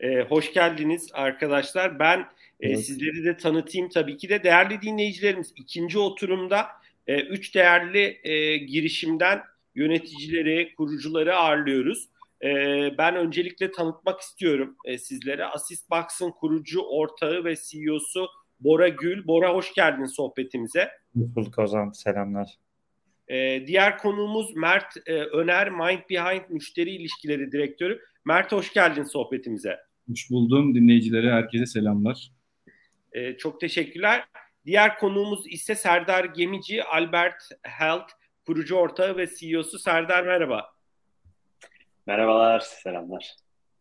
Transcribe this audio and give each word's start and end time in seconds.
E, 0.00 0.20
hoş 0.20 0.52
geldiniz 0.52 1.10
arkadaşlar. 1.12 1.98
Ben 1.98 2.26
e, 2.60 2.76
sizleri 2.76 3.24
de 3.24 3.36
tanıtayım 3.36 3.88
tabii 3.88 4.16
ki 4.16 4.28
de. 4.28 4.42
Değerli 4.42 4.82
dinleyicilerimiz 4.82 5.52
ikinci 5.56 5.98
oturumda 5.98 6.66
e, 7.06 7.20
üç 7.20 7.54
değerli 7.54 8.20
e, 8.24 8.56
girişimden 8.56 9.42
yöneticileri, 9.74 10.74
kurucuları 10.76 11.36
ağırlıyoruz. 11.36 12.08
E, 12.42 12.48
ben 12.98 13.16
öncelikle 13.16 13.70
tanıtmak 13.70 14.20
istiyorum 14.20 14.76
e, 14.84 14.98
sizlere. 14.98 15.44
Assistbox'ın 15.44 16.30
kurucu 16.30 16.80
ortağı 16.80 17.44
ve 17.44 17.54
CEO'su 17.56 18.28
Bora 18.60 18.88
Gül. 18.88 19.26
Bora 19.26 19.54
hoş 19.54 19.74
geldin 19.74 20.04
sohbetimize. 20.04 20.90
Hoş 21.18 21.34
bulduk 21.36 21.58
Ozan. 21.58 21.90
Selamlar. 21.90 22.54
Ee, 23.28 23.64
diğer 23.66 23.98
konuğumuz 23.98 24.56
Mert 24.56 24.96
e, 25.06 25.14
Öner, 25.14 25.70
Mind 25.70 26.00
Behind 26.10 26.42
Müşteri 26.48 26.90
İlişkileri 26.90 27.52
Direktörü. 27.52 28.00
Mert 28.24 28.52
hoş 28.52 28.72
geldin 28.72 29.02
sohbetimize. 29.02 29.89
Hoş 30.08 30.30
buldum. 30.30 30.74
Dinleyicilere 30.74 31.32
herkese 31.32 31.66
selamlar. 31.66 32.30
Ee, 33.12 33.36
çok 33.36 33.60
teşekkürler. 33.60 34.24
Diğer 34.66 34.98
konuğumuz 34.98 35.46
ise 35.46 35.74
Serdar 35.74 36.24
Gemici, 36.24 36.84
Albert 36.84 37.42
Health 37.62 38.12
kurucu 38.46 38.76
ortağı 38.76 39.16
ve 39.16 39.26
CEO'su. 39.26 39.78
Serdar 39.78 40.22
merhaba. 40.22 40.66
Merhabalar, 42.06 42.60
selamlar. 42.60 43.34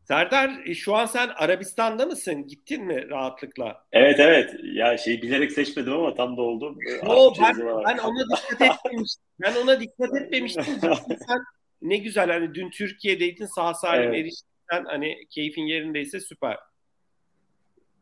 Serdar 0.04 0.62
e, 0.66 0.76
şu 0.76 0.96
an 0.96 1.06
sen 1.06 1.30
Arabistan'da 1.36 2.06
mısın? 2.06 2.48
Gittin 2.48 2.86
mi 2.86 3.10
rahatlıkla? 3.10 3.84
Evet 3.92 4.20
evet. 4.20 4.56
Ya 4.64 4.98
şey 4.98 5.22
bilerek 5.22 5.52
seçmedim 5.52 5.94
ama 5.94 6.16
tam 6.16 6.38
da 6.38 6.42
oldu. 6.42 6.76
Yo, 7.04 7.34
ben, 7.42 7.56
ben 7.88 7.98
ona 7.98 8.26
dikkat 8.38 8.62
etmemiştim. 8.62 9.24
Ben 9.42 9.56
ona 9.56 9.80
dikkat 9.80 10.16
etmemiştim. 10.22 10.64
sen 11.28 11.40
ne 11.82 11.98
güzel 11.98 12.32
hani 12.32 12.54
dün 12.54 12.70
Türkiye'deydin 12.70 13.46
sağ 13.46 13.74
salim 13.74 14.10
evet. 14.10 14.16
eriştin. 14.16 14.49
Hani 14.70 15.26
keyfin 15.30 15.64
yerindeyse 15.64 16.20
süper. 16.20 16.58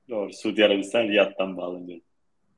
Doğru. 0.09 0.34
Suudi 0.34 0.66
Arabistan 0.66 1.08
Riyad'dan 1.08 1.58
bağlanıyorum. 1.58 2.03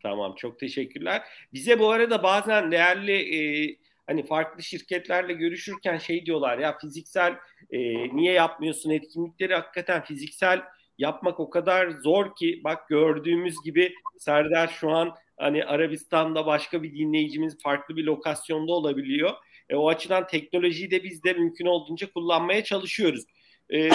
Tamam 0.04 0.36
çok 0.36 0.60
teşekkürler. 0.60 1.22
Bize 1.54 1.80
bu 1.80 1.90
arada 1.90 2.24
bazen 2.24 2.72
değerli 2.72 3.36
e, 3.36 3.76
hani 4.08 4.26
farklı 4.26 4.64
şirketlerle 4.64 5.34
görüşürken 5.34 5.98
şey 5.98 6.26
diyorlar 6.26 6.58
ya 6.58 6.78
fiziksel 6.78 7.36
e, 7.72 7.80
niye 8.16 8.34
yapmıyorsun 8.34 8.90
etkinlikleri 8.90 9.56
hakikaten 9.56 10.04
fiziksel 10.04 10.62
yapmak 10.98 11.40
o 11.40 11.50
kadar 11.50 11.90
zor 11.90 12.36
ki 12.36 12.62
bak 12.64 12.88
gördüğümüz 12.90 13.56
gibi 13.66 13.94
Serdar 14.18 14.68
şu 14.68 14.92
an 14.92 15.16
hani 15.38 15.66
Arabistan'da 15.66 16.46
başka 16.46 16.84
bir 16.84 16.94
dinleyicimiz 16.94 17.58
farklı 17.64 17.96
bir 17.96 18.04
lokasyonda 18.04 18.74
olabiliyor. 18.74 19.34
E, 19.70 19.76
o 19.76 19.90
açıdan 19.90 20.28
teknolojiyi 20.28 20.92
de 20.92 21.04
biz 21.04 21.24
de 21.24 21.34
mümkün 21.34 21.66
olduğunca 21.66 22.12
kullanmaya 22.12 22.64
çalışıyoruz. 22.64 23.26
E, 23.74 23.90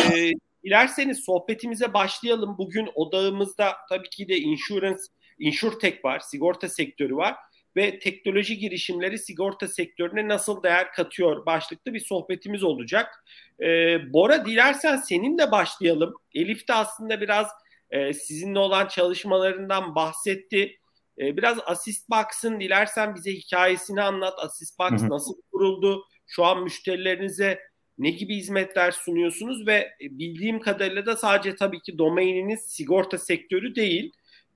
dilerseniz 0.64 1.24
sohbetimize 1.24 1.94
başlayalım. 1.94 2.58
Bugün 2.58 2.90
odağımızda 2.94 3.76
tabii 3.88 4.10
ki 4.10 4.28
de 4.28 4.36
insurance, 4.36 5.02
insurtech 5.38 6.04
var, 6.04 6.20
sigorta 6.20 6.68
sektörü 6.68 7.16
var 7.16 7.36
ve 7.76 7.98
teknoloji 7.98 8.58
girişimleri 8.58 9.18
sigorta 9.18 9.68
sektörüne 9.68 10.28
nasıl 10.28 10.62
değer 10.62 10.92
katıyor 10.92 11.46
başlıklı 11.46 11.94
bir 11.94 12.00
sohbetimiz 12.00 12.62
olacak. 12.62 13.24
Ee, 13.60 14.12
Bora 14.12 14.46
dilersen 14.46 14.96
seninle 14.96 15.50
başlayalım. 15.50 16.14
Elif 16.34 16.68
de 16.68 16.74
aslında 16.74 17.20
biraz 17.20 17.46
e, 17.90 18.12
sizinle 18.12 18.58
olan 18.58 18.88
çalışmalarından 18.88 19.94
bahsetti. 19.94 20.78
E, 21.18 21.36
biraz 21.36 21.58
Assistbox'ın 21.66 22.60
dilersen 22.60 23.14
bize 23.14 23.32
hikayesini 23.32 24.02
anlat. 24.02 24.38
Assistbox 24.38 24.90
hı 24.90 24.96
hı. 24.96 25.10
nasıl 25.10 25.34
kuruldu? 25.52 26.04
Şu 26.26 26.44
an 26.44 26.62
müşterilerinize 26.62 27.60
ne 27.98 28.10
gibi 28.10 28.36
hizmetler 28.36 28.90
sunuyorsunuz 28.90 29.66
ve 29.66 29.90
bildiğim 30.00 30.60
kadarıyla 30.60 31.06
da 31.06 31.16
sadece 31.16 31.56
tabii 31.56 31.80
ki 31.80 31.98
domaininiz 31.98 32.60
sigorta 32.60 33.18
sektörü 33.18 33.74
değil. 33.74 34.12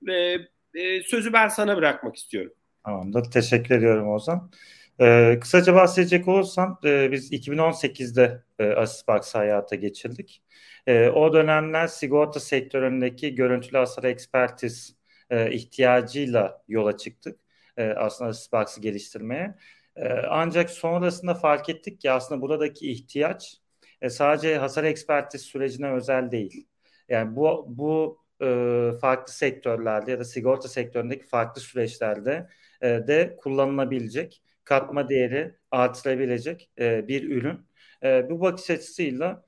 E, 0.09 0.13
e, 0.73 1.03
sözü 1.03 1.33
ben 1.33 1.47
sana 1.47 1.77
bırakmak 1.77 2.15
istiyorum. 2.15 2.53
Tamamdır. 2.85 3.31
Teşekkür 3.31 3.75
ediyorum 3.75 4.09
Ozan. 4.09 4.51
Ee, 5.01 5.37
kısaca 5.41 5.75
bahsedecek 5.75 6.27
olursam 6.27 6.79
e, 6.83 7.11
biz 7.11 7.31
2018'de 7.31 8.43
e, 8.59 8.63
Asisbox 8.63 9.35
hayata 9.35 9.75
geçirdik. 9.75 10.43
E, 10.87 11.09
o 11.09 11.33
dönemler 11.33 11.87
sigorta 11.87 12.39
sektöründeki 12.39 13.35
görüntülü 13.35 13.77
hasar 13.77 14.03
ekspertiz 14.03 14.95
e, 15.29 15.51
ihtiyacıyla 15.51 16.63
yola 16.67 16.97
çıktık. 16.97 17.39
E, 17.77 17.83
aslında 17.83 18.29
Asisbox'ı 18.29 18.81
geliştirmeye. 18.81 19.55
E, 19.95 20.09
ancak 20.29 20.69
sonrasında 20.69 21.33
fark 21.33 21.69
ettik 21.69 22.01
ki 22.01 22.11
aslında 22.11 22.41
buradaki 22.41 22.91
ihtiyaç 22.91 23.57
e, 24.01 24.09
sadece 24.09 24.57
hasar 24.57 24.83
ekspertiz 24.83 25.41
sürecine 25.41 25.91
özel 25.91 26.31
değil. 26.31 26.67
Yani 27.09 27.35
bu 27.35 27.65
bu 27.69 28.19
e, 28.41 28.91
farklı 29.01 29.33
sektörlerde 29.33 30.11
ya 30.11 30.19
da 30.19 30.23
sigorta 30.23 30.67
sektöründeki 30.67 31.27
farklı 31.27 31.61
süreçlerde 31.61 32.49
e, 32.81 32.87
de 32.87 33.35
kullanılabilecek, 33.41 34.41
katma 34.63 35.09
değeri 35.09 35.55
artırabilecek 35.71 36.69
bir 36.77 37.29
ürün. 37.29 37.69
Bu 38.29 38.41
bakış 38.41 38.69
açısıyla 38.69 39.43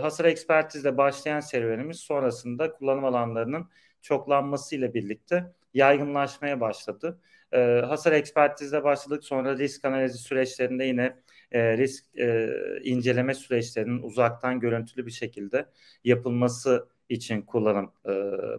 hasar 0.00 0.24
ekspertizle 0.24 0.96
başlayan 0.96 1.40
serüvenimiz 1.40 2.00
sonrasında 2.00 2.72
kullanım 2.72 3.04
alanlarının 3.04 3.70
çoklanmasıyla 4.02 4.94
birlikte 4.94 5.52
yaygınlaşmaya 5.74 6.60
başladı. 6.60 7.20
E, 7.52 7.58
hasar 7.80 8.12
ekspertizle 8.12 8.84
başladık. 8.84 9.24
Sonra 9.24 9.58
risk 9.58 9.84
analizi 9.84 10.18
süreçlerinde 10.18 10.84
yine 10.84 11.16
e, 11.52 11.76
risk 11.76 12.18
e, 12.18 12.50
inceleme 12.82 13.34
süreçlerinin 13.34 14.02
uzaktan 14.02 14.60
görüntülü 14.60 15.06
bir 15.06 15.10
şekilde 15.10 15.66
yapılması 16.04 16.88
için 17.08 17.42
kullanım 17.42 17.92
e, 18.06 18.10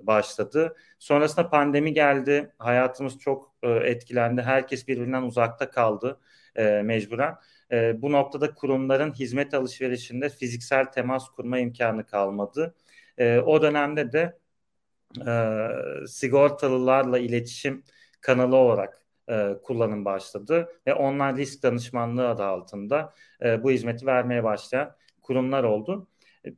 başladı. 0.08 0.76
Sonrasında 1.00 1.50
pandemi 1.50 1.94
geldi. 1.94 2.54
Hayatımız 2.58 3.20
çok 3.20 3.56
e, 3.64 3.70
etkilendi. 3.70 4.42
Herkes 4.42 4.88
birbirinden 4.88 5.22
uzakta 5.24 5.70
kaldı 5.70 6.20
e, 6.56 6.82
mecburen. 6.82 7.36
E, 7.72 8.02
bu 8.02 8.12
noktada 8.12 8.54
kurumların 8.54 9.14
hizmet 9.14 9.54
alışverişinde 9.54 10.30
fiziksel 10.30 10.86
temas 10.86 11.30
kurma 11.30 11.60
imkanı 11.60 12.06
kalmadı. 12.06 12.76
E, 13.18 13.40
o 13.40 13.62
dönemde 13.62 14.12
de 14.12 14.38
e, 15.28 16.08
sigortalılarla 16.08 17.20
iletişim 17.20 17.84
kanalı 18.22 18.56
olarak 18.56 19.02
e, 19.30 19.54
kullanım 19.64 20.06
başladı 20.06 20.70
ve 20.88 20.94
online 20.94 21.38
risk 21.38 21.64
danışmanlığı 21.64 22.30
adı 22.30 22.44
altında 22.44 23.14
e, 23.44 23.64
bu 23.64 23.72
hizmeti 23.72 24.06
vermeye 24.06 24.44
başlayan 24.44 24.96
kurumlar 25.22 25.64
oldu. 25.64 26.08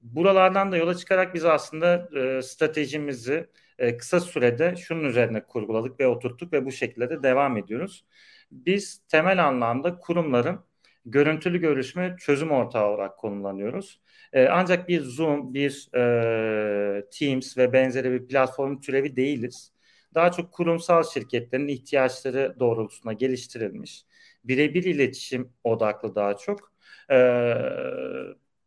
Buralardan 0.01 0.71
da 0.71 0.77
yola 0.77 0.95
çıkarak 0.95 1.33
biz 1.35 1.45
aslında 1.45 2.09
e, 2.19 2.41
stratejimizi 2.41 3.47
e, 3.79 3.97
kısa 3.97 4.19
sürede 4.19 4.75
şunun 4.75 5.03
üzerine 5.03 5.43
kurguladık 5.43 5.99
ve 5.99 6.07
oturttuk 6.07 6.53
ve 6.53 6.65
bu 6.65 6.71
şekilde 6.71 7.09
de 7.09 7.23
devam 7.23 7.57
ediyoruz. 7.57 8.05
Biz 8.51 9.01
temel 9.07 9.47
anlamda 9.47 9.97
kurumların 9.97 10.59
görüntülü 11.05 11.57
görüşme 11.57 12.15
çözüm 12.19 12.51
ortağı 12.51 12.87
olarak 12.89 13.17
konumlanıyoruz. 13.17 14.01
E, 14.33 14.47
ancak 14.47 14.87
bir 14.89 15.01
Zoom, 15.01 15.53
bir 15.53 15.89
e, 15.95 17.09
Teams 17.19 17.57
ve 17.57 17.73
benzeri 17.73 18.11
bir 18.11 18.27
platform 18.27 18.79
türevi 18.81 19.15
değiliz. 19.15 19.73
Daha 20.15 20.31
çok 20.31 20.51
kurumsal 20.51 21.03
şirketlerin 21.03 21.67
ihtiyaçları 21.67 22.55
doğrultusunda 22.59 23.13
geliştirilmiş, 23.13 24.05
birebir 24.43 24.83
iletişim 24.83 25.53
odaklı 25.63 26.15
daha 26.15 26.37
çok. 26.37 26.73
E, 27.11 27.17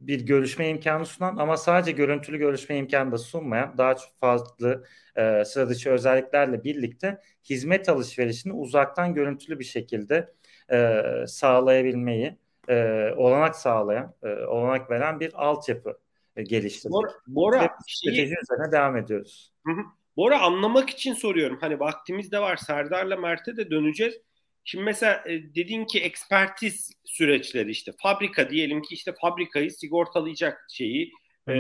bir 0.00 0.20
görüşme 0.20 0.69
imkanı 0.69 1.06
sunan 1.06 1.36
ama 1.36 1.56
sadece 1.56 1.92
görüntülü 1.92 2.38
görüşme 2.38 2.76
imkanı 2.76 3.12
da 3.12 3.19
sunmayan 3.19 3.78
daha 3.78 3.97
çok 3.97 4.16
farklı 4.16 4.84
e, 5.16 5.44
sıra 5.44 5.69
dışı 5.69 5.91
özelliklerle 5.91 6.64
birlikte 6.64 7.19
hizmet 7.50 7.88
alışverişini 7.88 8.53
uzaktan 8.53 9.14
görüntülü 9.14 9.59
bir 9.59 9.64
şekilde 9.64 10.34
e, 10.72 11.03
sağlayabilmeyi 11.26 12.38
e, 12.69 13.09
olanak 13.16 13.56
sağlayan, 13.56 14.14
e, 14.22 14.28
olanak 14.28 14.91
veren 14.91 15.20
bir 15.20 15.32
altyapı 15.34 15.98
e, 16.36 16.42
geliştirdik. 16.42 16.92
Bora, 16.92 17.10
Bora 17.26 17.76
strateji 17.88 18.36
üzerine 18.42 18.72
devam 18.72 18.97
ediyoruz. 18.97 19.53
Hı 19.66 19.72
hı. 19.72 19.83
Bora 20.16 20.41
anlamak 20.41 20.91
için 20.91 21.14
soruyorum. 21.14 21.59
Hani 21.60 21.80
vaktimiz 21.80 22.32
de 22.32 22.38
var. 22.38 22.56
Serdar'la 22.56 23.16
Mert'e 23.16 23.56
de 23.56 23.70
döneceğiz. 23.70 24.14
Şimdi 24.64 24.84
mesela 24.84 25.24
e, 25.26 25.54
dedin 25.54 25.84
ki 25.84 26.00
ekspertiz 26.00 26.91
süreçleri 27.04 27.70
işte 27.70 27.92
fabrika 28.03 28.50
diyelim 28.50 28.82
ki 28.82 28.94
işte 28.94 29.14
fabrikayı 29.20 29.70
sigortalayacak 29.70 30.66
şeyi 30.70 31.12
e, 31.48 31.54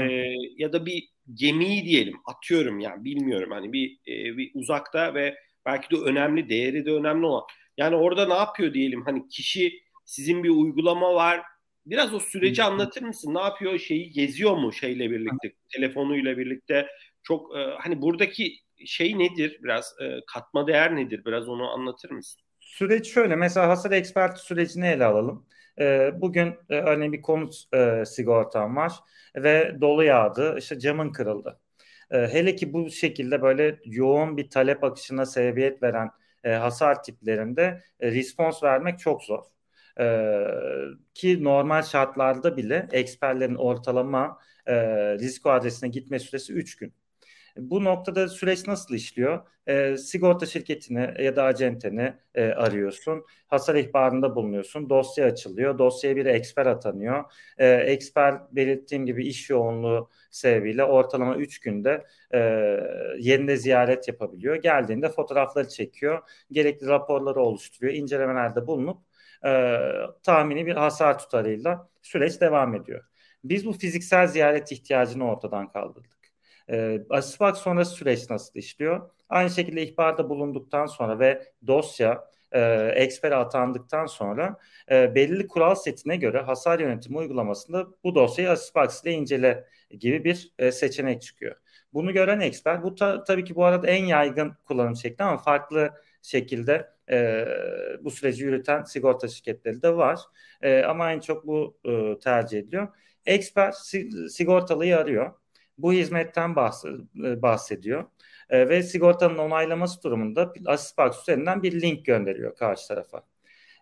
ya 0.56 0.72
da 0.72 0.86
bir 0.86 1.08
gemiyi 1.34 1.84
diyelim 1.84 2.16
atıyorum 2.26 2.80
yani 2.80 3.04
bilmiyorum. 3.04 3.50
Hani 3.50 3.72
bir, 3.72 3.98
e, 4.08 4.36
bir 4.36 4.50
uzakta 4.54 5.14
ve 5.14 5.36
belki 5.66 5.96
de 5.96 6.00
önemli 6.00 6.48
değeri 6.48 6.86
de 6.86 6.92
önemli 6.92 7.26
olan. 7.26 7.44
Yani 7.76 7.96
orada 7.96 8.28
ne 8.28 8.34
yapıyor 8.34 8.74
diyelim? 8.74 9.02
Hani 9.04 9.28
kişi 9.28 9.80
sizin 10.04 10.44
bir 10.44 10.50
uygulama 10.50 11.14
var. 11.14 11.42
Biraz 11.86 12.14
o 12.14 12.20
süreci 12.20 12.62
anlatır 12.62 13.02
mısın? 13.02 13.34
Ne 13.34 13.40
yapıyor? 13.40 13.78
Şeyi 13.78 14.10
geziyor 14.12 14.56
mu 14.56 14.72
şeyle 14.72 15.10
birlikte 15.10 15.52
telefonuyla 15.74 16.38
birlikte 16.38 16.86
çok 17.22 17.56
e, 17.56 17.60
hani 17.78 18.02
buradaki 18.02 18.52
şey 18.86 19.18
nedir 19.18 19.60
biraz 19.62 19.94
e, 20.00 20.20
katma 20.26 20.66
değer 20.66 20.96
nedir 20.96 21.24
biraz 21.24 21.48
onu 21.48 21.70
anlatır 21.70 22.10
mısın? 22.10 22.42
Süreç 22.60 23.12
şöyle 23.12 23.36
mesela 23.36 23.68
hasar 23.68 23.90
eksperti 23.90 24.40
sürecini 24.40 24.86
ele 24.86 25.04
alalım. 25.04 25.46
E, 25.80 26.10
bugün 26.20 26.54
e, 26.70 26.74
örneğin 26.74 27.12
bir 27.12 27.22
konut 27.22 27.54
e, 27.74 28.04
sigortam 28.06 28.76
var 28.76 28.92
ve 29.36 29.76
dolu 29.80 30.04
yağdı, 30.04 30.56
işte 30.58 30.78
camın 30.78 31.12
kırıldı. 31.12 31.60
E, 32.10 32.18
hele 32.18 32.56
ki 32.56 32.72
bu 32.72 32.90
şekilde 32.90 33.42
böyle 33.42 33.78
yoğun 33.84 34.36
bir 34.36 34.50
talep 34.50 34.84
akışına 34.84 35.26
sebebiyet 35.26 35.82
veren 35.82 36.10
e, 36.44 36.52
hasar 36.52 37.02
tiplerinde 37.02 37.82
e, 38.00 38.12
respons 38.12 38.62
vermek 38.62 38.98
çok 38.98 39.22
zor. 39.22 39.44
E, 40.00 40.04
ki 41.14 41.44
normal 41.44 41.82
şartlarda 41.82 42.56
bile 42.56 42.88
eksperlerin 42.92 43.54
ortalama 43.54 44.38
e, 44.66 44.74
risk 45.18 45.46
adresine 45.46 45.88
gitme 45.88 46.18
süresi 46.18 46.52
3 46.52 46.76
gün. 46.76 46.94
Bu 47.56 47.84
noktada 47.84 48.28
süreç 48.28 48.66
nasıl 48.66 48.94
işliyor? 48.94 49.46
E, 49.66 49.96
sigorta 49.96 50.46
şirketini 50.46 51.14
ya 51.18 51.36
da 51.36 51.44
acenteni 51.44 52.14
e, 52.34 52.44
arıyorsun. 52.44 53.24
Hasar 53.46 53.74
ihbarında 53.74 54.34
bulunuyorsun. 54.36 54.90
Dosya 54.90 55.26
açılıyor. 55.26 55.78
Dosyaya 55.78 56.16
bir 56.16 56.26
eksper 56.26 56.66
atanıyor. 56.66 57.24
E, 57.58 57.68
eksper 57.68 58.34
belirttiğim 58.52 59.06
gibi 59.06 59.26
iş 59.26 59.50
yoğunluğu 59.50 60.08
sebebiyle 60.30 60.84
ortalama 60.84 61.36
3 61.36 61.60
günde 61.60 62.04
e, 62.30 62.38
yerinde 63.18 63.56
ziyaret 63.56 64.08
yapabiliyor. 64.08 64.56
Geldiğinde 64.56 65.08
fotoğrafları 65.08 65.68
çekiyor. 65.68 66.22
Gerekli 66.52 66.86
raporları 66.86 67.40
oluşturuyor. 67.40 67.94
İncelemelerde 67.94 68.66
bulunup 68.66 68.98
e, 69.46 69.78
tahmini 70.22 70.66
bir 70.66 70.74
hasar 70.74 71.18
tutarıyla 71.18 71.88
süreç 72.02 72.40
devam 72.40 72.74
ediyor. 72.74 73.04
Biz 73.44 73.66
bu 73.66 73.72
fiziksel 73.72 74.26
ziyaret 74.26 74.72
ihtiyacını 74.72 75.30
ortadan 75.30 75.68
kaldırdık. 75.72 76.21
E, 76.72 77.00
Asispark 77.10 77.56
sonrası 77.56 77.94
süreç 77.94 78.30
nasıl 78.30 78.58
işliyor? 78.58 79.10
Aynı 79.28 79.50
şekilde 79.50 79.82
ihbarda 79.82 80.28
bulunduktan 80.28 80.86
sonra 80.86 81.18
ve 81.18 81.52
dosya 81.66 82.24
e, 82.52 82.60
ekspere 82.94 83.34
atandıktan 83.34 84.06
sonra 84.06 84.56
e, 84.90 85.14
belirli 85.14 85.46
kural 85.48 85.74
setine 85.74 86.16
göre 86.16 86.40
hasar 86.40 86.80
yönetimi 86.80 87.18
uygulamasında 87.18 87.86
bu 88.04 88.14
dosyayı 88.14 88.50
Asisparks 88.50 89.04
ile 89.04 89.12
incele 89.12 89.64
gibi 89.90 90.24
bir 90.24 90.52
e, 90.58 90.72
seçenek 90.72 91.22
çıkıyor. 91.22 91.56
Bunu 91.92 92.12
gören 92.12 92.40
eksper, 92.40 92.82
bu 92.82 92.94
ta, 92.94 93.24
tabii 93.24 93.44
ki 93.44 93.54
bu 93.54 93.64
arada 93.64 93.86
en 93.86 94.04
yaygın 94.04 94.52
kullanım 94.64 94.96
şekli 94.96 95.24
ama 95.24 95.38
farklı 95.38 95.90
şekilde 96.22 96.90
e, 97.10 97.46
bu 98.00 98.10
süreci 98.10 98.44
yürüten 98.44 98.82
sigorta 98.82 99.28
şirketleri 99.28 99.82
de 99.82 99.96
var. 99.96 100.20
E, 100.62 100.82
ama 100.82 101.12
en 101.12 101.20
çok 101.20 101.46
bu 101.46 101.78
e, 101.84 102.18
tercih 102.18 102.58
ediliyor. 102.58 102.88
Eksper 103.26 103.72
sigortalıyı 104.28 104.98
arıyor 104.98 105.32
bu 105.78 105.92
hizmetten 105.92 106.50
e, 106.52 107.42
bahsediyor. 107.42 108.04
E, 108.50 108.68
ve 108.68 108.82
sigortanın 108.82 109.38
onaylaması 109.38 110.02
durumunda 110.02 110.52
Asispark 110.66 111.14
üzerinden 111.22 111.62
bir 111.62 111.80
link 111.80 112.04
gönderiyor 112.04 112.56
karşı 112.56 112.88
tarafa. 112.88 113.22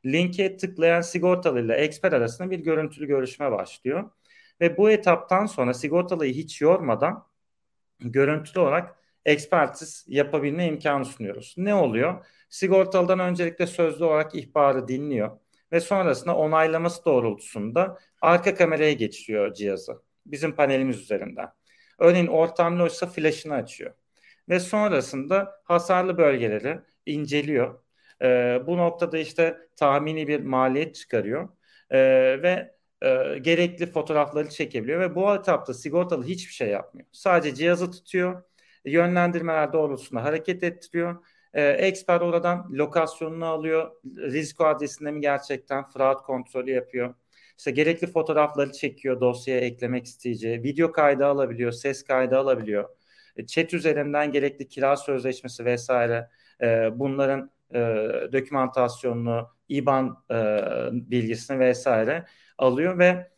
Linke 0.06 0.56
tıklayan 0.56 1.00
sigortalı 1.00 1.60
ile 1.60 1.74
eksper 1.74 2.12
arasında 2.12 2.50
bir 2.50 2.58
görüntülü 2.58 3.06
görüşme 3.06 3.52
başlıyor. 3.52 4.10
Ve 4.60 4.76
bu 4.76 4.90
etaptan 4.90 5.46
sonra 5.46 5.74
sigortalıyı 5.74 6.34
hiç 6.34 6.60
yormadan 6.60 7.26
görüntülü 8.00 8.60
olarak 8.60 8.96
ekspertiz 9.24 10.04
yapabilme 10.08 10.66
imkanı 10.66 11.04
sunuyoruz. 11.04 11.54
Ne 11.58 11.74
oluyor? 11.74 12.26
Sigortalıdan 12.48 13.18
öncelikle 13.18 13.66
sözlü 13.66 14.04
olarak 14.04 14.34
ihbarı 14.34 14.88
dinliyor 14.88 15.38
ve 15.72 15.80
sonrasında 15.80 16.36
onaylaması 16.36 17.04
doğrultusunda 17.04 17.98
arka 18.20 18.54
kameraya 18.54 18.92
geçiriyor 18.92 19.54
cihazı 19.54 20.02
bizim 20.26 20.54
panelimiz 20.56 21.00
üzerinden. 21.00 21.48
Örneğin 22.00 22.26
ortamlı 22.26 22.82
oysa 22.82 23.06
flash'ını 23.06 23.54
açıyor. 23.54 23.94
Ve 24.48 24.60
sonrasında 24.60 25.60
hasarlı 25.64 26.18
bölgeleri 26.18 26.80
inceliyor. 27.06 27.80
E, 28.22 28.26
bu 28.66 28.78
noktada 28.78 29.18
işte 29.18 29.58
tahmini 29.76 30.28
bir 30.28 30.40
maliyet 30.40 30.94
çıkarıyor. 30.94 31.48
E, 31.90 31.98
ve 32.42 32.74
e, 33.02 33.38
gerekli 33.38 33.86
fotoğrafları 33.86 34.48
çekebiliyor 34.48 35.00
ve 35.00 35.14
bu 35.14 35.34
etapta 35.34 35.74
sigortalı 35.74 36.24
hiçbir 36.24 36.52
şey 36.52 36.68
yapmıyor. 36.68 37.08
Sadece 37.12 37.54
cihazı 37.54 37.90
tutuyor, 37.90 38.42
yönlendirmeler 38.84 39.72
doğrultusunda 39.72 40.24
hareket 40.24 40.62
ettiriyor. 40.62 41.24
E, 41.54 41.68
expert 41.68 42.22
oradan 42.22 42.68
lokasyonunu 42.72 43.46
alıyor, 43.46 43.90
risk 44.04 44.60
adresinde 44.60 45.10
mi 45.10 45.20
gerçekten 45.20 45.88
fraud 45.88 46.18
kontrolü 46.18 46.70
yapıyor 46.70 47.14
işte 47.60 47.70
gerekli 47.70 48.06
fotoğrafları 48.06 48.72
çekiyor 48.72 49.20
dosyaya 49.20 49.60
eklemek 49.60 50.06
isteyeceği. 50.06 50.62
Video 50.62 50.92
kaydı 50.92 51.26
alabiliyor, 51.26 51.72
ses 51.72 52.04
kaydı 52.04 52.38
alabiliyor. 52.38 52.88
E, 53.36 53.46
chat 53.46 53.74
üzerinden 53.74 54.32
gerekli 54.32 54.68
kira 54.68 54.96
sözleşmesi 54.96 55.64
vesaire 55.64 56.28
e, 56.62 56.90
bunların 56.98 57.50
e, 57.74 57.78
dokümantasyonunu, 58.32 59.48
IBAN 59.68 60.24
e, 60.30 60.36
bilgisini 60.92 61.58
vesaire 61.58 62.24
alıyor 62.58 62.98
ve 62.98 63.30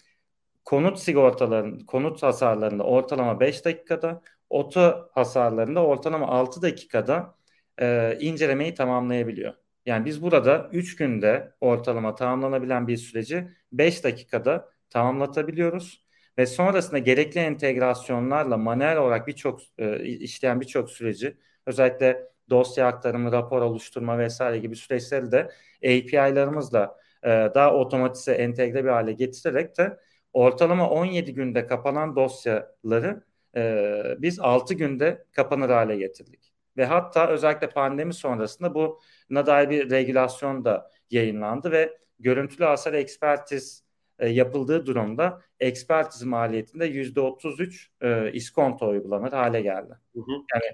konut 0.65 0.99
sigortalarının, 0.99 1.81
konut 1.81 2.23
hasarlarında 2.23 2.85
ortalama 2.85 3.41
5 3.41 3.65
dakikada, 3.65 4.23
oto 4.51 5.09
hasarlarında 5.13 5.85
ortalama 5.85 6.27
6 6.29 6.63
dakikada 6.63 7.35
e, 7.81 8.19
incelemeyi 8.21 8.75
tamamlayabiliyor. 8.75 9.62
Yani 9.87 10.05
biz 10.05 10.23
burada 10.23 10.69
3 10.73 10.97
günde 10.97 11.55
ortalama 11.61 12.15
tamamlanabilen 12.15 12.89
bir 12.89 12.97
süreci 12.97 13.49
5 13.73 14.05
dakikada 14.05 14.69
tamamlatabiliyoruz 14.91 16.07
ve 16.39 16.47
sonrasında 16.47 16.99
gerekli 16.99 17.41
entegrasyonlarla 17.41 18.57
manuel 18.57 18.97
olarak 18.97 19.27
birçok 19.27 19.61
e, 19.79 20.05
işleyen 20.05 20.61
birçok 20.61 20.91
süreci 20.91 21.37
özellikle 21.67 22.29
dosya 22.51 22.87
aktarımı, 22.87 23.33
rapor 23.33 23.63
oluşturma 23.63 24.19
vesaire 24.19 24.59
gibi 24.59 24.77
süreçleri 24.77 25.33
de 25.33 25.51
API'larımızla 25.85 26.97
e, 27.23 27.29
daha 27.29 27.75
otomatize 27.75 28.33
entegre 28.33 28.85
bir 28.85 28.91
hale 28.91 29.13
getirerek 29.13 29.79
de 29.79 29.99
ortalama 30.33 30.91
17 30.91 31.35
günde 31.35 31.67
kapanan 31.67 32.17
dosyaları 32.17 33.25
e, 33.57 34.03
biz 34.19 34.41
6 34.41 34.75
günde 34.75 35.25
kapanır 35.33 35.71
hale 35.71 35.97
getirdik. 35.97 36.53
Ve 36.77 36.85
hatta 36.85 37.29
özellikle 37.29 37.71
pandemi 37.71 38.15
sonrasında 38.15 38.75
bu 38.75 39.01
dair 39.35 39.71
bir 39.71 39.91
regülasyon 39.91 40.65
da 40.65 40.91
yayınlandı 41.11 41.71
ve 41.71 41.99
görüntülü 42.19 42.65
hasar 42.65 42.93
ekspertiz 42.93 43.85
e, 44.19 44.29
yapıldığı 44.29 44.87
durumda 44.87 45.43
ekspertiz 45.61 46.23
maliyetinde 46.23 46.87
yüzde 46.87 47.21
33 47.21 47.91
e, 48.01 48.33
iskonto 48.33 48.89
uygulanır 48.89 49.33
hale 49.33 49.61
geldi. 49.61 49.95
Hı 50.15 50.21
hı. 50.21 50.33
Yani 50.55 50.65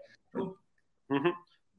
hı 1.10 1.14
hı. 1.14 1.32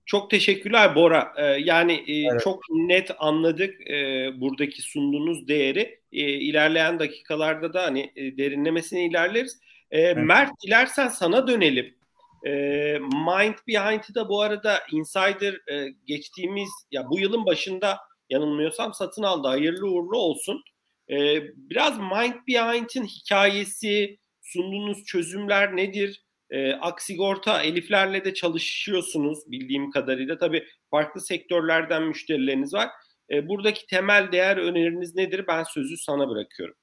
Çok 0.10 0.30
teşekkürler 0.30 0.96
Bora. 0.96 1.34
Ee, 1.38 1.44
yani 1.44 1.94
e, 1.94 2.28
evet. 2.32 2.42
çok 2.44 2.64
net 2.70 3.12
anladık 3.20 3.90
e, 3.90 4.30
buradaki 4.42 4.82
sunduğunuz 4.82 5.48
değeri. 5.48 6.00
E, 6.12 6.22
ilerleyen 6.22 7.00
dakikalarda 7.00 7.74
da 7.74 7.84
hani 7.84 8.12
e, 8.16 8.38
derinlemesine 8.38 9.06
ilerleriz. 9.06 9.60
E, 9.92 10.02
evet. 10.02 10.24
Mert 10.26 10.52
dilersen 10.66 11.08
sana 11.08 11.48
dönelim. 11.48 11.96
E, 12.46 12.52
Mind 13.00 13.56
Behind'i 13.68 14.16
da 14.16 14.30
bu 14.30 14.42
arada 14.42 14.80
Insider 14.92 15.54
e, 15.72 15.88
geçtiğimiz 16.06 16.70
ya 16.92 17.10
bu 17.10 17.20
yılın 17.20 17.46
başında 17.46 17.98
yanılmıyorsam 18.30 18.94
satın 18.94 19.24
aldı. 19.24 19.48
Hayırlı 19.48 19.88
uğurlu 19.88 20.18
olsun. 20.18 20.64
E, 21.10 21.42
biraz 21.56 22.00
Mind 22.00 22.36
Behind'in 22.48 23.06
hikayesi, 23.06 24.18
sunduğunuz 24.42 25.04
çözümler 25.06 25.76
nedir? 25.76 26.24
E, 26.50 26.74
Aksigorta 26.74 27.64
Eliflerle 27.64 28.26
de 28.26 28.34
çalışıyorsunuz 28.34 29.40
bildiğim 29.52 29.92
kadarıyla. 29.92 30.38
Tabii 30.38 30.66
farklı 30.92 31.22
sektörlerden 31.22 32.04
müşterileriniz 32.04 32.74
var. 32.74 32.90
E, 33.32 33.50
buradaki 33.50 33.86
temel 33.88 34.32
değer 34.32 34.58
öneriniz 34.58 35.16
nedir? 35.16 35.46
Ben 35.48 35.64
sözü 35.64 35.98
sana 35.98 36.30
bırakıyorum. 36.30 36.76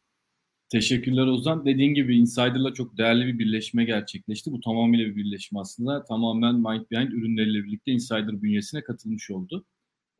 Teşekkürler 0.69 1.27
Ozan. 1.27 1.65
Dediğin 1.67 1.95
gibi 1.95 2.17
Insider'la 2.17 2.75
çok 2.75 2.99
değerli 2.99 3.27
bir 3.27 3.39
birleşme 3.39 3.85
gerçekleşti. 3.85 4.53
Bu 4.53 4.61
tamamıyla 4.61 5.07
bir 5.07 5.17
birleşme 5.17 5.61
aslında. 5.61 6.05
Tamamen 6.05 6.55
Mind 6.55 6.85
Behind 6.91 7.13
ürünleriyle 7.13 7.65
birlikte 7.65 7.93
Insider 7.93 8.43
bünyesine 8.43 8.83
katılmış 8.83 9.31
oldu. 9.31 9.65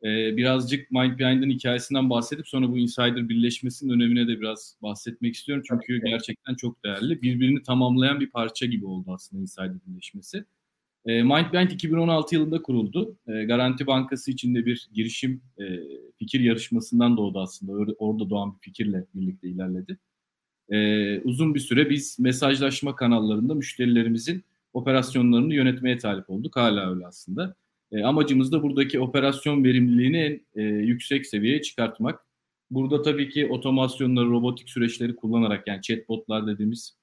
Ee, 0.03 0.37
birazcık 0.37 0.91
Mind 0.91 1.19
Behind'in 1.19 1.49
hikayesinden 1.49 2.09
bahsedip 2.09 2.47
sonra 2.47 2.71
bu 2.71 2.77
Insider 2.77 3.29
birleşmesinin 3.29 3.93
önemine 3.93 4.27
de 4.27 4.39
biraz 4.39 4.77
bahsetmek 4.81 5.35
istiyorum. 5.35 5.63
Çünkü 5.69 6.01
gerçekten 6.05 6.55
çok 6.55 6.83
değerli. 6.83 7.21
Birbirini 7.21 7.63
tamamlayan 7.63 8.19
bir 8.19 8.29
parça 8.29 8.65
gibi 8.65 8.85
oldu 8.85 9.11
aslında 9.13 9.41
Insider 9.41 9.77
birleşmesi. 9.87 10.45
Ee, 11.05 11.23
Mind 11.23 11.53
Behind 11.53 11.71
2016 11.71 12.35
yılında 12.35 12.61
kuruldu. 12.61 13.17
Ee, 13.27 13.43
Garanti 13.43 13.87
Bankası 13.87 14.31
içinde 14.31 14.65
bir 14.65 14.89
girişim 14.93 15.41
e, 15.59 15.63
fikir 16.19 16.39
yarışmasından 16.39 17.17
doğdu 17.17 17.39
aslında. 17.39 17.93
Orada 17.99 18.29
doğan 18.29 18.55
bir 18.55 18.59
fikirle 18.59 19.05
birlikte 19.15 19.49
ilerledi 19.49 19.97
e, 20.69 21.19
uzun 21.19 21.55
bir 21.55 21.59
süre 21.59 21.89
biz 21.89 22.19
mesajlaşma 22.19 22.95
kanallarında 22.95 23.53
müşterilerimizin 23.53 24.43
operasyonlarını 24.73 25.53
yönetmeye 25.53 25.97
talip 25.97 26.29
olduk. 26.29 26.55
Hala 26.55 26.93
öyle 26.93 27.07
aslında. 27.07 27.55
E, 27.91 28.03
amacımız 28.03 28.51
da 28.51 28.63
buradaki 28.63 28.99
operasyon 28.99 29.63
verimliliğini 29.63 30.41
en 30.55 30.61
e, 30.61 30.63
yüksek 30.63 31.25
seviyeye 31.25 31.61
çıkartmak. 31.61 32.19
Burada 32.71 33.01
tabii 33.01 33.29
ki 33.29 33.47
otomasyonları, 33.47 34.29
robotik 34.29 34.69
süreçleri 34.69 35.15
kullanarak 35.15 35.67
yani 35.67 35.81
chatbotlar 35.81 36.47
dediğimiz 36.47 36.97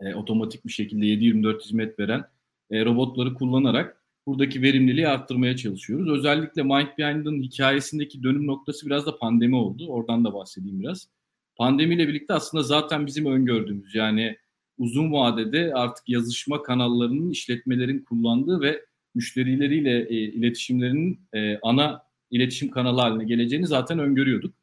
e, 0.00 0.14
otomatik 0.14 0.66
bir 0.66 0.72
şekilde 0.72 1.06
7-24 1.06 1.64
hizmet 1.64 1.98
veren 1.98 2.24
e, 2.70 2.84
robotları 2.84 3.34
kullanarak 3.34 4.04
buradaki 4.26 4.62
verimliliği 4.62 5.08
arttırmaya 5.08 5.56
çalışıyoruz. 5.56 6.08
Özellikle 6.18 6.62
Mind 6.62 6.88
Behind'ın 6.98 7.42
hikayesindeki 7.42 8.22
dönüm 8.22 8.46
noktası 8.46 8.86
biraz 8.86 9.06
da 9.06 9.18
pandemi 9.18 9.56
oldu. 9.56 9.86
Oradan 9.88 10.24
da 10.24 10.34
bahsedeyim 10.34 10.80
biraz. 10.80 11.08
Pandemiyle 11.56 12.08
birlikte 12.08 12.34
aslında 12.34 12.62
zaten 12.62 13.06
bizim 13.06 13.26
öngördüğümüz 13.26 13.94
yani 13.94 14.36
uzun 14.78 15.12
vadede 15.12 15.74
artık 15.74 16.08
yazışma 16.08 16.62
kanallarının 16.62 17.30
işletmelerin 17.30 17.98
kullandığı 17.98 18.60
ve 18.60 18.84
müşterileriyle 19.14 20.06
e, 20.08 20.14
iletişimlerinin 20.14 21.20
e, 21.32 21.58
ana 21.62 22.02
iletişim 22.30 22.70
kanalı 22.70 23.00
haline 23.00 23.24
geleceğini 23.24 23.66
zaten 23.66 23.98
öngörüyorduk. 23.98 24.54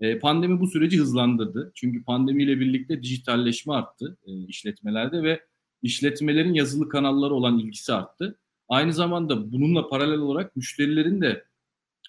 E, 0.00 0.18
pandemi 0.18 0.60
bu 0.60 0.66
süreci 0.66 0.98
hızlandırdı. 0.98 1.72
Çünkü 1.74 2.04
pandemiyle 2.04 2.60
birlikte 2.60 3.02
dijitalleşme 3.02 3.74
arttı 3.74 4.18
e, 4.26 4.46
işletmelerde 4.46 5.22
ve 5.22 5.40
işletmelerin 5.82 6.54
yazılı 6.54 6.88
kanalları 6.88 7.34
olan 7.34 7.58
ilgisi 7.58 7.92
arttı. 7.92 8.38
Aynı 8.68 8.92
zamanda 8.92 9.52
bununla 9.52 9.88
paralel 9.88 10.18
olarak 10.18 10.56
müşterilerin 10.56 11.20
de 11.20 11.44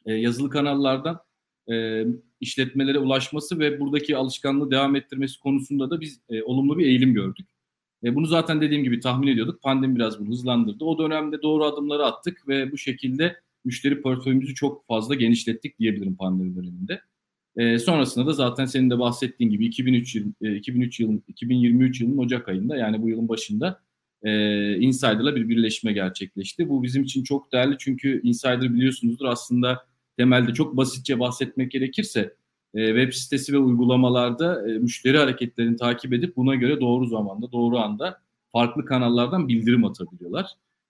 e, 0.06 0.14
yazılı 0.14 0.50
kanallardan 0.50 1.20
e, 1.72 2.06
işletmelere 2.42 3.00
ulaşması 3.00 3.60
ve 3.60 3.80
buradaki 3.80 4.18
alışkanlığı 4.18 4.72
devam 4.72 4.96
ettirmesi 4.96 5.40
konusunda 5.40 5.90
da 5.90 6.02
biz 6.02 6.22
e, 6.30 6.44
olumlu 6.44 6.78
bir 6.78 6.86
eğilim 6.86 7.14
gördük. 7.14 7.48
E, 8.04 8.16
bunu 8.16 8.26
zaten 8.26 8.62
dediğim 8.62 8.84
gibi 8.84 9.00
tahmin 9.00 9.28
ediyorduk. 9.28 9.62
Pandemi 9.62 9.96
biraz 9.96 10.20
bunu 10.20 10.30
hızlandırdı. 10.30 10.86
O 10.86 10.98
dönemde 10.98 11.42
doğru 11.42 11.64
adımları 11.66 12.06
attık 12.06 12.48
ve 12.48 12.72
bu 12.72 12.78
şekilde 12.78 13.36
müşteri 13.66 14.02
portföyümüzü 14.02 14.56
çok 14.56 14.88
fazla 14.88 15.16
genişlettik 15.16 15.80
diyebilirim 15.80 16.16
pandemi 16.16 16.56
döneminde. 16.56 17.02
E, 17.58 17.80
sonrasında 17.80 18.28
da 18.28 18.34
zaten 18.34 18.66
senin 18.66 18.90
de 18.90 19.00
bahsettiğin 19.00 19.52
gibi 19.52 19.66
2003 19.66 20.16
yıl, 20.16 20.32
e, 20.42 20.56
2003 20.56 21.00
yılın 21.00 21.24
2023 21.28 22.02
yılının 22.02 22.18
Ocak 22.18 22.50
ayında 22.50 22.78
yani 22.78 23.02
bu 23.02 23.10
yılın 23.10 23.30
başında 23.30 23.82
e, 24.24 24.32
Insider'la 24.78 25.36
bir 25.36 25.50
birleşme 25.50 25.94
gerçekleşti. 25.94 26.70
Bu 26.70 26.84
bizim 26.84 27.04
için 27.04 27.24
çok 27.24 27.52
değerli 27.52 27.76
çünkü 27.80 28.22
Insider 28.24 28.74
biliyorsunuzdur 28.74 29.26
aslında 29.26 29.86
temelde 30.18 30.54
çok 30.54 30.78
basitçe 30.78 31.20
bahsetmek 31.20 31.72
gerekirse 31.72 32.34
e, 32.74 32.88
web 32.88 33.14
sitesi 33.14 33.54
ve 33.54 33.58
uygulamalarda 33.58 34.70
e, 34.70 34.78
müşteri 34.78 35.18
hareketlerini 35.18 35.78
takip 35.78 36.14
edip 36.14 36.36
buna 36.36 36.56
göre 36.56 36.82
doğru 36.82 37.06
zamanda, 37.06 37.52
doğru 37.52 37.78
anda 37.78 38.22
farklı 38.52 38.86
kanallardan 38.86 39.48
bildirim 39.48 39.86
atabiliyorlar. 39.86 40.46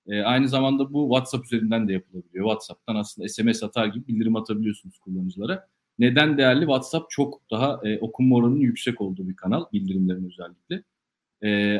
E, 0.08 0.22
aynı 0.22 0.50
zamanda 0.50 0.94
bu 0.94 1.04
WhatsApp 1.08 1.46
üzerinden 1.46 1.88
de 1.88 1.94
yapılabiliyor. 1.94 2.46
WhatsApp'tan 2.46 2.96
aslında 2.96 3.30
SMS 3.30 3.64
atar 3.64 3.88
gibi 3.88 4.08
bildirim 4.08 4.36
atabiliyorsunuz 4.36 5.00
kullanıcılara. 5.00 5.68
Neden 6.00 6.38
değerli? 6.38 6.62
WhatsApp 6.62 7.10
çok 7.10 7.42
daha 7.52 7.80
e, 7.84 8.00
okunma 8.00 8.36
oranının 8.36 8.60
yüksek 8.60 9.02
olduğu 9.02 9.30
bir 9.30 9.36
kanal, 9.36 9.66
bildirimlerin 9.74 10.32
özellikle. 10.32 10.84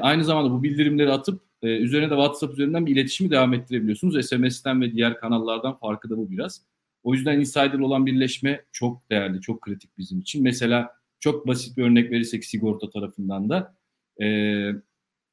Aynı 0.02 0.24
zamanda 0.24 0.52
bu 0.52 0.64
bildirimleri 0.64 1.12
atıp 1.12 1.42
üzerine 1.62 2.10
de 2.10 2.16
WhatsApp 2.16 2.54
üzerinden 2.54 2.86
bir 2.86 2.92
iletişimi 2.92 3.32
devam 3.32 3.54
ettirebiliyorsunuz. 3.54 4.26
SMS'ten 4.26 4.82
ve 4.82 4.92
diğer 4.92 5.20
kanallardan 5.20 5.78
farkı 5.78 6.10
da 6.10 6.18
bu 6.18 6.32
biraz. 6.32 6.62
O 7.04 7.14
yüzden 7.14 7.40
insider 7.40 7.80
olan 7.80 8.06
birleşme 8.06 8.66
çok 8.72 9.10
değerli, 9.10 9.42
çok 9.42 9.62
kritik 9.62 9.98
bizim 9.98 10.20
için. 10.20 10.44
Mesela 10.44 10.92
çok 11.20 11.48
basit 11.48 11.78
bir 11.78 11.84
örnek 11.84 12.12
verirsek 12.12 12.46
sigorta 12.46 12.90
tarafından 12.90 13.50
da 13.50 13.76
e, 14.22 14.28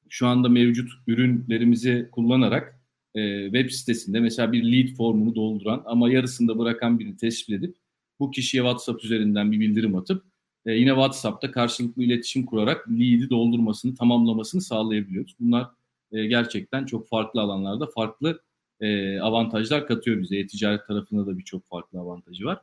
şu 0.08 0.26
anda 0.26 0.48
mevcut 0.48 0.90
ürünlerimizi 1.06 2.08
kullanarak 2.12 2.80
e, 3.14 3.44
web 3.44 3.70
sitesinde 3.70 4.20
mesela 4.20 4.52
bir 4.52 4.72
lead 4.72 4.96
formunu 4.96 5.34
dolduran 5.34 5.82
ama 5.86 6.10
yarısında 6.10 6.58
bırakan 6.58 6.98
birini 6.98 7.16
tespit 7.16 7.54
edip 7.54 7.76
bu 8.20 8.30
kişiye 8.30 8.62
WhatsApp 8.62 9.04
üzerinden 9.04 9.52
bir 9.52 9.60
bildirim 9.60 9.96
atıp 9.96 10.24
e, 10.66 10.72
yine 10.72 10.90
WhatsApp'ta 10.90 11.50
karşılıklı 11.52 12.02
iletişim 12.02 12.46
kurarak 12.46 12.88
lead'i 12.88 13.30
doldurmasını, 13.30 13.94
tamamlamasını 13.94 14.60
sağlayabiliyoruz. 14.60 15.36
Bunlar 15.40 15.66
e, 16.12 16.26
gerçekten 16.26 16.86
çok 16.86 17.08
farklı 17.08 17.40
alanlarda 17.40 17.86
farklı 17.86 18.40
e, 18.80 19.20
avantajlar 19.20 19.86
katıyor 19.86 20.22
bize. 20.22 20.38
E-ticaret 20.38 20.86
tarafında 20.86 21.26
da 21.26 21.38
birçok 21.38 21.66
farklı 21.66 21.98
avantajı 21.98 22.44
var. 22.44 22.60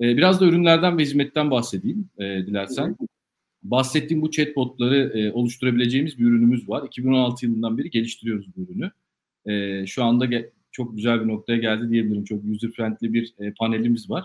E, 0.00 0.16
biraz 0.16 0.40
da 0.40 0.46
ürünlerden 0.46 0.98
ve 0.98 1.02
hizmetten 1.02 1.50
bahsedeyim 1.50 2.08
e, 2.18 2.24
dilersen. 2.24 2.96
Bahsettiğim 3.62 4.22
bu 4.22 4.30
chatbotları 4.30 4.96
e, 5.18 5.32
oluşturabileceğimiz 5.32 6.18
bir 6.18 6.24
ürünümüz 6.24 6.68
var. 6.68 6.86
2016 6.86 7.46
yılından 7.46 7.78
beri 7.78 7.90
geliştiriyoruz 7.90 8.46
bu 8.56 8.60
ürünü. 8.60 8.90
E, 9.46 9.86
şu 9.86 10.04
anda 10.04 10.26
ge- 10.26 10.50
çok 10.72 10.96
güzel 10.96 11.20
bir 11.20 11.28
noktaya 11.28 11.58
geldi 11.58 11.90
diyebilirim. 11.90 12.24
Çok 12.24 12.44
user 12.44 12.70
friendly 12.70 13.12
bir 13.12 13.34
e, 13.38 13.52
panelimiz 13.52 14.10
var. 14.10 14.24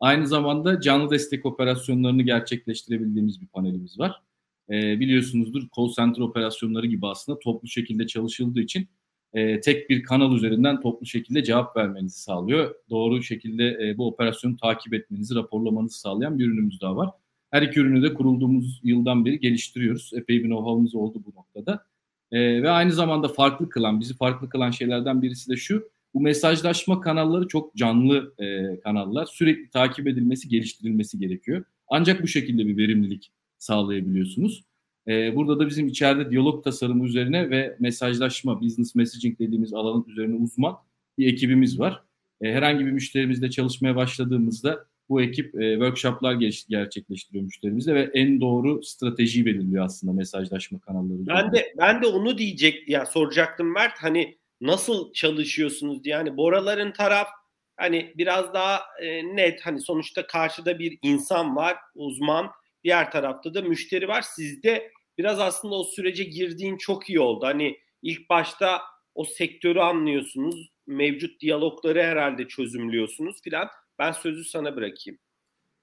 Aynı 0.00 0.26
zamanda 0.26 0.80
canlı 0.80 1.10
destek 1.10 1.46
operasyonlarını 1.46 2.22
gerçekleştirebildiğimiz 2.22 3.40
bir 3.40 3.46
panelimiz 3.46 3.98
var. 3.98 4.22
E, 4.70 5.00
biliyorsunuzdur 5.00 5.62
call 5.76 5.88
center 5.96 6.22
operasyonları 6.22 6.86
gibi 6.86 7.06
aslında 7.06 7.38
toplu 7.38 7.68
şekilde 7.68 8.06
çalışıldığı 8.06 8.60
için 8.60 8.88
e, 9.36 9.60
tek 9.60 9.90
bir 9.90 10.02
kanal 10.02 10.36
üzerinden 10.36 10.80
toplu 10.80 11.06
şekilde 11.06 11.44
cevap 11.44 11.76
vermenizi 11.76 12.20
sağlıyor. 12.20 12.74
Doğru 12.90 13.22
şekilde 13.22 13.78
e, 13.82 13.98
bu 13.98 14.06
operasyonu 14.06 14.56
takip 14.56 14.94
etmenizi, 14.94 15.34
raporlamanızı 15.34 16.00
sağlayan 16.00 16.38
bir 16.38 16.46
ürünümüz 16.46 16.80
daha 16.80 16.96
var. 16.96 17.10
Her 17.50 17.62
iki 17.62 17.80
ürünü 17.80 18.02
de 18.02 18.14
kurulduğumuz 18.14 18.80
yıldan 18.84 19.24
beri 19.24 19.40
geliştiriyoruz. 19.40 20.10
Epey 20.14 20.44
bir 20.44 20.48
know-how'umuz 20.48 20.96
oldu 20.96 21.22
bu 21.26 21.38
noktada. 21.38 21.86
E, 22.32 22.62
ve 22.62 22.70
aynı 22.70 22.92
zamanda 22.92 23.28
farklı 23.28 23.68
kılan, 23.68 24.00
bizi 24.00 24.16
farklı 24.16 24.48
kılan 24.48 24.70
şeylerden 24.70 25.22
birisi 25.22 25.50
de 25.50 25.56
şu. 25.56 25.88
Bu 26.14 26.20
mesajlaşma 26.20 27.00
kanalları 27.00 27.48
çok 27.48 27.74
canlı 27.74 28.34
e, 28.38 28.80
kanallar. 28.80 29.26
Sürekli 29.26 29.70
takip 29.70 30.08
edilmesi, 30.08 30.48
geliştirilmesi 30.48 31.18
gerekiyor. 31.18 31.64
Ancak 31.88 32.22
bu 32.22 32.26
şekilde 32.26 32.66
bir 32.66 32.76
verimlilik 32.76 33.32
sağlayabiliyorsunuz. 33.58 34.64
E, 35.08 35.36
burada 35.36 35.58
da 35.58 35.66
bizim 35.66 35.88
içeride 35.88 36.30
diyalog 36.30 36.64
tasarımı 36.64 37.06
üzerine 37.06 37.50
ve 37.50 37.76
mesajlaşma, 37.80 38.60
business 38.60 38.94
messaging 38.94 39.38
dediğimiz 39.38 39.74
alanın 39.74 40.04
üzerine 40.08 40.36
uzman 40.36 40.76
bir 41.18 41.32
ekibimiz 41.32 41.78
var. 41.78 42.02
E, 42.40 42.52
herhangi 42.52 42.86
bir 42.86 42.92
müşterimizle 42.92 43.50
çalışmaya 43.50 43.96
başladığımızda 43.96 44.86
bu 45.08 45.22
ekip 45.22 45.54
e, 45.62 45.72
workshoplar 45.72 46.34
gerçekleştiriyor 46.68 47.44
müşterimizle 47.44 47.94
ve 47.94 48.10
en 48.14 48.40
doğru 48.40 48.82
stratejiyi 48.82 49.46
belirliyor 49.46 49.84
aslında 49.84 50.12
mesajlaşma 50.12 50.78
kanalları. 50.78 51.26
Ben 51.26 51.52
de 51.52 51.74
ben 51.78 52.02
de 52.02 52.06
onu 52.06 52.38
diyecek 52.38 52.88
ya 52.88 53.06
soracaktım 53.06 53.72
Mert 53.72 53.98
hani 53.98 54.38
nasıl 54.60 55.12
çalışıyorsunuz 55.12 56.04
diye 56.04 56.16
hani 56.16 56.36
Boraların 56.36 56.92
taraf 56.92 57.28
hani 57.76 58.12
biraz 58.16 58.54
daha 58.54 58.80
e, 59.02 59.36
net 59.36 59.60
hani 59.66 59.80
sonuçta 59.80 60.26
karşıda 60.26 60.78
bir 60.78 60.98
insan 61.02 61.56
var 61.56 61.76
uzman 61.94 62.50
diğer 62.84 63.10
tarafta 63.10 63.54
da 63.54 63.62
müşteri 63.62 64.08
var 64.08 64.22
sizde 64.22 64.90
biraz 65.18 65.40
aslında 65.40 65.74
o 65.74 65.84
sürece 65.84 66.24
girdiğin 66.24 66.76
çok 66.76 67.08
iyi 67.08 67.20
oldu. 67.20 67.46
Hani 67.46 67.76
ilk 68.02 68.30
başta 68.30 68.80
o 69.14 69.24
sektörü 69.24 69.78
anlıyorsunuz, 69.78 70.70
mevcut 70.86 71.40
diyalogları 71.40 72.02
herhalde 72.02 72.48
çözümlüyorsunuz 72.48 73.42
filan. 73.42 73.68
Ben 73.98 74.12
sözü 74.12 74.44
sana 74.44 74.76
bırakayım. 74.76 75.18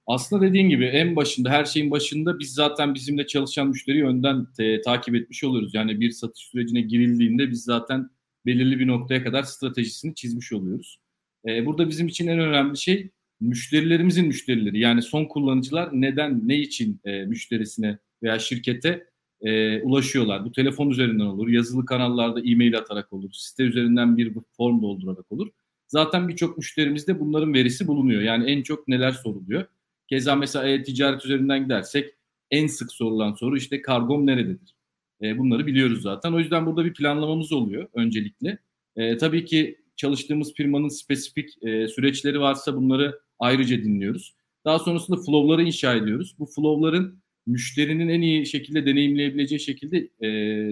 Aslında 0.06 0.46
dediğin 0.46 0.68
gibi 0.68 0.84
en 0.84 1.16
başında, 1.16 1.50
her 1.50 1.64
şeyin 1.64 1.90
başında 1.90 2.38
biz 2.38 2.54
zaten 2.54 2.94
bizimle 2.94 3.26
çalışan 3.26 3.68
müşteriyi 3.68 4.04
önden 4.04 4.46
te, 4.56 4.80
takip 4.80 5.14
etmiş 5.14 5.44
oluyoruz. 5.44 5.74
Yani 5.74 6.00
bir 6.00 6.10
satış 6.10 6.44
sürecine 6.44 6.80
girildiğinde 6.80 7.50
biz 7.50 7.64
zaten 7.64 8.10
belirli 8.46 8.78
bir 8.78 8.86
noktaya 8.86 9.24
kadar 9.24 9.42
stratejisini 9.42 10.14
çizmiş 10.14 10.52
oluyoruz. 10.52 11.00
Ee, 11.48 11.66
burada 11.66 11.88
bizim 11.88 12.08
için 12.08 12.26
en 12.26 12.38
önemli 12.38 12.78
şey 12.78 13.10
müşterilerimizin 13.40 14.26
müşterileri. 14.26 14.78
Yani 14.78 15.02
son 15.02 15.24
kullanıcılar 15.24 15.88
neden, 15.92 16.48
ne 16.48 16.58
için 16.58 17.00
e, 17.04 17.24
müşterisine 17.24 17.98
veya 18.22 18.38
şirkete 18.38 19.06
e, 19.42 19.82
ulaşıyorlar. 19.82 20.44
Bu 20.44 20.52
telefon 20.52 20.90
üzerinden 20.90 21.24
olur, 21.24 21.48
yazılı 21.48 21.84
kanallarda 21.84 22.40
e-mail 22.40 22.78
atarak 22.78 23.12
olur, 23.12 23.32
site 23.32 23.62
üzerinden 23.62 24.16
bir 24.16 24.32
form 24.56 24.82
doldurarak 24.82 25.32
olur. 25.32 25.48
Zaten 25.88 26.28
birçok 26.28 26.58
müşterimizde 26.58 27.20
bunların 27.20 27.54
verisi 27.54 27.86
bulunuyor. 27.86 28.22
Yani 28.22 28.50
en 28.50 28.62
çok 28.62 28.88
neler 28.88 29.12
soruluyor. 29.12 29.64
Keza 30.08 30.36
mesela 30.36 30.68
e-ticaret 30.68 31.24
üzerinden 31.24 31.62
gidersek 31.64 32.14
en 32.50 32.66
sık 32.66 32.92
sorulan 32.92 33.32
soru 33.32 33.56
işte 33.56 33.82
kargom 33.82 34.26
nerededir? 34.26 34.74
E, 35.22 35.38
bunları 35.38 35.66
biliyoruz 35.66 36.02
zaten. 36.02 36.32
O 36.32 36.38
yüzden 36.38 36.66
burada 36.66 36.84
bir 36.84 36.94
planlamamız 36.94 37.52
oluyor 37.52 37.88
öncelikle. 37.94 38.58
E, 38.96 39.16
tabii 39.16 39.44
ki 39.44 39.78
çalıştığımız 39.96 40.54
firmanın 40.54 40.88
spesifik 40.88 41.62
e, 41.62 41.88
süreçleri 41.88 42.40
varsa 42.40 42.76
bunları 42.76 43.20
ayrıca 43.38 43.76
dinliyoruz. 43.76 44.34
Daha 44.64 44.78
sonrasında 44.78 45.16
flow'ları 45.16 45.62
inşa 45.62 45.94
ediyoruz. 45.94 46.34
Bu 46.38 46.46
flow'ların 46.46 47.22
müşterinin 47.46 48.08
en 48.08 48.20
iyi 48.20 48.46
şekilde 48.46 48.86
deneyimleyebileceği 48.86 49.60
şekilde 49.60 49.98
e, 50.20 50.28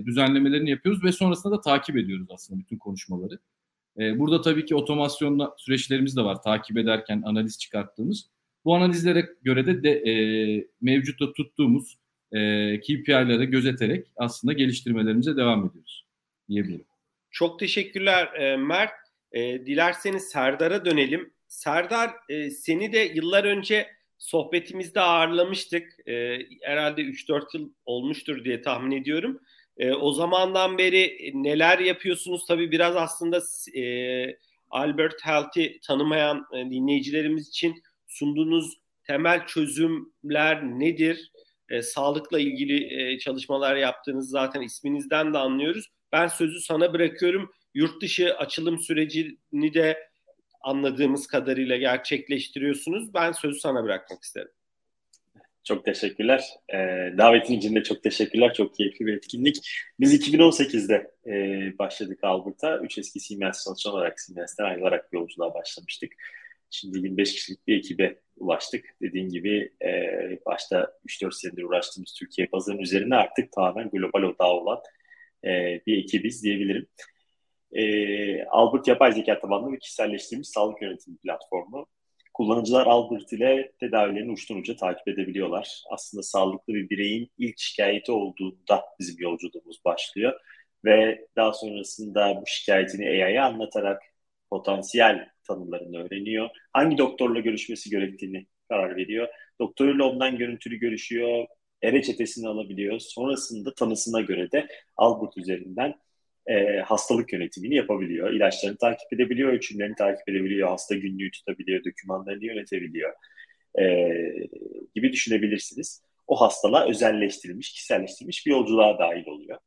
düzenlemelerini 0.06 0.70
yapıyoruz 0.70 1.04
ve 1.04 1.12
sonrasında 1.12 1.56
da 1.56 1.60
takip 1.60 1.96
ediyoruz 1.96 2.26
aslında 2.30 2.60
bütün 2.60 2.78
konuşmaları. 2.78 3.38
E, 3.98 4.18
burada 4.18 4.40
tabii 4.40 4.64
ki 4.64 4.74
otomasyon 4.74 5.52
süreçlerimiz 5.56 6.16
de 6.16 6.22
var 6.22 6.42
takip 6.42 6.78
ederken 6.78 7.22
analiz 7.24 7.58
çıkarttığımız. 7.58 8.30
Bu 8.64 8.74
analizlere 8.74 9.28
göre 9.42 9.66
de, 9.66 9.82
de 9.82 9.90
e, 9.90 10.14
mevcutta 10.80 11.32
tuttuğumuz 11.32 11.98
e, 12.32 12.80
KPI'leri 12.80 13.46
gözeterek 13.46 14.06
aslında 14.16 14.52
geliştirmelerimize 14.52 15.36
devam 15.36 15.66
ediyoruz 15.66 16.06
diyebilirim. 16.48 16.86
Çok 17.30 17.58
teşekkürler 17.58 18.34
e, 18.34 18.56
Mert. 18.56 18.92
E, 19.32 19.66
dilerseniz 19.66 20.22
Serdar'a 20.22 20.84
dönelim. 20.84 21.32
Serdar 21.48 22.10
e, 22.28 22.50
seni 22.50 22.92
de 22.92 22.98
yıllar 22.98 23.44
önce 23.44 23.86
sohbetimizde 24.22 25.00
ağırlamıştık. 25.00 26.08
E, 26.08 26.38
herhalde 26.62 27.02
3-4 27.02 27.58
yıl 27.58 27.70
olmuştur 27.84 28.44
diye 28.44 28.62
tahmin 28.62 28.96
ediyorum. 28.96 29.40
E, 29.78 29.92
o 29.92 30.12
zamandan 30.12 30.78
beri 30.78 31.30
neler 31.34 31.78
yapıyorsunuz? 31.78 32.46
Tabii 32.46 32.70
biraz 32.70 32.96
aslında 32.96 33.40
e, 33.76 34.36
Albert 34.70 35.26
Health'i 35.26 35.80
tanımayan 35.86 36.46
e, 36.54 36.70
dinleyicilerimiz 36.70 37.48
için 37.48 37.82
sunduğunuz 38.08 38.78
temel 39.06 39.46
çözümler 39.46 40.62
nedir? 40.62 41.32
E, 41.68 41.82
sağlıkla 41.82 42.40
ilgili 42.40 43.02
e, 43.02 43.18
çalışmalar 43.18 43.76
yaptığınız 43.76 44.30
zaten 44.30 44.60
isminizden 44.60 45.34
de 45.34 45.38
anlıyoruz. 45.38 45.88
Ben 46.12 46.26
sözü 46.26 46.60
sana 46.60 46.92
bırakıyorum. 46.92 47.50
Yurt 47.74 48.02
dışı 48.02 48.34
açılım 48.34 48.78
sürecini 48.78 49.74
de 49.74 50.11
anladığımız 50.62 51.26
kadarıyla 51.26 51.76
gerçekleştiriyorsunuz. 51.76 53.14
Ben 53.14 53.32
sözü 53.32 53.60
sana 53.60 53.84
bırakmak 53.84 54.22
isterim. 54.22 54.50
Çok 55.64 55.84
teşekkürler. 55.84 56.44
Ee, 56.74 56.76
davetin 57.18 57.54
için 57.54 57.74
de 57.74 57.82
çok 57.82 58.02
teşekkürler. 58.02 58.54
Çok 58.54 58.74
keyifli 58.74 59.06
bir 59.06 59.16
etkinlik. 59.16 59.70
Biz 60.00 60.14
2018'de 60.14 61.10
e, 61.26 61.32
başladık 61.78 62.18
Albert'a. 62.22 62.78
Üç 62.78 62.98
eski 62.98 63.20
Siemens 63.20 63.64
çalışan 63.64 63.92
olarak 63.92 64.20
Siemens'ten 64.20 64.64
ayrılarak 64.64 65.08
yolculuğa 65.12 65.54
başlamıştık. 65.54 66.12
Şimdi 66.70 66.98
25 66.98 67.34
kişilik 67.34 67.66
bir 67.66 67.78
ekibe 67.78 68.18
ulaştık. 68.36 68.84
Dediğim 69.02 69.28
gibi 69.28 69.72
e, 69.84 69.90
başta 70.46 70.92
3-4 71.06 71.32
senedir 71.32 71.62
uğraştığımız 71.62 72.12
Türkiye 72.12 72.46
pazarının 72.46 72.82
üzerine 72.82 73.14
artık 73.16 73.52
tamamen 73.52 73.90
global 73.90 74.22
odağı 74.22 74.52
olan 74.52 74.78
e, 75.44 75.80
bir 75.86 75.98
ekibiz 75.98 76.42
diyebilirim. 76.42 76.86
E, 77.72 78.44
Albert 78.44 78.88
yapay 78.88 79.12
zeka 79.12 79.40
tabanlı 79.40 79.72
ve 79.72 79.78
kişiselleştirilmiş 79.78 80.48
sağlık 80.48 80.82
yönetimi 80.82 81.16
platformu. 81.16 81.86
Kullanıcılar 82.34 82.86
Albert 82.86 83.32
ile 83.32 83.72
tedavilerini 83.80 84.32
uçtan 84.32 84.56
uca 84.58 84.76
takip 84.76 85.08
edebiliyorlar. 85.08 85.82
Aslında 85.90 86.22
sağlıklı 86.22 86.74
bir 86.74 86.90
bireyin 86.90 87.30
ilk 87.38 87.58
şikayeti 87.58 88.12
olduğunda 88.12 88.84
bizim 89.00 89.16
yolculuğumuz 89.18 89.84
başlıyor. 89.84 90.40
Ve 90.84 91.26
daha 91.36 91.52
sonrasında 91.52 92.36
bu 92.42 92.46
şikayetini 92.46 93.08
AI'ye 93.08 93.40
anlatarak 93.40 94.02
potansiyel 94.50 95.28
tanılarını 95.48 95.98
öğreniyor. 96.04 96.48
Hangi 96.72 96.98
doktorla 96.98 97.40
görüşmesi 97.40 97.90
gerektiğini 97.90 98.46
karar 98.68 98.96
veriyor. 98.96 99.28
Doktoruyla 99.60 100.04
ondan 100.04 100.38
görüntülü 100.38 100.76
görüşüyor. 100.76 101.46
E-reçetesini 101.82 102.48
alabiliyor. 102.48 102.98
Sonrasında 103.00 103.74
tanısına 103.74 104.20
göre 104.20 104.52
de 104.52 104.66
Albert 104.96 105.38
üzerinden 105.38 105.94
e, 106.46 106.80
hastalık 106.80 107.32
yönetimini 107.32 107.74
yapabiliyor. 107.74 108.30
İlaçlarını 108.30 108.78
takip 108.78 109.12
edebiliyor, 109.12 109.52
ölçümlerini 109.52 109.94
takip 109.94 110.28
edebiliyor, 110.28 110.68
hasta 110.68 110.94
günlüğü 110.94 111.30
tutabiliyor, 111.30 111.84
dokümanlarını 111.84 112.44
yönetebiliyor 112.44 113.12
e, 113.80 113.84
gibi 114.94 115.12
düşünebilirsiniz. 115.12 116.02
O 116.26 116.40
hastalığa 116.40 116.88
özelleştirilmiş, 116.88 117.72
kişiselleştirilmiş 117.72 118.46
bir 118.46 118.50
yolculuğa 118.50 118.98
dahil 118.98 119.26
oluyor. 119.26 119.58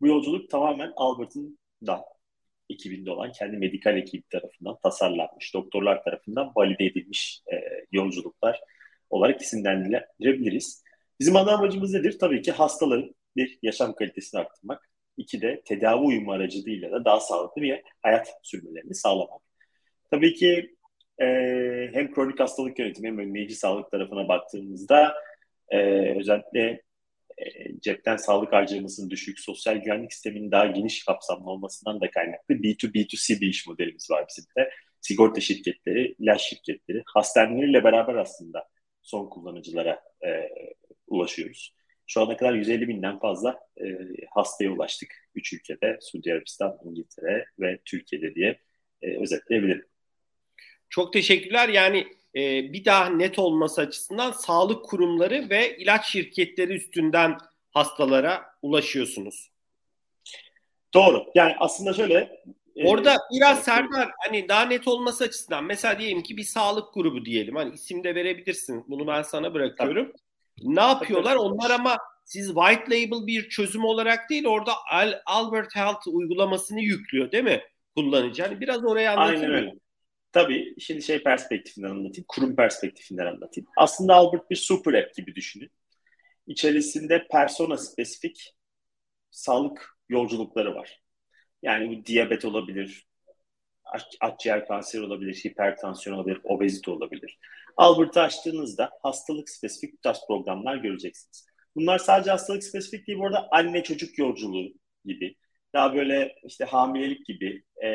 Bu 0.00 0.06
yolculuk 0.06 0.50
tamamen 0.50 0.92
Albert'ın 0.96 1.58
da 1.86 2.04
ekibinde 2.70 3.10
olan 3.10 3.32
kendi 3.32 3.56
medikal 3.56 3.96
ekibi 3.96 4.22
tarafından 4.22 4.76
tasarlanmış, 4.82 5.54
doktorlar 5.54 6.04
tarafından 6.04 6.52
valide 6.56 6.84
edilmiş 6.84 7.42
e, 7.52 7.56
yolculuklar 7.92 8.60
olarak 9.10 9.40
isimlendirebiliriz. 9.40 10.84
Bizim 11.20 11.36
ana 11.36 11.52
amacımız 11.52 11.94
nedir? 11.94 12.18
Tabii 12.18 12.42
ki 12.42 12.52
hastaların 12.52 13.14
bir 13.36 13.58
yaşam 13.62 13.94
kalitesini 13.94 14.40
arttırmak, 14.40 14.89
iki 15.20 15.40
de 15.40 15.62
tedavi 15.64 16.04
uyumu 16.04 16.32
aracılığıyla 16.32 16.92
da 16.92 17.04
daha 17.04 17.20
sağlıklı 17.20 17.62
bir 17.62 17.82
hayat 18.02 18.28
sürmelerini 18.42 18.94
sağlamak. 18.94 19.42
Tabii 20.10 20.34
ki 20.34 20.76
e, 21.20 21.26
hem 21.92 22.14
kronik 22.14 22.40
hastalık 22.40 22.78
yönetimi 22.78 23.08
hem 23.08 23.18
önleyici 23.18 23.54
sağlık 23.54 23.90
tarafına 23.90 24.28
baktığımızda 24.28 25.14
e, 25.68 25.78
özellikle 26.18 26.82
e, 27.38 27.80
cepten 27.80 28.16
sağlık 28.16 28.52
harcamasının 28.52 29.10
düşük, 29.10 29.40
sosyal 29.40 29.76
güvenlik 29.76 30.12
sisteminin 30.12 30.50
daha 30.50 30.66
geniş 30.66 31.04
kapsamlı 31.04 31.50
olmasından 31.50 32.00
da 32.00 32.10
kaynaklı 32.10 32.54
B2B2C 32.54 33.40
bir 33.40 33.48
iş 33.48 33.66
modelimiz 33.66 34.10
var 34.10 34.24
bizim 34.28 34.44
de. 34.58 34.70
Sigorta 35.00 35.40
şirketleri, 35.40 36.14
ilaç 36.18 36.42
şirketleri, 36.42 37.02
hastaneleriyle 37.06 37.84
beraber 37.84 38.14
aslında 38.14 38.68
son 39.02 39.30
kullanıcılara 39.30 40.00
e, 40.26 40.48
ulaşıyoruz. 41.06 41.74
Şu 42.10 42.20
ana 42.20 42.36
kadar 42.36 42.54
150 42.54 42.88
binden 42.88 43.18
fazla 43.18 43.60
e, 43.76 43.84
hastaya 44.30 44.70
ulaştık. 44.70 45.28
Üç 45.34 45.52
ülkede, 45.52 45.98
Suudi 46.00 46.32
Arabistan, 46.32 46.78
İngiltere 46.84 47.44
ve 47.58 47.78
Türkiye'de 47.84 48.34
diye 48.34 48.60
e, 49.02 49.20
özetleyebilirim. 49.22 49.86
Çok 50.88 51.12
teşekkürler. 51.12 51.68
Yani 51.68 52.06
e, 52.36 52.72
bir 52.72 52.84
daha 52.84 53.08
net 53.08 53.38
olması 53.38 53.80
açısından 53.80 54.32
sağlık 54.32 54.84
kurumları 54.84 55.50
ve 55.50 55.76
ilaç 55.76 56.06
şirketleri 56.06 56.72
üstünden 56.72 57.38
hastalara 57.70 58.44
ulaşıyorsunuz. 58.62 59.50
Doğru. 60.94 61.26
Yani 61.34 61.54
aslında 61.58 61.92
şöyle 61.92 62.42
e, 62.76 62.88
Orada 62.88 63.16
biraz 63.34 63.64
Serdar 63.64 64.10
hani 64.26 64.48
daha 64.48 64.64
net 64.64 64.88
olması 64.88 65.24
açısından 65.24 65.64
mesela 65.64 65.98
diyelim 65.98 66.22
ki 66.22 66.36
bir 66.36 66.44
sağlık 66.44 66.94
grubu 66.94 67.24
diyelim. 67.24 67.56
Hani 67.56 67.74
isim 67.74 68.04
de 68.04 68.14
verebilirsin. 68.14 68.84
Bunu 68.88 69.06
ben 69.06 69.22
sana 69.22 69.54
bırakıyorum. 69.54 70.06
Tabii. 70.06 70.29
Ne 70.60 70.80
yapıyorlar? 70.80 71.36
Onlar 71.36 71.70
ama 71.70 71.98
siz 72.24 72.46
white 72.46 72.84
label 72.84 73.26
bir 73.26 73.48
çözüm 73.48 73.84
olarak 73.84 74.30
değil 74.30 74.46
orada 74.46 74.72
Al 74.90 75.12
Albert 75.26 75.76
Health 75.76 76.08
uygulamasını 76.08 76.80
yüklüyor 76.80 77.32
değil 77.32 77.44
mi 77.44 77.62
kullanıcı? 77.96 78.42
Hani 78.42 78.60
biraz 78.60 78.84
oraya 78.84 79.12
anlatayım. 79.12 79.42
Aynen 79.42 79.54
öyle. 79.54 79.74
Tabii 80.32 80.74
şimdi 80.80 81.02
şey 81.02 81.22
perspektifinden 81.22 81.90
anlatayım, 81.90 82.24
kurum 82.28 82.56
perspektifinden 82.56 83.26
anlatayım. 83.26 83.68
Aslında 83.76 84.14
Albert 84.14 84.50
bir 84.50 84.56
super 84.56 84.94
app 84.94 85.14
gibi 85.14 85.34
düşünün. 85.34 85.70
İçerisinde 86.46 87.26
persona 87.30 87.76
spesifik 87.76 88.54
sağlık 89.30 89.96
yolculukları 90.08 90.74
var. 90.74 91.02
Yani 91.62 91.98
bu 91.98 92.06
diyabet 92.06 92.44
olabilir, 92.44 93.06
akciğer 94.20 94.66
kanseri 94.66 95.02
olabilir, 95.02 95.34
hipertansiyon 95.34 96.16
olabilir, 96.16 96.40
obezite 96.44 96.90
olabilir. 96.90 97.38
Albert'ı 97.80 98.20
açtığınızda 98.20 98.90
hastalık 99.02 99.50
spesifik 99.50 99.94
bu 99.94 100.00
tarz 100.02 100.20
programlar 100.28 100.76
göreceksiniz. 100.76 101.46
Bunlar 101.76 101.98
sadece 101.98 102.30
hastalık 102.30 102.64
spesifik 102.64 103.06
değil 103.06 103.18
bu 103.18 103.26
arada 103.26 103.48
anne 103.50 103.82
çocuk 103.82 104.18
yolculuğu 104.18 104.68
gibi. 105.04 105.36
Daha 105.74 105.94
böyle 105.94 106.34
işte 106.44 106.64
hamilelik 106.64 107.26
gibi 107.26 107.62
e, 107.84 107.88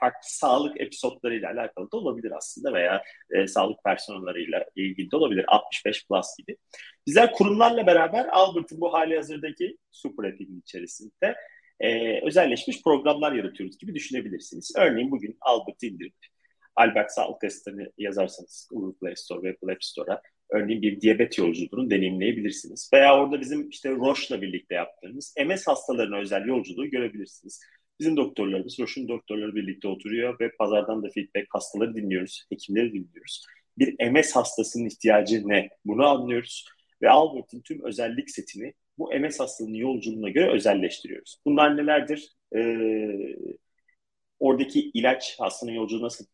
farklı 0.00 0.20
sağlık 0.22 0.80
episodlarıyla 0.80 1.50
alakalı 1.50 1.92
da 1.92 1.96
olabilir 1.96 2.32
aslında 2.36 2.74
veya 2.74 3.02
e, 3.30 3.46
sağlık 3.46 3.84
personelleriyle 3.84 4.66
ilgili 4.76 5.10
de 5.10 5.16
olabilir. 5.16 5.44
65 5.48 6.06
plus 6.08 6.26
gibi. 6.38 6.56
Bizler 7.06 7.32
kurumlarla 7.32 7.86
beraber 7.86 8.26
Albert'ın 8.32 8.80
bu 8.80 8.92
hali 8.92 9.16
hazırdaki 9.16 9.76
super 9.90 10.28
app'in 10.28 10.60
içerisinde 10.60 11.34
e, 11.80 12.20
özelleşmiş 12.26 12.82
programlar 12.82 13.32
yaratıyoruz 13.32 13.78
gibi 13.78 13.94
düşünebilirsiniz. 13.94 14.72
Örneğin 14.76 15.10
bugün 15.10 15.36
Albert'ı 15.40 15.86
indirip 15.86 16.14
Albert 16.76 17.12
Sağlık 17.12 17.42
yazarsanız 17.98 18.68
Google 18.70 18.98
Play 18.98 19.16
Store 19.16 19.42
ve 19.42 19.50
Apple 19.52 19.72
App 19.72 19.84
Store'a 19.84 20.22
örneğin 20.50 20.82
bir 20.82 21.00
diyabet 21.00 21.38
yolculuğunu 21.38 21.90
deneyimleyebilirsiniz. 21.90 22.90
Veya 22.94 23.20
orada 23.20 23.40
bizim 23.40 23.68
işte 23.68 23.90
Roche'la 23.90 24.42
birlikte 24.42 24.74
yaptığımız 24.74 25.34
MS 25.46 25.66
hastalarına 25.66 26.18
özel 26.18 26.46
yolculuğu 26.46 26.86
görebilirsiniz. 26.86 27.60
Bizim 28.00 28.16
doktorlarımız, 28.16 28.80
Roche'un 28.80 29.08
doktorları 29.08 29.54
birlikte 29.54 29.88
oturuyor 29.88 30.40
ve 30.40 30.50
pazardan 30.58 31.02
da 31.02 31.08
feedback, 31.14 31.46
hastaları 31.50 31.94
dinliyoruz, 31.94 32.46
hekimleri 32.50 32.92
dinliyoruz. 32.92 33.46
Bir 33.78 34.10
MS 34.10 34.36
hastasının 34.36 34.86
ihtiyacı 34.86 35.48
ne? 35.48 35.68
Bunu 35.84 36.06
anlıyoruz 36.06 36.66
ve 37.02 37.10
Albert'in 37.10 37.60
tüm 37.60 37.84
özellik 37.84 38.30
setini 38.30 38.74
bu 38.98 39.10
MS 39.20 39.40
hastalığının 39.40 39.74
yolculuğuna 39.74 40.30
göre 40.30 40.52
özelleştiriyoruz. 40.52 41.36
Bunlar 41.46 41.76
nelerdir? 41.76 42.32
Ee, 42.56 43.36
oradaki 44.40 44.90
ilaç 44.94 45.40
hastanın 45.40 45.72
yolculuğu 45.72 46.02
nasıl 46.02 46.24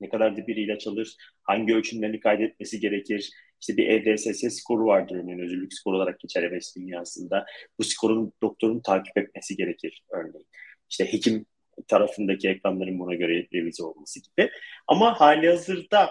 ne 0.00 0.08
kadar 0.08 0.36
da 0.36 0.46
bir 0.46 0.56
ilaç 0.56 0.86
alır, 0.86 1.16
hangi 1.42 1.74
ölçümlerini 1.74 2.20
kaydetmesi 2.20 2.80
gerekir. 2.80 3.30
İşte 3.60 3.76
bir 3.76 3.88
EDSS 3.88 4.56
skoru 4.56 4.86
vardır 4.86 5.16
örneğin 5.16 5.38
özürlük 5.38 5.74
skoru 5.74 5.96
olarak 5.96 6.20
geçer 6.20 6.52
MS 6.52 6.76
dünyasında. 6.76 7.46
Bu 7.78 7.84
skorun 7.84 8.32
doktorun 8.42 8.80
takip 8.80 9.18
etmesi 9.18 9.56
gerekir 9.56 10.02
örneğin. 10.10 10.46
İşte 10.90 11.12
hekim 11.12 11.46
tarafındaki 11.88 12.48
ekranların 12.48 12.98
buna 12.98 13.14
göre 13.14 13.46
revize 13.54 13.82
olması 13.82 14.20
gibi. 14.22 14.50
Ama 14.86 15.20
hali 15.20 15.48
hazırda 15.48 16.10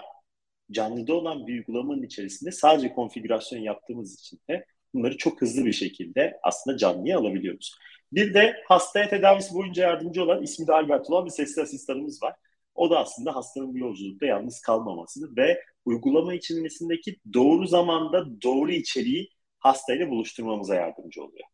canlıda 0.70 1.14
olan 1.14 1.46
bir 1.46 1.52
uygulamanın 1.52 2.02
içerisinde 2.02 2.50
sadece 2.50 2.92
konfigürasyon 2.92 3.60
yaptığımız 3.60 4.20
için 4.20 4.40
de 4.50 4.66
bunları 4.94 5.16
çok 5.16 5.40
hızlı 5.40 5.64
bir 5.64 5.72
şekilde 5.72 6.38
aslında 6.42 6.76
canlıya 6.76 7.18
alabiliyoruz. 7.18 7.74
Bir 8.12 8.34
de 8.34 8.56
hastaya 8.68 9.08
tedavisi 9.08 9.54
boyunca 9.54 9.82
yardımcı 9.82 10.22
olan 10.22 10.42
ismi 10.42 10.66
de 10.66 10.72
Albert 10.72 11.10
olan 11.10 11.26
bir 11.26 11.30
sesli 11.30 11.62
asistanımız 11.62 12.22
var. 12.22 12.34
O 12.76 12.90
da 12.90 12.98
aslında 12.98 13.36
hastanın 13.36 13.74
bu 13.74 13.78
yolculukta 13.78 14.26
yalnız 14.26 14.60
kalmamasıdır 14.60 15.36
ve 15.36 15.62
uygulama 15.84 16.34
içilmesindeki 16.34 17.16
doğru 17.34 17.66
zamanda 17.66 18.42
doğru 18.42 18.72
içeriği 18.72 19.28
hastayla 19.58 20.10
buluşturmamıza 20.10 20.74
yardımcı 20.74 21.24
oluyor. 21.24 21.44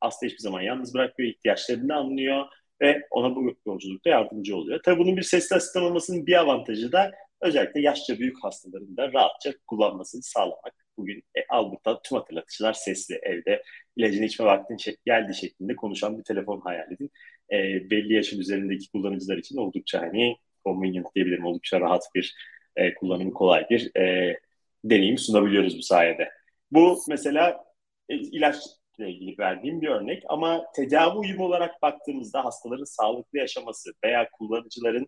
Hasta 0.00 0.26
hiçbir 0.26 0.38
zaman 0.38 0.60
yalnız 0.60 0.94
bırakmıyor, 0.94 1.32
ihtiyaçlarını 1.32 1.96
anlıyor 1.96 2.46
ve 2.82 3.06
ona 3.10 3.36
bu 3.36 3.56
yolculukta 3.66 4.10
yardımcı 4.10 4.56
oluyor. 4.56 4.80
Tabii 4.84 4.98
bunun 4.98 5.16
bir 5.16 5.22
sesli 5.22 5.56
asistan 5.56 5.82
olmasının 5.82 6.26
bir 6.26 6.40
avantajı 6.40 6.92
da 6.92 7.10
özellikle 7.40 7.80
yaşça 7.80 8.18
büyük 8.18 8.44
hastaların 8.44 8.96
da 8.96 9.12
rahatça 9.12 9.52
kullanmasını 9.66 10.22
sağlamak. 10.22 10.86
Bugün 10.96 11.22
e, 11.34 11.40
al 11.48 11.72
burada 11.72 12.02
tüm 12.02 12.18
hatırlatıcılar 12.18 12.72
sesli 12.72 13.14
evde 13.22 13.62
ilacını 13.96 14.24
içme 14.24 14.46
vaktin 14.46 14.94
geldi 15.06 15.34
şeklinde 15.34 15.76
konuşan 15.76 16.18
bir 16.18 16.24
telefon 16.24 16.60
hayal 16.60 16.92
edin. 16.92 17.10
E, 17.52 17.56
belli 17.90 18.14
yaşın 18.14 18.40
üzerindeki 18.40 18.90
kullanıcılar 18.90 19.36
için 19.36 19.56
oldukça 19.56 20.00
hani 20.00 20.36
convenient 20.64 21.06
diyebilirim. 21.14 21.44
Oldukça 21.44 21.80
rahat 21.80 22.02
bir 22.14 22.34
e, 22.76 22.94
kullanımı 22.94 23.32
kolay 23.32 23.66
bir 23.70 23.96
e, 23.96 24.36
deneyim 24.84 25.18
sunabiliyoruz 25.18 25.78
bu 25.78 25.82
sayede. 25.82 26.28
Bu 26.70 26.98
mesela 27.08 27.64
e, 28.08 28.14
ilaçla 28.14 29.06
ilgili 29.06 29.38
verdiğim 29.38 29.80
bir 29.80 29.88
örnek 29.88 30.22
ama 30.28 30.64
tedavi 30.76 31.18
uyumu 31.18 31.44
olarak 31.44 31.82
baktığımızda 31.82 32.44
hastaların 32.44 32.84
sağlıklı 32.84 33.38
yaşaması 33.38 33.90
veya 34.04 34.28
kullanıcıların 34.30 35.06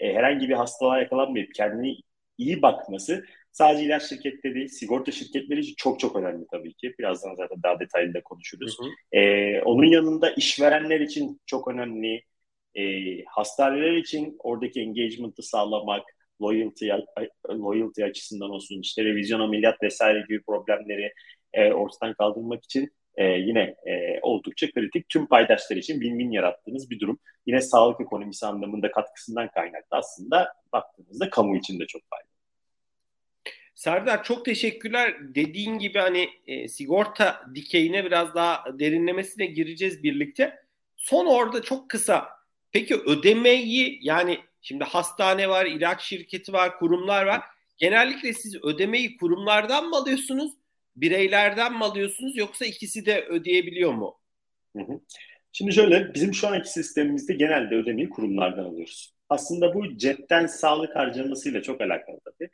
e, 0.00 0.14
herhangi 0.14 0.48
bir 0.48 0.54
hastalığa 0.54 0.98
yakalanmayıp 0.98 1.54
kendini 1.54 1.96
iyi 2.38 2.62
bakması 2.62 3.24
sadece 3.52 3.84
ilaç 3.84 4.08
şirketleri 4.08 4.54
değil, 4.54 4.68
sigorta 4.68 5.12
şirketleri 5.12 5.60
için 5.60 5.74
çok 5.76 6.00
çok 6.00 6.16
önemli 6.16 6.46
tabii 6.50 6.74
ki. 6.74 6.94
Birazdan 6.98 7.34
zaten 7.34 7.62
daha 7.62 7.80
detaylı 7.80 8.14
da 8.14 8.22
konuşuruz. 8.22 8.78
Hı 8.78 8.84
hı. 8.84 9.20
E, 9.20 9.62
onun 9.62 9.86
yanında 9.86 10.30
işverenler 10.30 11.00
için 11.00 11.40
çok 11.46 11.68
önemli. 11.68 12.22
E, 12.78 12.82
hastaneler 13.24 13.92
için 13.92 14.36
oradaki 14.38 14.80
engagement'ı 14.80 15.42
sağlamak, 15.42 16.04
loyalty, 16.42 16.90
loyalty 17.48 18.04
açısından 18.04 18.50
olsun, 18.50 18.80
işte 18.80 19.04
revizyon 19.04 19.40
ameliyat 19.40 19.82
vesaire 19.82 20.24
gibi 20.28 20.42
problemleri 20.42 21.12
e, 21.52 21.72
ortadan 21.72 22.14
kaldırmak 22.14 22.64
için 22.64 22.92
e, 23.16 23.24
yine 23.24 23.76
e, 23.86 24.20
oldukça 24.22 24.70
kritik. 24.70 25.08
Tüm 25.08 25.26
paydaşlar 25.26 25.76
için 25.76 26.00
win-win 26.00 26.34
yarattığınız 26.34 26.90
bir 26.90 27.00
durum. 27.00 27.18
Yine 27.46 27.60
sağlık 27.60 28.00
ekonomisi 28.00 28.46
anlamında 28.46 28.90
katkısından 28.90 29.48
kaynaklı 29.48 29.96
aslında 29.96 30.54
baktığımızda 30.72 31.30
kamu 31.30 31.56
için 31.56 31.80
de 31.80 31.86
çok 31.86 32.02
faydalı. 32.10 32.36
Serdar 33.74 34.24
çok 34.24 34.44
teşekkürler. 34.44 35.14
Dediğin 35.34 35.78
gibi 35.78 35.98
hani 35.98 36.28
e, 36.46 36.68
sigorta 36.68 37.42
dikeyine 37.54 38.04
biraz 38.04 38.34
daha 38.34 38.64
derinlemesine 38.78 39.46
gireceğiz 39.46 40.02
birlikte. 40.02 40.54
Son 40.96 41.26
orada 41.26 41.62
çok 41.62 41.90
kısa. 41.90 42.35
Peki 42.76 42.94
ödemeyi 42.94 43.98
yani 44.02 44.38
şimdi 44.60 44.84
hastane 44.84 45.48
var, 45.48 45.66
ilaç 45.66 46.02
şirketi 46.02 46.52
var, 46.52 46.78
kurumlar 46.78 47.26
var. 47.26 47.40
Genellikle 47.78 48.32
siz 48.32 48.64
ödemeyi 48.64 49.16
kurumlardan 49.16 49.88
mı 49.88 49.96
alıyorsunuz, 49.96 50.52
bireylerden 50.96 51.72
mi 51.72 51.84
alıyorsunuz 51.84 52.36
yoksa 52.36 52.66
ikisi 52.66 53.06
de 53.06 53.24
ödeyebiliyor 53.24 53.92
mu? 53.92 54.18
Hı 54.76 54.82
hı. 54.82 55.00
Şimdi 55.52 55.72
şöyle 55.72 56.14
bizim 56.14 56.34
şu 56.34 56.48
anki 56.48 56.70
sistemimizde 56.70 57.34
genelde 57.34 57.74
ödemeyi 57.74 58.10
kurumlardan 58.10 58.64
alıyoruz. 58.64 59.14
Aslında 59.28 59.74
bu 59.74 59.96
cepten 59.96 60.46
sağlık 60.46 60.96
harcamasıyla 60.96 61.62
çok 61.62 61.80
alakalı 61.80 62.20
tabii 62.24 62.50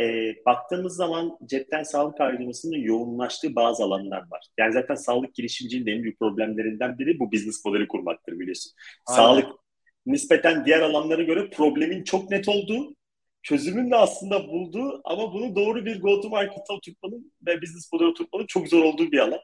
e, 0.00 0.34
baktığımız 0.46 0.96
zaman 0.96 1.38
cepten 1.46 1.82
sağlık 1.82 2.20
harcamasının 2.20 2.78
yoğunlaştığı 2.78 3.56
bazı 3.56 3.82
alanlar 3.84 4.30
var. 4.30 4.46
Yani 4.58 4.72
zaten 4.72 4.94
sağlık 4.94 5.34
girişimciliğinin 5.34 5.96
en 5.98 6.02
büyük 6.02 6.18
problemlerinden 6.18 6.98
biri 6.98 7.18
bu 7.18 7.32
business 7.32 7.64
modeli 7.64 7.88
kurmaktır 7.88 8.38
biliyorsun. 8.38 8.72
Aynen. 9.06 9.16
Sağlık 9.16 9.63
nispeten 10.06 10.64
diğer 10.64 10.80
alanlara 10.80 11.22
göre 11.22 11.50
problemin 11.50 12.04
çok 12.04 12.30
net 12.30 12.48
olduğu, 12.48 12.94
çözümün 13.42 13.90
de 13.90 13.96
aslında 13.96 14.48
bulduğu 14.48 15.00
ama 15.04 15.32
bunu 15.32 15.56
doğru 15.56 15.84
bir 15.86 16.00
go 16.00 16.20
to 16.20 16.28
market'a 16.28 16.74
oturtmanın 16.74 17.32
ve 17.46 17.62
business 17.62 17.92
modeli 17.92 18.08
oturtmanın 18.08 18.46
çok 18.46 18.68
zor 18.68 18.84
olduğu 18.84 19.12
bir 19.12 19.18
alan. 19.18 19.40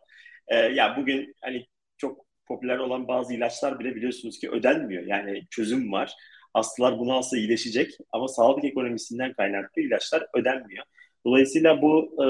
Ee, 0.48 0.56
ya 0.56 0.68
yani 0.68 1.02
bugün 1.02 1.34
hani 1.42 1.66
çok 1.98 2.26
popüler 2.46 2.78
olan 2.78 3.08
bazı 3.08 3.34
ilaçlar 3.34 3.78
bile 3.78 3.94
biliyorsunuz 3.94 4.38
ki 4.38 4.50
ödenmiyor. 4.50 5.06
Yani 5.06 5.46
çözüm 5.50 5.92
var 5.92 6.14
hastalar 6.54 6.98
bunu 6.98 7.12
alsa 7.12 7.36
iyileşecek 7.36 7.90
ama 8.12 8.28
sağlık 8.28 8.64
ekonomisinden 8.64 9.32
kaynaklı 9.32 9.82
ilaçlar 9.82 10.26
ödenmiyor. 10.34 10.84
Dolayısıyla 11.26 11.82
bu 11.82 12.14
e, 12.24 12.26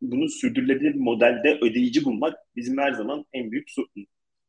bunu 0.00 0.28
sürdürülebilir 0.28 0.94
modelde 0.94 1.58
ödeyici 1.62 2.04
bulmak 2.04 2.34
bizim 2.56 2.78
her 2.78 2.92
zaman 2.92 3.24
en 3.32 3.50
büyük 3.50 3.68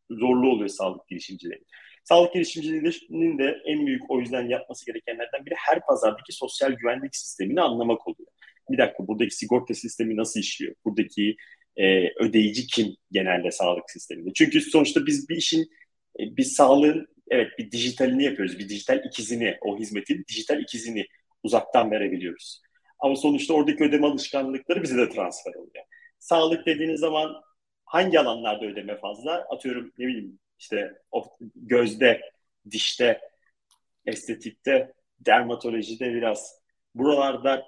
zorluğu 0.10 0.50
oluyor 0.50 0.70
sağlık 0.70 1.08
girişimcileri. 1.08 1.64
Sağlık 2.06 2.34
girişimciliğinin 2.34 3.38
de 3.38 3.62
en 3.66 3.88
büyük 3.88 4.12
o 4.12 4.20
yüzden 4.20 4.50
yapması 4.50 4.86
gerekenlerden 4.86 5.46
biri 5.46 5.56
her 5.58 5.86
pazardaki 5.86 6.34
sosyal 6.34 6.72
güvenlik 6.72 7.16
sistemini 7.16 7.62
anlamak 7.62 8.08
oluyor. 8.08 8.30
Bir 8.70 8.78
dakika 8.78 9.08
buradaki 9.08 9.36
sigorta 9.36 9.74
sistemi 9.74 10.18
nasıl 10.18 10.40
işliyor? 10.40 10.76
Buradaki 10.86 11.36
e, 11.78 12.10
ödeyici 12.24 12.68
kim 12.68 12.96
genelde 13.12 13.52
sağlık 13.52 13.92
sisteminde? 13.92 14.34
Çünkü 14.36 14.62
sonuçta 14.62 15.06
biz 15.06 15.30
bir 15.30 15.36
işin, 15.36 15.62
e, 16.20 16.38
bir 16.38 16.44
sağlığın 16.44 17.08
evet 17.30 17.48
bir 17.60 17.72
dijitalini 17.72 18.24
yapıyoruz. 18.24 18.60
Bir 18.60 18.70
dijital 18.70 19.06
ikizini, 19.06 19.58
o 19.62 19.78
hizmetin 19.80 20.26
dijital 20.30 20.62
ikizini 20.62 21.06
uzaktan 21.44 21.92
verebiliyoruz. 21.92 22.62
Ama 23.00 23.16
sonuçta 23.16 23.54
oradaki 23.54 23.84
ödeme 23.84 24.08
alışkanlıkları 24.08 24.84
bize 24.84 24.98
de 24.98 25.10
transfer 25.10 25.54
oluyor. 25.54 25.86
Sağlık 26.20 26.66
dediğiniz 26.66 27.00
zaman 27.00 27.36
hangi 27.86 28.20
alanlarda 28.20 28.66
ödeme 28.66 28.98
fazla? 28.98 29.46
Atıyorum 29.50 29.92
ne 29.98 30.08
bileyim 30.08 30.40
işte 30.60 30.94
gözde, 31.56 32.22
dişte, 32.72 33.22
estetikte, 34.06 34.94
dermatolojide 35.20 36.14
biraz. 36.14 36.60
Buralarda 36.96 37.66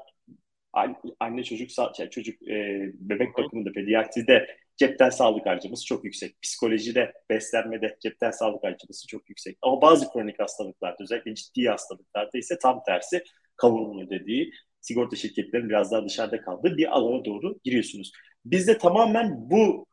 anne 1.20 1.44
çocuk 1.44 1.70
çocuk 2.12 2.42
e, 2.42 2.90
bebek 2.94 3.38
bakımında 3.38 3.72
pediatride 3.72 4.58
cepten 4.78 5.10
sağlık 5.10 5.46
harcaması 5.46 5.86
çok 5.86 6.04
yüksek. 6.06 6.42
Psikolojide, 6.42 7.14
beslenmede 7.30 7.98
cepten 8.02 8.32
sağlık 8.32 8.64
harcaması 8.64 9.08
çok 9.08 9.30
yüksek. 9.30 9.58
Ama 9.62 9.82
bazı 9.82 10.12
kronik 10.12 10.40
hastalıklarda 10.40 10.98
özellikle 11.00 11.36
ciddi 11.36 11.70
hastalıklarda 11.70 12.38
ise 12.38 12.58
tam 12.60 12.84
tersi 12.86 13.24
kamunun 13.56 14.08
ödediği 14.08 14.52
sigorta 14.82 15.16
şirketlerinin 15.16 15.70
biraz 15.70 15.92
daha 15.92 16.06
dışarıda 16.06 16.42
kaldığı 16.42 16.78
bir 16.78 16.98
alana 16.98 17.26
doğru 17.26 17.60
giriyorsunuz. 17.64 18.12
Biz 18.46 18.68
de 18.68 18.78
tamamen 18.78 19.50
bu 19.50 19.86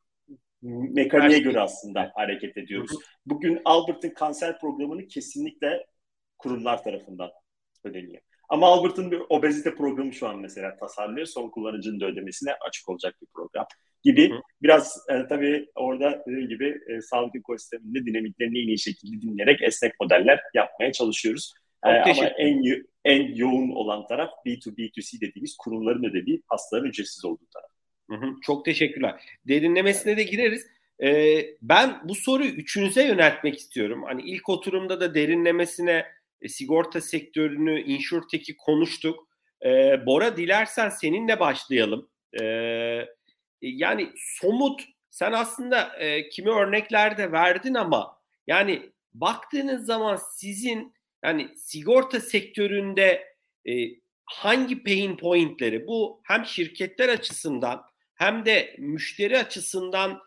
mekaniğe 0.64 1.38
göre 1.38 1.60
aslında 1.60 2.12
hareket 2.14 2.56
ediyoruz. 2.56 2.90
Bugün 3.26 3.60
Albert'ın 3.64 4.10
kanser 4.10 4.58
programını 4.58 5.06
kesinlikle 5.06 5.86
kurumlar 6.38 6.82
tarafından 6.82 7.30
ödeniyor. 7.84 8.22
Ama 8.48 8.66
Albert'ın 8.66 9.10
bir 9.10 9.22
obezite 9.28 9.74
programı 9.74 10.12
şu 10.12 10.28
an 10.28 10.38
mesela 10.38 10.76
tasarlıyor. 10.76 11.26
Son 11.26 11.50
kullanıcının 11.50 12.00
da 12.00 12.06
ödemesine 12.06 12.50
açık 12.68 12.88
olacak 12.88 13.14
bir 13.22 13.26
program 13.26 13.66
gibi. 14.02 14.30
Hı. 14.30 14.40
Biraz 14.62 14.98
e, 15.10 15.26
tabii 15.28 15.66
orada 15.74 16.22
dediğim 16.26 16.48
gibi 16.48 16.78
e, 16.88 17.00
sağlık 17.00 17.36
ekosisteminde 17.36 18.06
dinamiklerini 18.06 18.58
en 18.58 18.68
iyi 18.68 18.78
şekilde 18.78 19.22
dinleyerek 19.22 19.62
esnek 19.62 19.92
modeller 20.00 20.40
yapmaya 20.54 20.92
çalışıyoruz. 20.92 21.52
E, 21.84 21.88
ama 21.88 22.26
en 22.26 22.62
en 23.04 23.34
yoğun 23.34 23.70
olan 23.70 24.06
taraf 24.06 24.30
B2B2C 24.46 25.20
dediğimiz 25.20 25.56
kurumların 25.56 26.04
ödediği 26.04 26.42
hastaların 26.46 26.88
ücretsiz 26.88 27.24
olduğu 27.24 27.46
taraf. 27.54 27.73
Hı 28.10 28.16
hı, 28.16 28.34
çok 28.42 28.64
teşekkürler. 28.64 29.20
Derinlemesine 29.48 30.16
de 30.16 30.22
gireriz. 30.22 30.66
Ee, 31.02 31.46
ben 31.62 32.00
bu 32.04 32.14
soruyu 32.14 32.50
üçünüze 32.50 33.06
yöneltmek 33.06 33.58
istiyorum. 33.58 34.02
Hani 34.02 34.22
ilk 34.22 34.48
oturumda 34.48 35.00
da 35.00 35.14
derinlemesine 35.14 36.06
e, 36.42 36.48
sigorta 36.48 37.00
sektörünü, 37.00 37.80
InsurTech'i 37.82 38.56
konuştuk. 38.56 39.28
E, 39.64 39.68
Bora 40.06 40.36
dilersen 40.36 40.88
seninle 40.88 41.40
başlayalım. 41.40 42.08
E, 42.42 42.44
yani 43.62 44.08
somut, 44.16 44.82
sen 45.10 45.32
aslında 45.32 45.96
e, 45.98 46.28
kimi 46.28 46.50
örnekler 46.50 47.18
de 47.18 47.32
verdin 47.32 47.74
ama 47.74 48.18
yani 48.46 48.92
baktığınız 49.14 49.86
zaman 49.86 50.18
sizin 50.36 50.94
yani 51.24 51.48
sigorta 51.56 52.20
sektöründe 52.20 53.34
e, 53.68 53.72
hangi 54.24 54.82
pain 54.84 55.16
pointleri 55.16 55.86
bu 55.86 56.20
hem 56.24 56.44
şirketler 56.44 57.08
açısından 57.08 57.82
hem 58.14 58.44
de 58.44 58.76
müşteri 58.78 59.38
açısından 59.38 60.20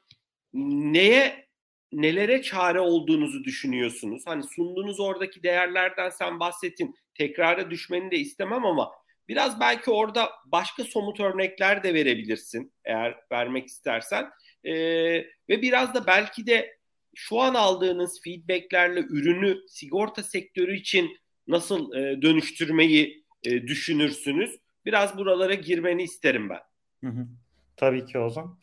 neye 0.54 1.48
nelere 1.92 2.42
çare 2.42 2.80
olduğunuzu 2.80 3.44
düşünüyorsunuz? 3.44 4.24
Hani 4.26 4.44
sunduğunuz 4.44 5.00
oradaki 5.00 5.44
değerlerden 5.44 6.10
sen 6.10 6.40
bahsettin. 6.40 6.96
Tekrara 7.14 7.70
düşmeni 7.72 8.12
de 8.12 8.18
istemem 8.18 8.66
ama 8.66 8.92
biraz 9.28 9.60
belki 9.60 9.92
orada 9.92 10.30
başka 10.46 10.84
somut 10.84 11.20
örnekler 11.20 11.84
de 11.84 11.94
verebilirsin 11.94 12.74
eğer 12.86 13.16
vermek 13.32 13.68
istersen. 13.68 14.30
Ee, 14.64 14.74
ve 15.50 15.62
biraz 15.62 15.94
da 15.94 16.08
belki 16.08 16.48
de 16.48 16.78
şu 17.16 17.40
an 17.40 17.54
aldığınız 17.54 18.22
feedbacklerle 18.24 19.00
ürünü 19.00 19.58
sigorta 19.68 20.24
sektörü 20.24 20.76
için 20.76 21.18
nasıl 21.48 21.94
e, 21.94 22.22
dönüştürmeyi 22.22 23.26
e, 23.44 23.68
düşünürsünüz? 23.68 24.60
Biraz 24.86 25.18
buralara 25.18 25.54
girmeni 25.54 26.04
isterim 26.04 26.50
ben. 26.50 26.62
Hı 27.04 27.08
hı. 27.08 27.28
Tabii 27.78 28.06
ki 28.06 28.20
Ozan. 28.20 28.60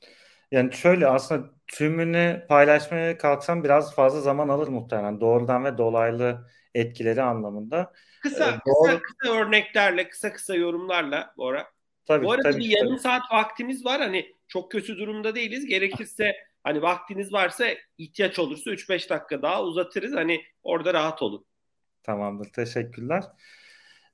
Yani 0.50 0.72
şöyle 0.72 1.06
aslında 1.06 1.50
tümünü 1.66 2.46
paylaşmaya 2.48 3.18
kalksam 3.18 3.64
biraz 3.64 3.94
fazla 3.94 4.20
zaman 4.20 4.48
alır 4.48 4.68
muhtemelen. 4.68 5.20
Doğrudan 5.20 5.64
ve 5.64 5.78
dolaylı 5.78 6.48
etkileri 6.74 7.22
anlamında. 7.22 7.92
Kısa, 8.22 8.50
ee, 8.50 8.58
doğru... 8.66 8.86
kısa, 8.86 9.02
kısa 9.02 9.34
örneklerle, 9.34 10.08
kısa 10.08 10.32
kısa 10.32 10.54
yorumlarla 10.54 11.34
Bora. 11.36 11.66
Tabii, 12.06 12.24
Bu 12.24 12.32
arada 12.32 12.50
tabii, 12.50 12.60
bir 12.60 12.68
yarım 12.68 12.88
tabii. 12.88 13.00
saat 13.00 13.22
vaktimiz 13.32 13.84
var. 13.84 14.00
Hani 14.00 14.34
çok 14.48 14.72
kötü 14.72 14.98
durumda 14.98 15.34
değiliz. 15.34 15.66
Gerekirse 15.66 16.36
hani 16.64 16.82
vaktiniz 16.82 17.32
varsa 17.32 17.66
ihtiyaç 17.98 18.38
olursa 18.38 18.70
3-5 18.70 19.10
dakika 19.10 19.42
daha 19.42 19.62
uzatırız. 19.62 20.14
Hani 20.14 20.44
orada 20.62 20.94
rahat 20.94 21.22
olun. 21.22 21.46
Tamamdır. 22.02 22.52
Teşekkürler. 22.52 23.24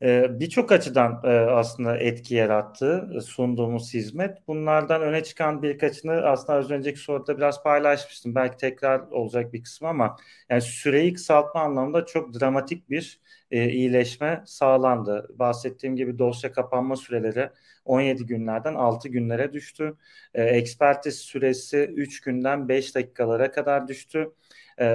Ee, 0.02 0.40
birçok 0.40 0.72
açıdan 0.72 1.20
e, 1.24 1.28
aslında 1.28 1.96
etki 1.96 2.34
yarattı 2.34 3.10
e, 3.16 3.20
sunduğumuz 3.20 3.94
hizmet. 3.94 4.48
Bunlardan 4.48 5.02
öne 5.02 5.24
çıkan 5.24 5.62
birkaçını 5.62 6.12
aslında 6.12 6.58
az 6.58 6.70
önceki 6.70 6.98
soruda 6.98 7.36
biraz 7.36 7.62
paylaşmıştım. 7.62 8.34
Belki 8.34 8.56
tekrar 8.56 9.00
olacak 9.00 9.52
bir 9.52 9.62
kısmı 9.62 9.88
ama 9.88 10.16
yani 10.50 10.60
süreyi 10.62 11.12
kısaltma 11.14 11.60
anlamında 11.60 12.06
çok 12.06 12.40
dramatik 12.40 12.90
bir 12.90 13.20
e, 13.50 13.68
iyileşme 13.70 14.42
sağlandı. 14.46 15.28
Bahsettiğim 15.38 15.96
gibi 15.96 16.18
dosya 16.18 16.52
kapanma 16.52 16.96
süreleri 16.96 17.50
17 17.84 18.26
günlerden 18.26 18.74
6 18.74 19.08
günlere 19.08 19.52
düştü. 19.52 19.96
Ekspertiz 20.34 21.18
süresi 21.18 21.78
3 21.96 22.20
günden 22.20 22.68
5 22.68 22.94
dakikalara 22.94 23.50
kadar 23.52 23.88
düştü. 23.88 24.32
Ee, 24.78 24.86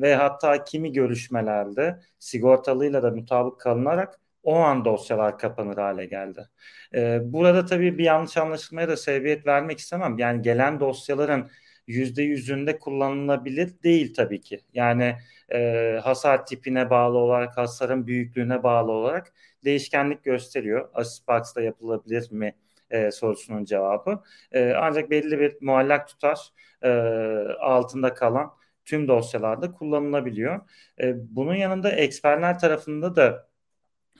ve 0.00 0.14
hatta 0.14 0.64
kimi 0.64 0.92
görüşmelerde 0.92 2.00
sigortalıyla 2.18 3.02
da 3.02 3.10
mutabık 3.10 3.60
kalınarak 3.60 4.20
o 4.44 4.54
an 4.56 4.84
dosyalar 4.84 5.38
kapanır 5.38 5.76
hale 5.76 6.06
geldi. 6.06 6.48
Ee, 6.94 7.20
burada 7.24 7.66
tabii 7.66 7.98
bir 7.98 8.04
yanlış 8.04 8.36
anlaşılmaya 8.36 8.88
da 8.88 8.96
sebebiyet 8.96 9.46
vermek 9.46 9.78
istemem. 9.78 10.18
Yani 10.18 10.42
gelen 10.42 10.80
dosyaların 10.80 11.50
yüzde 11.86 12.22
yüzünde 12.22 12.78
kullanılabilir 12.78 13.82
değil 13.82 14.14
tabii 14.14 14.40
ki. 14.40 14.60
Yani 14.74 15.16
e, 15.52 16.00
hasar 16.02 16.46
tipine 16.46 16.90
bağlı 16.90 17.18
olarak, 17.18 17.56
hasarın 17.56 18.06
büyüklüğüne 18.06 18.62
bağlı 18.62 18.92
olarak 18.92 19.32
değişkenlik 19.64 20.24
gösteriyor. 20.24 20.88
Asisbox'da 20.94 21.62
yapılabilir 21.62 22.32
mi 22.32 22.54
e, 22.90 23.10
sorusunun 23.10 23.64
cevabı. 23.64 24.22
E, 24.52 24.72
ancak 24.72 25.10
belli 25.10 25.38
bir 25.40 25.56
muallak 25.60 26.08
tutar 26.08 26.38
e, 26.82 26.88
altında 27.60 28.14
kalan 28.14 28.50
tüm 28.84 29.08
dosyalarda 29.08 29.72
kullanılabiliyor. 29.72 30.60
E, 31.00 31.14
bunun 31.36 31.54
yanında 31.54 31.90
eksperler 31.90 32.58
tarafında 32.58 33.16
da 33.16 33.48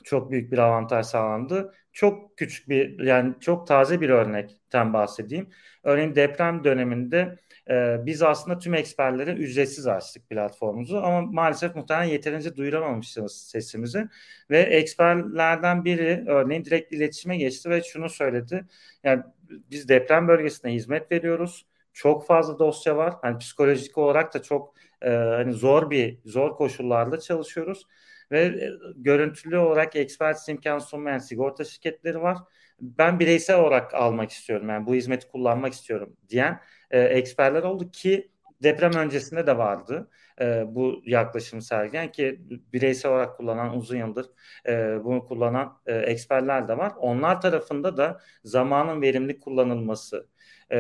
çok 0.05 0.31
büyük 0.31 0.53
bir 0.53 0.59
avantaj 0.59 1.07
sağlandı. 1.07 1.75
Çok 1.93 2.37
küçük 2.37 2.69
bir 2.69 3.01
yani 3.05 3.35
çok 3.41 3.67
taze 3.67 4.01
bir 4.01 4.11
örnekten 4.11 4.93
bahsedeyim. 4.93 5.51
Örneğin 5.83 6.15
deprem 6.15 6.65
döneminde 6.65 7.37
e, 7.71 7.97
biz 8.07 8.23
aslında 8.23 8.59
tüm 8.59 8.75
eksperlere 8.75 9.33
ücretsiz 9.33 9.87
açtık 9.87 10.29
platformumuzu 10.31 10.97
ama 10.97 11.21
maalesef 11.23 11.77
muhtemelen 11.77 12.11
yeterince 12.11 12.57
duyuramamışız 12.57 13.33
sesimizi 13.33 14.09
ve 14.51 14.59
eksperlerden 14.59 15.85
biri 15.85 16.25
örneğin 16.27 16.65
direkt 16.65 16.93
iletişime 16.93 17.37
geçti 17.37 17.71
ve 17.71 17.83
şunu 17.83 18.09
söyledi. 18.11 18.65
Yani 19.05 19.23
biz 19.71 19.89
deprem 19.89 20.29
bölgesine 20.29 20.73
hizmet 20.73 21.13
veriyoruz. 21.13 21.67
Çok 21.93 22.27
fazla 22.27 22.59
dosya 22.59 22.97
var. 22.97 23.15
Hani 23.23 23.39
psikolojik 23.39 23.99
olarak 23.99 24.35
da 24.35 24.43
çok 24.43 24.75
e, 25.03 25.11
hani 25.11 25.53
zor 25.53 25.91
bir 25.91 26.19
zor 26.25 26.57
koşullarda 26.57 27.21
çalışıyoruz 27.21 27.87
ve 28.31 28.41
e, 28.45 28.71
görüntülü 28.97 29.59
olarak 29.59 29.97
ekspertiz 29.97 30.49
imkanı 30.49 30.81
sunmayan 30.81 31.19
sigorta 31.19 31.65
şirketleri 31.65 32.23
var. 32.23 32.39
Ben 32.81 33.21
bireysel 33.21 33.61
olarak 33.61 33.95
almak 33.95 34.31
istiyorum 34.31 34.69
yani 34.69 34.87
bu 34.87 34.95
hizmeti 34.95 35.29
kullanmak 35.29 35.73
istiyorum 35.73 36.17
diyen 36.29 36.61
e, 36.91 37.01
eksperler 37.01 37.63
oldu 37.63 37.91
ki 37.91 38.31
deprem 38.63 38.93
öncesinde 38.93 39.47
de 39.47 39.59
vardı 39.59 40.11
e, 40.41 40.65
bu 40.75 41.03
yaklaşım 41.05 41.61
sergilen 41.61 42.13
ki 42.13 42.41
bireysel 42.73 43.13
olarak 43.13 43.37
kullanan 43.37 43.77
uzun 43.77 43.97
yıldır 43.97 44.27
e, 44.69 45.05
bunu 45.05 45.25
kullanan 45.25 45.81
e, 45.87 45.95
eksperler 45.95 46.69
de 46.69 46.79
var. 46.79 46.93
Onlar 46.99 47.41
tarafında 47.41 47.97
da 47.97 48.21
zamanın 48.45 49.03
verimli 49.03 49.41
kullanılması, 49.41 50.29
e, 50.73 50.77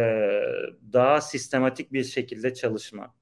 daha 0.92 1.20
sistematik 1.20 1.92
bir 1.92 2.04
şekilde 2.04 2.54
çalışma, 2.54 3.14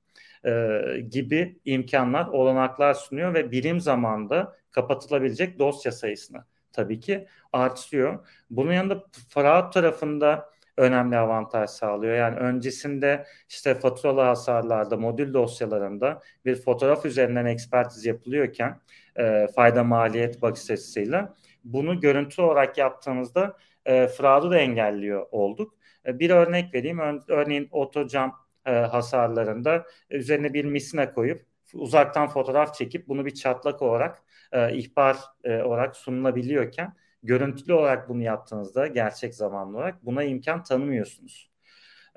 e, 0.45 0.81
gibi 1.11 1.61
imkanlar, 1.65 2.27
olanaklar 2.27 2.95
sunuyor 2.95 3.35
ve 3.35 3.51
birim 3.51 3.81
zamanda 3.81 4.57
kapatılabilecek 4.71 5.59
dosya 5.59 5.93
sayısını 5.93 6.45
tabii 6.73 7.01
ki 7.01 7.29
artırıyor. 7.53 8.27
Bunun 8.51 8.73
yanında 8.73 9.05
Fraud 9.29 9.73
tarafında 9.73 10.53
önemli 10.77 11.17
avantaj 11.17 11.71
sağlıyor. 11.71 12.15
Yani 12.15 12.37
öncesinde 12.37 13.27
işte 13.49 13.75
faturalı 13.75 14.21
hasarlarda, 14.21 14.97
modül 14.97 15.35
dosyalarında 15.35 16.23
bir 16.45 16.57
fotoğraf 16.57 17.07
üzerinden 17.07 17.47
ekspertiz 17.47 18.07
yapılıyorken 18.07 18.81
e, 19.17 19.47
fayda 19.55 19.85
maliyet 19.85 20.43
bakış 20.43 20.71
açısıyla 20.71 21.35
bunu 21.65 22.01
görüntü 22.01 22.43
olarak 22.43 22.79
yaptığımızda 22.79 23.57
e, 23.87 24.07
fraud'u 24.07 24.51
da 24.51 24.59
engelliyor 24.59 25.27
olduk. 25.31 25.75
E, 26.07 26.19
bir 26.19 26.31
örnek 26.31 26.75
vereyim. 26.75 27.01
Örneğin 27.29 27.69
otocam 27.71 28.42
e, 28.67 28.73
hasarlarında 28.73 29.87
üzerine 30.11 30.55
bir 30.55 30.65
misina 30.65 31.15
koyup 31.15 31.47
uzaktan 31.75 32.29
fotoğraf 32.29 32.75
çekip 32.75 33.09
bunu 33.09 33.27
bir 33.27 33.35
çatlak 33.35 33.83
olarak 33.83 34.23
e, 34.53 34.77
ihbar 34.77 35.17
e, 35.45 35.63
olarak 35.63 35.97
sunulabiliyorken 35.97 36.95
görüntülü 37.23 37.73
olarak 37.73 38.09
bunu 38.09 38.23
yaptığınızda 38.23 38.87
gerçek 38.87 39.35
zamanlı 39.35 39.77
olarak 39.77 40.05
buna 40.07 40.23
imkan 40.25 40.63
tanımıyorsunuz. 40.63 41.51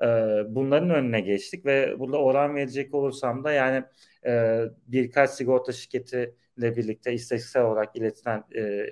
E, 0.02 0.06
bunların 0.48 0.90
önüne 0.90 1.20
geçtik 1.20 1.66
ve 1.66 1.98
burada 1.98 2.18
oran 2.18 2.54
verecek 2.54 2.94
olursam 2.94 3.44
da 3.44 3.52
yani 3.52 3.84
e, 4.26 4.60
birkaç 4.86 5.30
sigorta 5.30 5.72
şirketiyle 5.72 6.76
birlikte 6.76 7.12
istatistiksel 7.12 7.64
olarak 7.64 7.96
iletilen 7.96 8.44
e, 8.56 8.86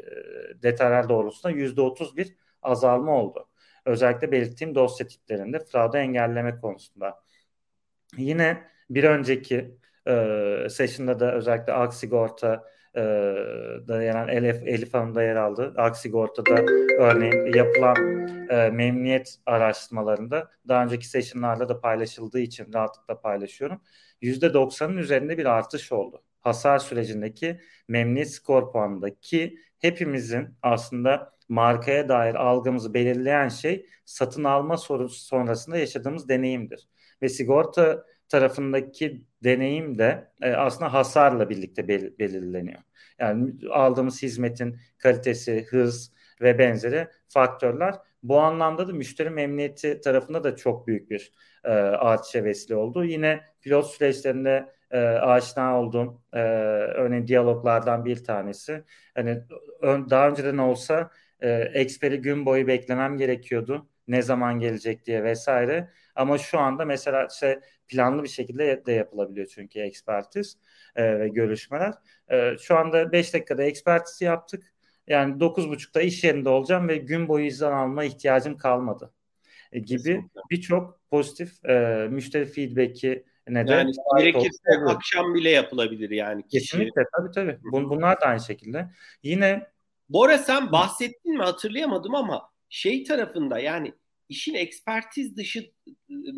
detaylar 0.62 1.08
doğrultusunda 1.08 1.52
%30 1.52 2.16
bir 2.16 2.36
azalma 2.62 3.12
oldu. 3.22 3.48
Özellikle 3.84 4.32
belirttiğim 4.32 4.74
dosya 4.74 5.06
tiplerinde 5.06 5.58
fraud'u 5.58 5.96
engelleme 5.98 6.60
konusunda. 6.60 7.23
Yine 8.16 8.62
bir 8.90 9.04
önceki 9.04 9.78
e, 10.08 10.66
session'da 10.70 11.20
da 11.20 11.34
özellikle 11.34 11.72
Ak 11.72 11.94
Sigorta 11.94 12.64
e, 12.94 13.00
da 13.88 14.02
yer 14.02 14.14
alan 14.14 14.28
Elif, 14.28 14.62
Elif 14.66 14.94
Hanım 14.94 15.14
da 15.14 15.22
yer 15.22 15.36
aldı. 15.36 15.74
Ak 15.76 15.96
Sigorta'da 15.96 16.54
örneğin 16.98 17.56
yapılan 17.56 18.28
e, 18.48 18.70
memnuniyet 18.70 19.38
araştırmalarında 19.46 20.50
daha 20.68 20.84
önceki 20.84 21.08
session'larda 21.08 21.68
da 21.68 21.80
paylaşıldığı 21.80 22.40
için 22.40 22.72
rahatlıkla 22.74 23.20
paylaşıyorum. 23.20 23.80
%90'ın 24.22 24.96
üzerinde 24.96 25.38
bir 25.38 25.46
artış 25.46 25.92
oldu. 25.92 26.22
Hasar 26.40 26.78
sürecindeki 26.78 27.60
memnuniyet 27.88 28.30
skor 28.30 28.72
puanındaki 28.72 29.58
hepimizin 29.78 30.48
aslında 30.62 31.34
markaya 31.48 32.08
dair 32.08 32.34
algımızı 32.34 32.94
belirleyen 32.94 33.48
şey 33.48 33.86
satın 34.04 34.44
alma 34.44 34.76
sonrasında 35.08 35.76
yaşadığımız 35.78 36.28
deneyimdir. 36.28 36.88
Ve 37.22 37.28
sigorta 37.28 38.04
tarafındaki 38.28 39.24
deneyim 39.44 39.98
de 39.98 40.30
e, 40.42 40.52
aslında 40.52 40.92
hasarla 40.92 41.50
birlikte 41.50 41.88
bel- 41.88 42.18
belirleniyor. 42.18 42.80
Yani 43.18 43.52
aldığımız 43.70 44.22
hizmetin 44.22 44.76
kalitesi, 44.98 45.64
hız 45.68 46.12
ve 46.40 46.58
benzeri 46.58 47.08
faktörler 47.28 47.94
bu 48.22 48.38
anlamda 48.40 48.88
da 48.88 48.92
müşteri 48.92 49.30
memnuniyeti 49.30 50.00
tarafında 50.00 50.44
da 50.44 50.56
çok 50.56 50.86
büyük 50.86 51.10
bir 51.10 51.32
e, 51.64 51.68
artışa 51.70 52.44
vesile 52.44 52.76
oldu. 52.76 53.04
Yine 53.04 53.40
pilot 53.62 53.86
süreçlerinde 53.86 54.72
e, 54.90 54.98
aşina 55.00 55.80
olduğum 55.80 56.22
e, 56.32 56.38
örneğin 56.94 57.26
diyaloglardan 57.26 58.04
bir 58.04 58.24
tanesi. 58.24 58.84
Hani 59.14 59.42
ön, 59.80 60.10
daha 60.10 60.28
önceden 60.28 60.58
olsa 60.58 61.10
e, 61.40 61.50
eksperi 61.52 62.20
gün 62.20 62.46
boyu 62.46 62.66
beklemem 62.66 63.16
gerekiyordu. 63.18 63.88
Ne 64.08 64.22
zaman 64.22 64.58
gelecek 64.60 65.06
diye 65.06 65.24
vesaire. 65.24 65.90
Ama 66.14 66.38
şu 66.38 66.58
anda 66.58 66.84
mesela 66.84 67.28
işte 67.30 67.60
planlı 67.88 68.22
bir 68.22 68.28
şekilde 68.28 68.86
de 68.86 68.92
yapılabiliyor 68.92 69.46
çünkü 69.46 69.80
ekspertiz 69.80 70.58
e, 70.96 71.18
ve 71.18 71.28
görüşmeler. 71.28 71.94
E, 72.30 72.58
şu 72.58 72.76
anda 72.76 73.12
5 73.12 73.34
dakikada 73.34 73.62
ekspertiz 73.62 74.20
yaptık. 74.20 74.74
Yani 75.06 75.40
9.30'da 75.40 76.02
iş 76.02 76.24
yerinde 76.24 76.48
olacağım 76.48 76.88
ve 76.88 76.96
gün 76.96 77.28
boyu 77.28 77.46
izin 77.46 77.66
alma 77.66 78.04
ihtiyacım 78.04 78.56
kalmadı. 78.56 79.12
E, 79.72 79.78
gibi 79.78 80.24
birçok 80.50 81.00
pozitif 81.10 81.64
e, 81.64 82.06
müşteri 82.10 82.44
feedback'i 82.44 83.24
ne 83.48 83.68
de 83.68 83.72
yani 83.72 83.92
gerekirse 84.18 84.70
akşam 84.86 85.34
bile 85.34 85.50
yapılabilir 85.50 86.10
yani. 86.10 86.42
Kişi. 86.42 86.58
Kesinlikle 86.58 87.02
tabii 87.16 87.30
tabii. 87.34 87.58
Bun, 87.72 87.90
bunlar 87.90 88.20
da 88.20 88.26
aynı 88.26 88.40
şekilde. 88.40 88.90
Yine 89.22 89.74
Bora 90.08 90.38
sen 90.38 90.72
bahsettin 90.72 91.36
mi 91.36 91.42
hatırlayamadım 91.42 92.14
ama 92.14 92.50
şey 92.68 93.04
tarafında 93.04 93.58
yani 93.58 93.94
işin 94.28 94.54
ekspertiz 94.54 95.36
dışı 95.36 95.70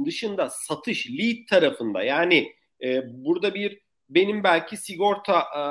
dışında 0.07 0.51
satış 0.51 1.11
lead 1.11 1.46
tarafında 1.51 2.03
yani 2.03 2.53
e, 2.85 3.03
burada 3.07 3.55
bir 3.55 3.87
benim 4.11 4.44
belki 4.44 4.77
sigorta 4.77 5.40
e, 5.40 5.62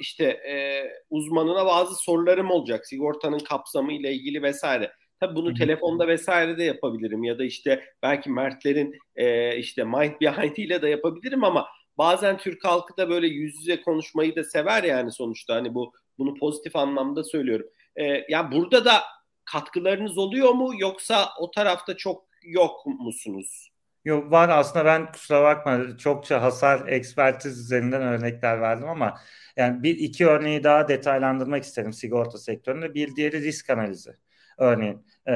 işte 0.00 0.24
e, 0.24 0.84
uzmanına 1.10 1.66
bazı 1.66 1.94
sorularım 1.94 2.50
olacak 2.50 2.86
sigortanın 2.86 3.38
kapsamı 3.38 3.92
ile 3.92 4.12
ilgili 4.12 4.42
vesaire. 4.42 4.92
Tabii 5.20 5.34
bunu 5.34 5.48
Hı-hı. 5.48 5.54
telefonda 5.54 6.08
vesaire 6.08 6.58
de 6.58 6.64
yapabilirim 6.64 7.24
ya 7.24 7.38
da 7.38 7.44
işte 7.44 7.84
belki 8.02 8.30
Mertlerin 8.30 8.98
e, 9.16 9.56
işte 9.56 9.84
Mind 9.84 10.12
Behind 10.20 10.56
ile 10.56 10.82
de 10.82 10.88
yapabilirim 10.88 11.44
ama 11.44 11.66
bazen 11.98 12.38
Türk 12.38 12.64
halkı 12.64 12.96
da 12.96 13.10
böyle 13.10 13.26
yüz 13.26 13.56
yüze 13.58 13.82
konuşmayı 13.82 14.36
da 14.36 14.44
sever 14.44 14.82
yani 14.82 15.12
sonuçta 15.12 15.54
hani 15.54 15.74
bu 15.74 15.92
bunu 16.18 16.34
pozitif 16.34 16.76
anlamda 16.76 17.24
söylüyorum. 17.24 17.66
E, 17.96 18.24
yani 18.28 18.52
burada 18.52 18.84
da 18.84 19.02
katkılarınız 19.44 20.18
oluyor 20.18 20.50
mu 20.50 20.70
yoksa 20.78 21.28
o 21.40 21.50
tarafta 21.50 21.96
çok 21.96 22.24
yok 22.42 22.86
musunuz? 22.86 23.72
Yok 24.04 24.32
var 24.32 24.48
aslında 24.48 24.84
ben 24.84 25.12
kusura 25.12 25.42
bakma 25.42 25.96
çokça 25.98 26.42
hasar 26.42 26.88
ekspertiz 26.88 27.58
üzerinden 27.58 28.02
örnekler 28.02 28.60
verdim 28.60 28.88
ama 28.88 29.20
yani 29.56 29.82
bir 29.82 29.98
iki 29.98 30.26
örneği 30.26 30.64
daha 30.64 30.88
detaylandırmak 30.88 31.64
isterim 31.64 31.92
sigorta 31.92 32.38
sektöründe. 32.38 32.94
Bir 32.94 33.16
diğeri 33.16 33.42
risk 33.42 33.70
analizi. 33.70 34.16
Örneğin 34.58 35.06
e, 35.26 35.32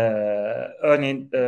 örneğin 0.83 1.31
e, 1.35 1.40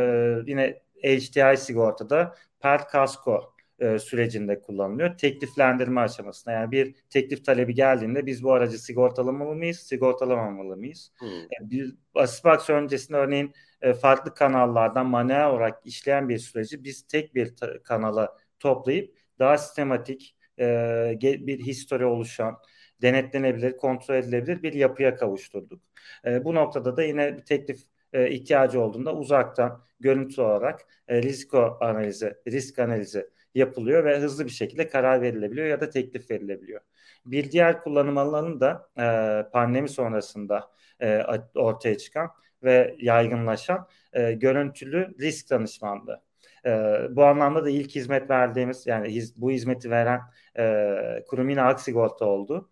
yine 0.47 0.81
HDI 1.03 1.57
sigortada 1.57 2.35
per 2.59 2.87
kasko 2.87 3.53
e, 3.79 3.99
sürecinde 3.99 4.61
kullanılıyor. 4.61 5.17
Tekliflendirme 5.17 6.01
aşamasında 6.01 6.51
yani 6.51 6.71
bir 6.71 6.95
teklif 7.09 7.45
talebi 7.45 7.73
geldiğinde 7.73 8.25
biz 8.25 8.43
bu 8.43 8.53
aracı 8.53 8.83
sigortalamalı 8.83 9.55
mıyız, 9.55 9.79
sigortalamamalı 9.79 10.77
mıyız? 10.77 11.11
Hmm. 11.19 11.29
Yani 11.29 11.71
bir 11.71 11.95
Aspax 12.15 12.69
öncesinde 12.69 13.17
örneğin 13.17 13.53
e, 13.81 13.93
farklı 13.93 14.33
kanallardan 14.33 15.05
manuel 15.05 15.49
olarak 15.49 15.85
işleyen 15.85 16.29
bir 16.29 16.37
süreci 16.37 16.83
biz 16.83 17.07
tek 17.07 17.35
bir 17.35 17.55
kanala 17.83 18.37
toplayıp 18.59 19.15
daha 19.39 19.57
sistematik 19.57 20.35
e, 20.59 21.17
bir 21.21 21.59
histori 21.59 22.05
oluşan, 22.05 22.57
denetlenebilir, 23.01 23.77
kontrol 23.77 24.15
edilebilir 24.15 24.63
bir 24.63 24.73
yapıya 24.73 25.15
kavuşturduk. 25.15 25.81
E, 26.25 26.45
bu 26.45 26.55
noktada 26.55 26.97
da 26.97 27.03
yine 27.03 27.37
bir 27.37 27.45
teklif 27.45 27.79
e, 28.13 28.31
ihtiyacı 28.31 28.81
olduğunda 28.81 29.15
uzaktan 29.15 29.83
görüntü 29.99 30.41
olarak 30.41 30.85
e, 31.07 31.21
risk 31.21 31.53
analizi, 31.81 32.33
risk 32.47 32.79
analizi 32.79 33.29
yapılıyor 33.55 34.05
ve 34.05 34.19
hızlı 34.19 34.45
bir 34.45 34.49
şekilde 34.49 34.87
karar 34.87 35.21
verilebiliyor 35.21 35.67
ya 35.67 35.81
da 35.81 35.89
teklif 35.89 36.31
verilebiliyor. 36.31 36.81
Bir 37.25 37.51
diğer 37.51 37.81
kullanım 37.81 38.17
alanı 38.17 38.59
da 38.59 38.89
e, 38.97 39.49
pandemi 39.51 39.89
sonrasında 39.89 40.71
e, 41.01 41.23
ortaya 41.55 41.97
çıkan 41.97 42.29
ve 42.63 42.95
yaygınlaşan 42.99 43.87
e, 44.13 44.31
görüntülü 44.31 45.15
risk 45.19 45.49
danışmanlığı. 45.49 46.21
E, 46.65 46.71
bu 47.09 47.25
anlamda 47.25 47.65
da 47.65 47.69
ilk 47.69 47.91
hizmet 47.95 48.29
verdiğimiz 48.29 48.87
yani 48.87 49.09
hiz, 49.09 49.41
bu 49.41 49.51
hizmeti 49.51 49.91
veren 49.91 50.21
e, 50.57 51.23
kurum 51.27 51.49
yine 51.49 51.61
Aksigorta 51.61 52.25
oldu. 52.25 52.69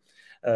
E, 0.47 0.51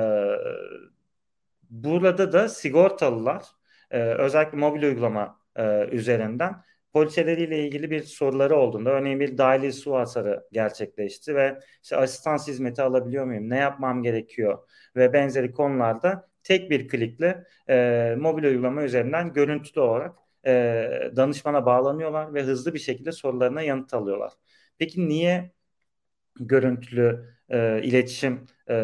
burada 1.70 2.32
da 2.34 2.50
sigortalılar 2.50 3.46
e, 3.92 4.00
özellikle 4.00 4.58
mobil 4.58 4.84
uygulama 4.84 5.40
e, 5.56 5.88
üzerinden 5.92 6.64
poliçeleriyle 6.94 7.68
ilgili 7.68 7.92
bir 7.92 8.04
soruları 8.04 8.56
olduğunda 8.56 8.90
örneğin 8.90 9.20
bir 9.20 9.38
dahili 9.38 9.74
su 9.74 9.96
hasarı 9.96 10.48
gerçekleşti 10.52 11.36
ve 11.36 11.60
işte 11.84 11.98
asistans 11.98 12.48
hizmeti 12.48 12.82
alabiliyor 12.82 13.26
muyum? 13.26 13.50
Ne 13.50 13.58
yapmam 13.58 14.04
gerekiyor? 14.04 14.60
Ve 14.96 15.14
benzeri 15.14 15.52
konularda 15.52 16.30
tek 16.44 16.72
bir 16.72 16.88
klikle 16.88 17.44
e, 17.70 18.16
mobil 18.20 18.44
uygulama 18.44 18.84
üzerinden 18.84 19.34
görüntülü 19.34 19.82
olarak 19.82 20.16
e, 20.46 21.12
danışmana 21.16 21.66
bağlanıyorlar 21.66 22.34
ve 22.34 22.44
hızlı 22.44 22.74
bir 22.74 22.80
şekilde 22.80 23.12
sorularına 23.12 23.62
yanıt 23.62 23.94
alıyorlar. 23.94 24.32
Peki 24.78 25.08
niye 25.10 25.52
görüntülü 26.40 27.36
e, 27.50 27.82
iletişim 27.84 28.48
e, 28.70 28.76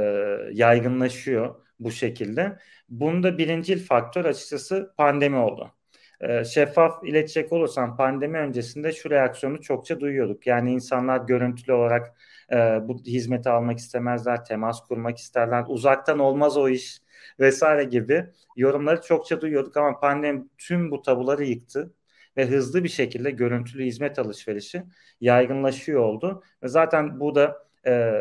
yaygınlaşıyor 0.53 1.55
bu 1.79 1.91
şekilde? 1.91 2.59
Bunda 2.89 3.37
birincil 3.37 3.85
faktör 3.85 4.25
açıkçası 4.25 4.93
pandemi 4.97 5.37
oldu. 5.37 5.76
E, 6.21 6.43
şeffaf 6.43 7.03
iletecek 7.03 7.53
olursam 7.53 7.97
pandemi 7.97 8.37
öncesinde 8.37 8.91
şu 8.91 9.09
reaksiyonu 9.09 9.61
çokça 9.61 9.99
duyuyorduk. 9.99 10.47
Yani 10.47 10.73
insanlar 10.73 11.21
görüntülü 11.21 11.73
olarak 11.73 12.17
e, 12.51 12.55
bu 12.57 12.99
hizmeti 13.03 13.49
almak 13.49 13.77
istemezler, 13.79 14.45
temas 14.45 14.81
kurmak 14.87 15.17
isterler. 15.17 15.65
Uzaktan 15.67 16.19
olmaz 16.19 16.57
o 16.57 16.69
iş 16.69 17.01
vesaire 17.39 17.83
gibi 17.83 18.25
yorumları 18.55 19.01
çokça 19.01 19.41
duyuyorduk 19.41 19.77
ama 19.77 19.99
pandemi 19.99 20.45
tüm 20.57 20.91
bu 20.91 21.01
tabuları 21.01 21.43
yıktı 21.43 21.93
ve 22.37 22.47
hızlı 22.47 22.83
bir 22.83 22.89
şekilde 22.89 23.31
görüntülü 23.31 23.85
hizmet 23.85 24.19
alışverişi 24.19 24.83
yaygınlaşıyor 25.21 26.01
oldu. 26.01 26.43
Ve 26.63 26.67
zaten 26.67 27.19
bu 27.19 27.35
da 27.35 27.67
e, 27.87 28.13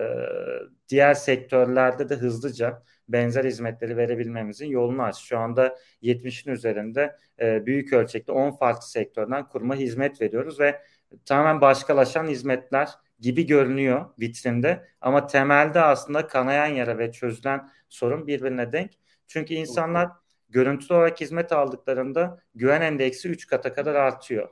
diğer 0.89 1.15
sektörlerde 1.15 2.09
de 2.09 2.15
hızlıca 2.15 2.83
benzer 3.09 3.45
hizmetleri 3.45 3.97
verebilmemizin 3.97 4.67
yolunu 4.67 5.03
aç. 5.03 5.17
Şu 5.17 5.39
anda 5.39 5.79
70'in 6.03 6.53
üzerinde 6.53 7.17
e, 7.41 7.67
büyük 7.67 7.93
ölçekte 7.93 8.33
10 8.33 8.51
farklı 8.51 8.87
sektörden 8.89 9.49
kurma 9.49 9.75
hizmet 9.75 10.21
veriyoruz 10.21 10.61
ve 10.61 10.83
tamamen 11.25 11.61
başkalaşan 11.61 12.27
hizmetler 12.27 12.89
gibi 13.21 13.47
görünüyor 13.47 14.07
vitrinde 14.21 14.89
ama 15.01 15.27
temelde 15.27 15.81
aslında 15.81 16.27
kanayan 16.27 16.67
yara 16.67 16.99
ve 16.99 17.13
çözülen 17.13 17.69
sorun 17.89 18.27
birbirine 18.27 18.73
denk. 18.73 18.91
Çünkü 19.27 19.55
insanlar 19.55 20.11
görüntülü 20.49 20.95
olarak 20.95 21.21
hizmet 21.21 21.53
aldıklarında 21.53 22.43
güven 22.55 22.81
endeksi 22.81 23.29
3 23.29 23.47
kata 23.47 23.73
kadar 23.73 23.95
artıyor. 23.95 24.49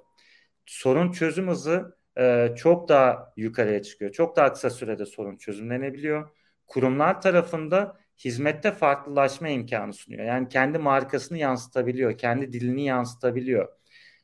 Sorun 0.66 1.12
çözüm 1.12 1.48
hızı 1.48 1.96
e, 2.18 2.54
çok 2.56 2.88
daha 2.88 3.32
yukarıya 3.36 3.82
çıkıyor. 3.82 4.12
Çok 4.12 4.36
daha 4.36 4.52
kısa 4.52 4.70
sürede 4.70 5.06
sorun 5.06 5.36
çözümlenebiliyor. 5.36 6.30
Kurumlar 6.66 7.20
tarafında 7.20 7.96
hizmette 8.18 8.72
farklılaşma 8.72 9.48
imkanı 9.48 9.92
sunuyor. 9.92 10.24
Yani 10.24 10.48
kendi 10.48 10.78
markasını 10.78 11.38
yansıtabiliyor, 11.38 12.18
kendi 12.18 12.52
dilini 12.52 12.84
yansıtabiliyor. 12.84 13.68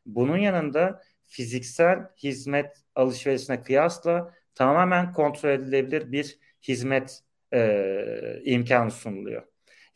Bunun 0.06 0.36
yanında 0.36 1.02
fiziksel 1.26 1.98
hizmet 2.22 2.76
alışverişine 2.94 3.62
kıyasla 3.62 4.34
tamamen 4.54 5.12
kontrol 5.12 5.50
edilebilir 5.50 6.12
bir 6.12 6.38
hizmet 6.68 7.20
e, 7.54 8.42
imkanı 8.44 8.90
sunuluyor. 8.90 9.42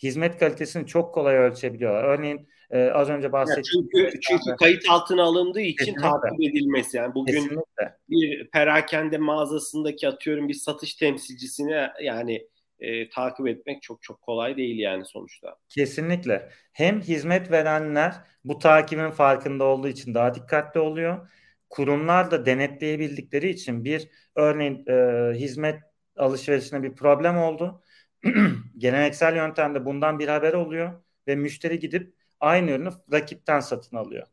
Hizmet 0.02 0.38
kalitesini 0.38 0.86
çok 0.86 1.14
kolay 1.14 1.36
ölçebiliyorlar. 1.36 2.04
Örneğin 2.04 2.48
e, 2.70 2.90
az 2.90 3.10
önce 3.10 3.32
bahsettiğim 3.32 3.88
çünkü, 3.92 4.20
çünkü 4.20 4.56
kayıt 4.58 4.82
altına 4.88 5.22
alındığı 5.22 5.60
için 5.60 5.76
Kesinlikle. 5.84 6.02
takip 6.02 6.40
edilmesi. 6.40 6.96
Yani 6.96 7.14
bugün 7.14 7.32
Kesinlikle. 7.32 7.96
bir 8.08 8.50
perakende 8.50 9.18
mağazasındaki 9.18 10.08
atıyorum 10.08 10.48
bir 10.48 10.54
satış 10.54 10.94
temsilcisine 10.94 11.90
yani 12.02 12.46
e, 12.84 13.08
takip 13.08 13.46
etmek 13.46 13.82
çok 13.82 14.02
çok 14.02 14.22
kolay 14.22 14.56
değil 14.56 14.78
yani 14.78 15.04
sonuçta. 15.04 15.56
Kesinlikle. 15.68 16.48
Hem 16.72 17.00
hizmet 17.00 17.50
verenler 17.50 18.14
bu 18.44 18.58
takibin 18.58 19.10
farkında 19.10 19.64
olduğu 19.64 19.88
için 19.88 20.14
daha 20.14 20.34
dikkatli 20.34 20.80
oluyor. 20.80 21.30
Kurumlar 21.70 22.30
da 22.30 22.46
denetleyebildikleri 22.46 23.48
için 23.50 23.84
bir 23.84 24.08
örneğin 24.36 24.86
e, 24.86 25.32
hizmet 25.34 25.80
alışverişine 26.16 26.82
bir 26.82 26.94
problem 26.94 27.38
oldu. 27.38 27.82
Geleneksel 28.78 29.36
yöntemde 29.36 29.84
bundan 29.84 30.18
bir 30.18 30.28
haber 30.28 30.52
oluyor 30.52 31.02
ve 31.28 31.36
müşteri 31.36 31.78
gidip 31.78 32.14
aynı 32.40 32.70
ürünü 32.70 32.90
rakipten 33.12 33.60
satın 33.60 33.96
alıyor. 33.96 34.26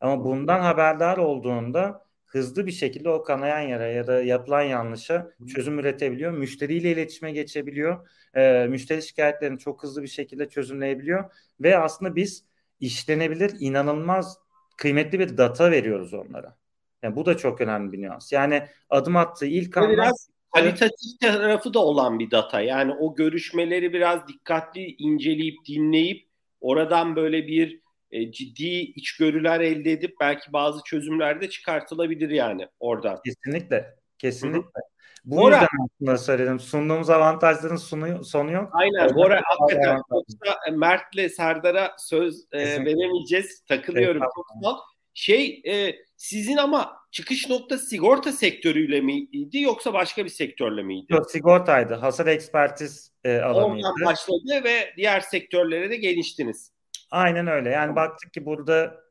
Ama 0.00 0.24
bundan 0.24 0.60
haberdar 0.60 1.16
olduğunda 1.16 2.06
hızlı 2.34 2.66
bir 2.66 2.72
şekilde 2.72 3.08
o 3.08 3.22
kanayan 3.22 3.60
yara 3.60 3.86
ya 3.86 4.06
da 4.06 4.22
yapılan 4.22 4.62
yanlışa 4.62 5.30
çözüm 5.54 5.78
üretebiliyor. 5.78 6.32
Müşteriyle 6.32 6.92
iletişime 6.92 7.32
geçebiliyor. 7.32 8.08
E, 8.34 8.66
müşteri 8.66 9.02
şikayetlerini 9.02 9.58
çok 9.58 9.82
hızlı 9.82 10.02
bir 10.02 10.08
şekilde 10.08 10.48
çözümleyebiliyor. 10.48 11.24
Ve 11.60 11.78
aslında 11.78 12.16
biz 12.16 12.44
işlenebilir, 12.80 13.52
inanılmaz 13.60 14.38
kıymetli 14.76 15.18
bir 15.18 15.36
data 15.36 15.70
veriyoruz 15.70 16.14
onlara. 16.14 16.56
Yani 17.02 17.16
bu 17.16 17.26
da 17.26 17.36
çok 17.36 17.60
önemli 17.60 17.92
bir 17.92 18.02
nüans. 18.02 18.32
Yani 18.32 18.62
adım 18.90 19.16
attığı 19.16 19.46
ilk 19.46 19.76
anda... 19.76 19.92
Biraz 19.92 20.28
kalitatif 20.54 21.20
tarafı 21.20 21.74
da 21.74 21.78
olan 21.78 22.18
bir 22.18 22.30
data. 22.30 22.60
Yani 22.60 22.94
o 22.94 23.14
görüşmeleri 23.14 23.92
biraz 23.92 24.28
dikkatli 24.28 24.94
inceleyip 24.98 25.56
dinleyip 25.68 26.26
oradan 26.60 27.16
böyle 27.16 27.46
bir 27.46 27.83
e, 28.14 28.32
ciddi 28.32 28.78
içgörüler 28.78 29.60
elde 29.60 29.92
edip 29.92 30.16
belki 30.20 30.52
bazı 30.52 30.82
çözümler 30.84 31.40
de 31.40 31.50
çıkartılabilir 31.50 32.30
yani 32.30 32.68
oradan. 32.80 33.20
Kesinlikle. 33.24 33.94
Kesinlikle. 34.18 34.58
Hı-hı. 34.58 34.94
Bu 35.24 35.36
Bora, 35.36 35.54
yüzden 35.54 35.68
aslında 35.84 36.18
söyledim. 36.18 36.60
Sunduğumuz 36.60 37.10
avantajların 37.10 37.76
sonu, 37.76 38.24
sonu 38.24 38.52
yok. 38.52 38.70
Aynen. 38.72 39.14
Bora 39.14 39.42
hakikaten. 39.44 40.00
Yoksa 40.10 40.60
Mert'le 40.72 41.30
Serdar'a 41.36 41.94
söz 41.98 42.46
e, 42.52 42.58
veremeyeceğiz. 42.84 43.64
Takılıyorum. 43.68 44.22
Evet, 44.22 44.76
şey 45.14 45.62
e, 45.66 45.94
sizin 46.16 46.56
ama 46.56 46.96
çıkış 47.10 47.48
nokta 47.48 47.78
sigorta 47.78 48.32
sektörüyle 48.32 49.00
miydi 49.00 49.60
yoksa 49.60 49.92
başka 49.92 50.24
bir 50.24 50.30
sektörle 50.30 50.82
miydi? 50.82 51.06
Yok 51.12 51.30
sigortaydı. 51.30 51.94
Hasar 51.94 52.26
ekspertiz 52.26 53.12
e, 53.24 53.38
alanıydı. 53.38 53.86
Ondan 53.86 54.06
başladı 54.06 54.64
ve 54.64 54.94
diğer 54.96 55.20
sektörlere 55.20 55.90
de 55.90 55.96
geliştiniz. 55.96 56.73
Aynen 57.14 57.46
öyle. 57.46 57.70
Yani 57.70 57.96
baktık 57.96 58.32
ki 58.32 58.46
burada 58.46 59.04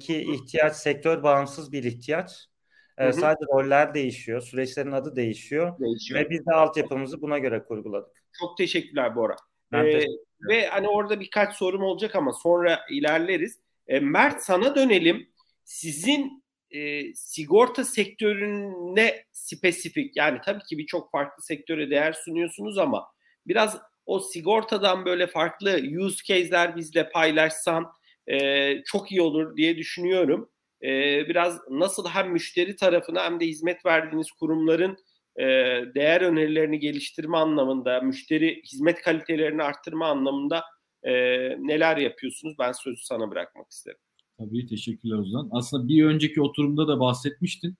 ki 0.00 0.22
ihtiyaç 0.32 0.76
sektör 0.76 1.22
bağımsız 1.22 1.72
bir 1.72 1.84
ihtiyaç. 1.84 2.30
Hı 2.98 3.08
hı. 3.08 3.12
Sadece 3.12 3.44
roller 3.54 3.94
değişiyor, 3.94 4.40
süreçlerin 4.40 4.92
adı 4.92 5.16
değişiyor, 5.16 5.80
değişiyor. 5.80 6.20
ve 6.20 6.30
biz 6.30 6.46
de 6.46 6.54
altyapımızı 6.54 7.22
buna 7.22 7.38
göre 7.38 7.64
kurguladık. 7.64 8.24
Çok 8.40 8.56
teşekkürler 8.56 9.16
Bora. 9.16 9.36
Ee, 9.72 10.04
ve 10.48 10.66
hani 10.66 10.88
orada 10.88 11.20
birkaç 11.20 11.56
sorum 11.56 11.82
olacak 11.82 12.16
ama 12.16 12.32
sonra 12.32 12.80
ilerleriz. 12.90 13.60
E, 13.86 14.00
Mert 14.00 14.42
sana 14.42 14.74
dönelim. 14.74 15.28
Sizin 15.64 16.44
e, 16.70 17.14
sigorta 17.14 17.84
sektörüne 17.84 19.24
spesifik 19.32 20.16
yani 20.16 20.38
tabii 20.44 20.62
ki 20.62 20.78
birçok 20.78 21.10
farklı 21.10 21.42
sektöre 21.42 21.90
değer 21.90 22.12
sunuyorsunuz 22.12 22.78
ama 22.78 23.06
biraz 23.46 23.78
o 24.06 24.20
sigortadan 24.20 25.04
böyle 25.04 25.26
farklı 25.26 25.80
use 26.00 26.24
case'ler 26.24 26.76
bizle 26.76 27.10
paylaşsan 27.10 27.86
e, 28.26 28.36
çok 28.84 29.12
iyi 29.12 29.20
olur 29.20 29.56
diye 29.56 29.76
düşünüyorum. 29.76 30.50
e, 30.82 30.88
biraz 31.28 31.58
nasıl 31.70 32.08
hem 32.08 32.32
müşteri 32.32 32.76
tarafına 32.76 33.24
hem 33.24 33.40
de 33.40 33.46
hizmet 33.46 33.86
verdiğiniz 33.86 34.30
kurumların 34.30 34.96
e, 35.36 35.44
değer 35.94 36.20
önerilerini 36.20 36.78
geliştirme 36.78 37.36
anlamında, 37.36 38.00
müşteri 38.00 38.62
hizmet 38.72 39.02
kalitelerini 39.02 39.62
arttırma 39.62 40.06
anlamında 40.06 40.62
e, 41.02 41.12
neler 41.58 41.96
yapıyorsunuz? 41.96 42.54
Ben 42.58 42.72
sözü 42.72 43.02
sana 43.02 43.30
bırakmak 43.30 43.70
isterim. 43.70 43.98
Tabii 44.38 44.66
teşekkürler 44.66 45.18
Ozan. 45.18 45.48
Aslında 45.52 45.88
bir 45.88 46.04
önceki 46.04 46.42
oturumda 46.42 46.88
da 46.88 47.00
bahsetmiştin. 47.00 47.76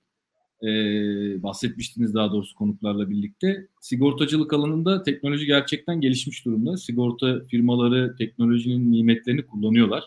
Ee, 0.62 1.42
bahsetmiştiniz 1.42 2.14
daha 2.14 2.32
doğrusu 2.32 2.54
konuklarla 2.54 3.10
birlikte. 3.10 3.68
Sigortacılık 3.80 4.52
alanında 4.52 5.02
teknoloji 5.02 5.46
gerçekten 5.46 6.00
gelişmiş 6.00 6.44
durumda. 6.44 6.76
Sigorta 6.76 7.44
firmaları 7.44 8.16
teknolojinin 8.18 8.92
nimetlerini 8.92 9.46
kullanıyorlar. 9.46 10.04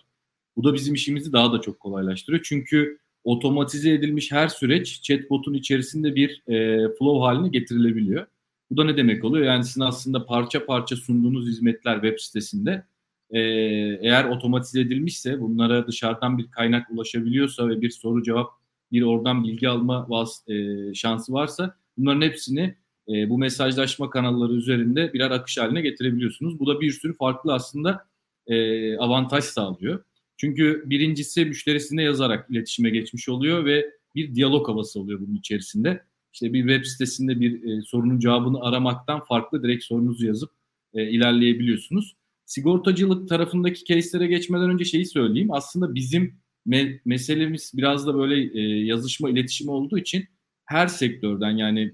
Bu 0.56 0.64
da 0.64 0.74
bizim 0.74 0.94
işimizi 0.94 1.34
daha 1.34 1.54
da 1.54 1.62
çok 1.62 1.80
kolaylaştırıyor. 1.80 2.44
Çünkü 2.44 3.00
otomatize 3.24 3.92
edilmiş 3.94 4.32
her 4.32 4.48
süreç 4.48 5.02
chatbot'un 5.02 5.54
içerisinde 5.54 6.16
bir 6.16 6.44
e, 6.48 6.88
flow 7.00 7.26
haline 7.26 7.50
getirilebiliyor. 7.50 8.26
Bu 8.72 8.78
da 8.78 8.84
ne 8.84 8.98
demek 8.98 9.24
oluyor? 9.26 9.46
Yani 9.46 9.64
sizin 9.64 9.82
aslında 9.82 10.26
parça 10.26 10.66
parça 10.66 10.96
sunduğunuz 10.96 11.48
hizmetler 11.48 11.94
web 11.94 12.20
sitesinde 12.20 12.86
e, 13.32 13.40
eğer 14.02 14.26
otomatize 14.26 14.82
edilmişse 14.82 15.42
bunlara 15.42 15.88
dışarıdan 15.88 16.38
bir 16.38 16.52
kaynak 16.52 16.92
ulaşabiliyorsa 16.92 17.70
ve 17.70 17.82
bir 17.82 17.90
soru 17.90 18.24
cevap 18.24 18.59
bir 18.92 19.02
oradan 19.02 19.44
bilgi 19.44 19.70
alma 19.70 20.10
vas, 20.10 20.50
e, 20.50 20.54
şansı 20.94 21.34
varsa 21.34 21.78
bunların 21.98 22.22
hepsini 22.22 22.76
e, 23.10 23.30
bu 23.30 23.38
mesajlaşma 23.38 24.10
kanalları 24.10 24.54
üzerinde 24.54 25.14
birer 25.14 25.32
akış 25.32 25.58
haline 25.58 25.82
getirebiliyorsunuz. 25.82 26.60
Bu 26.60 26.68
da 26.68 26.82
bir 26.82 26.92
sürü 26.92 27.18
farklı 27.18 27.54
aslında 27.54 28.06
e, 28.48 28.98
avantaj 28.98 29.44
sağlıyor. 29.44 30.04
Çünkü 30.38 30.84
birincisi 30.86 31.46
müşterisine 31.46 32.04
yazarak 32.04 32.50
iletişime 32.50 32.90
geçmiş 32.90 33.30
oluyor 33.30 33.66
ve 33.66 33.92
bir 34.16 34.36
diyalog 34.36 34.68
havası 34.68 35.00
oluyor 35.00 35.20
bunun 35.20 35.36
içerisinde. 35.36 36.04
İşte 36.34 36.54
bir 36.54 36.68
web 36.68 36.86
sitesinde 36.86 37.40
bir 37.40 37.64
e, 37.64 37.82
sorunun 37.82 38.20
cevabını 38.20 38.62
aramaktan 38.62 39.24
farklı 39.24 39.64
direkt 39.64 39.84
sorunuzu 39.84 40.26
yazıp 40.26 40.52
e, 40.94 41.10
ilerleyebiliyorsunuz. 41.10 42.16
Sigortacılık 42.46 43.30
tarafındaki 43.30 43.86
case'lere 43.86 44.28
geçmeden 44.28 44.70
önce 44.70 44.86
şeyi 44.86 45.06
söyleyeyim. 45.06 45.52
Aslında 45.52 45.96
bizim 45.96 46.40
me- 46.68 47.00
meselemiz 47.06 47.72
biraz 47.76 48.08
da 48.08 48.16
böyle 48.16 48.60
e, 48.60 48.86
yazışma, 48.86 49.30
iletişim 49.30 49.70
olduğu 49.70 49.98
için 49.98 50.26
her 50.66 50.88
sektörden 50.88 51.52
yani 51.52 51.94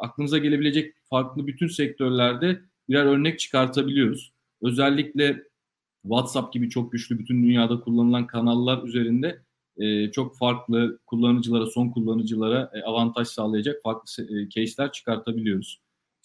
aklınıza 0.00 0.38
gelebilecek 0.38 0.94
farklı 1.04 1.46
bütün 1.46 1.66
sektörlerde 1.66 2.60
birer 2.88 3.04
örnek 3.04 3.38
çıkartabiliyoruz. 3.38 4.32
Özellikle 4.62 5.42
WhatsApp 6.02 6.52
gibi 6.52 6.70
çok 6.70 6.92
güçlü 6.92 7.18
bütün 7.18 7.42
dünyada 7.42 7.80
kullanılan 7.80 8.26
kanallar 8.26 8.82
üzerinde 8.82 9.42
e, 9.76 10.10
çok 10.10 10.38
farklı 10.38 10.98
kullanıcılara, 11.06 11.66
son 11.66 11.88
kullanıcılara 11.88 12.70
e, 12.74 12.82
avantaj 12.82 13.28
sağlayacak 13.28 13.82
farklı 13.82 14.24
e, 14.24 14.48
case'ler 14.48 14.92
çıkartabiliyoruz. 14.92 15.80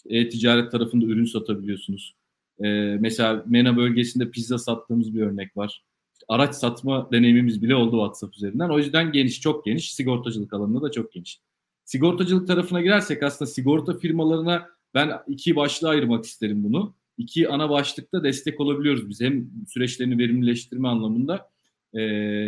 E-ticaret 0.10 0.72
tarafında 0.72 1.06
ürün 1.06 1.26
satabiliyorsunuz. 1.26 2.16
E, 2.60 2.68
mesela 3.00 3.44
MENA 3.48 3.78
bölgesinde 3.78 4.32
pizza 4.32 4.58
sattığımız 4.58 5.16
bir 5.16 5.22
örnek 5.22 5.58
var. 5.58 5.84
Araç 6.28 6.56
satma 6.56 7.12
deneyimimiz 7.12 7.64
bile 7.64 7.76
oldu 7.76 7.92
WhatsApp 7.92 8.36
üzerinden. 8.36 8.70
O 8.70 8.78
yüzden 8.78 9.12
geniş, 9.12 9.42
çok 9.42 9.66
geniş. 9.66 9.94
Sigortacılık 9.94 10.54
alanında 10.54 10.82
da 10.82 10.92
çok 10.92 11.12
geniş. 11.12 11.40
Sigortacılık 11.86 12.48
tarafına 12.48 12.82
girersek 12.82 13.24
aslında 13.24 13.52
sigorta 13.52 13.98
firmalarına 13.98 14.68
ben 14.94 15.12
iki 15.28 15.56
başlığa 15.56 15.90
ayırmak 15.90 16.26
isterim 16.26 16.64
bunu 16.64 16.96
iki 17.18 17.50
ana 17.50 17.70
başlıkta 17.70 18.24
destek 18.24 18.60
olabiliyoruz 18.60 19.10
biz. 19.10 19.22
Hem 19.22 19.50
süreçlerini 19.68 20.18
verimlileştirme 20.18 20.88
anlamında 20.88 21.50
e, 21.94 22.00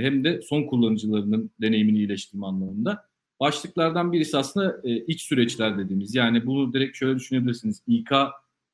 hem 0.01 0.23
de 0.23 0.41
son 0.41 0.63
kullanıcılarının 0.63 1.51
deneyimini 1.61 1.97
iyileştirme 1.97 2.45
anlamında. 2.45 3.09
Başlıklardan 3.39 4.13
birisi 4.13 4.37
aslında 4.37 4.81
e, 4.83 5.05
iç 5.05 5.21
süreçler 5.21 5.77
dediğimiz. 5.77 6.15
Yani 6.15 6.45
bunu 6.45 6.73
direkt 6.73 6.97
şöyle 6.97 7.19
düşünebilirsiniz. 7.19 7.83
İK 7.87 8.11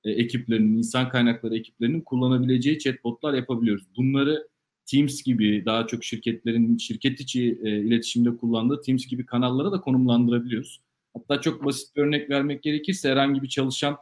e, 0.03 0.12
ekiplerinin, 0.12 0.78
insan 0.78 1.10
kaynakları 1.10 1.56
ekiplerinin 1.56 2.01
kullanabileceği 2.01 2.80
chatbotlar 2.80 3.34
yapabiliyoruz. 3.34 3.84
Bunları 3.97 4.47
Teams 4.86 5.23
gibi 5.23 5.63
daha 5.65 5.88
çok 5.88 6.03
şirketlerin 6.03 6.77
şirket 6.77 7.19
içi 7.19 7.59
e, 7.63 7.69
iletişimde 7.69 8.38
kullandığı 8.38 8.81
Teams 8.81 9.07
gibi 9.07 9.25
kanallara 9.25 9.71
da 9.71 9.81
konumlandırabiliyoruz. 9.81 10.81
Hatta 11.13 11.41
çok 11.41 11.65
basit 11.65 11.95
bir 11.95 12.01
örnek 12.01 12.29
vermek 12.29 12.63
gerekirse 12.63 13.09
herhangi 13.11 13.43
bir 13.43 13.47
çalışan 13.47 13.97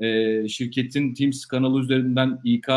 e, 0.00 0.48
şirketin 0.48 1.14
Teams 1.14 1.44
kanalı 1.44 1.80
üzerinden 1.80 2.40
İK, 2.44 2.68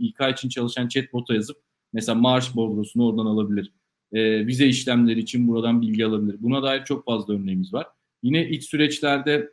İK 0.00 0.18
için 0.32 0.48
çalışan 0.48 0.88
chatbot'a 0.88 1.34
yazıp 1.34 1.56
mesela 1.92 2.16
maaş 2.16 2.56
bordrosunu 2.56 3.06
oradan 3.06 3.26
alabilir. 3.26 3.72
E, 4.12 4.46
vize 4.46 4.66
işlemleri 4.66 5.20
için 5.20 5.48
buradan 5.48 5.82
bilgi 5.82 6.06
alabilir. 6.06 6.36
Buna 6.40 6.62
dair 6.62 6.84
çok 6.84 7.04
fazla 7.04 7.34
örneğimiz 7.34 7.74
var. 7.74 7.86
Yine 8.22 8.48
iç 8.48 8.64
süreçlerde 8.64 9.50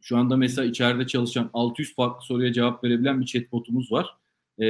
şu 0.00 0.16
anda 0.16 0.36
mesela 0.36 0.68
içeride 0.68 1.06
çalışan 1.06 1.50
600 1.52 1.94
farklı 1.94 2.26
soruya 2.26 2.52
cevap 2.52 2.84
verebilen 2.84 3.20
bir 3.20 3.26
chatbotumuz 3.26 3.92
var. 3.92 4.06
E, 4.60 4.66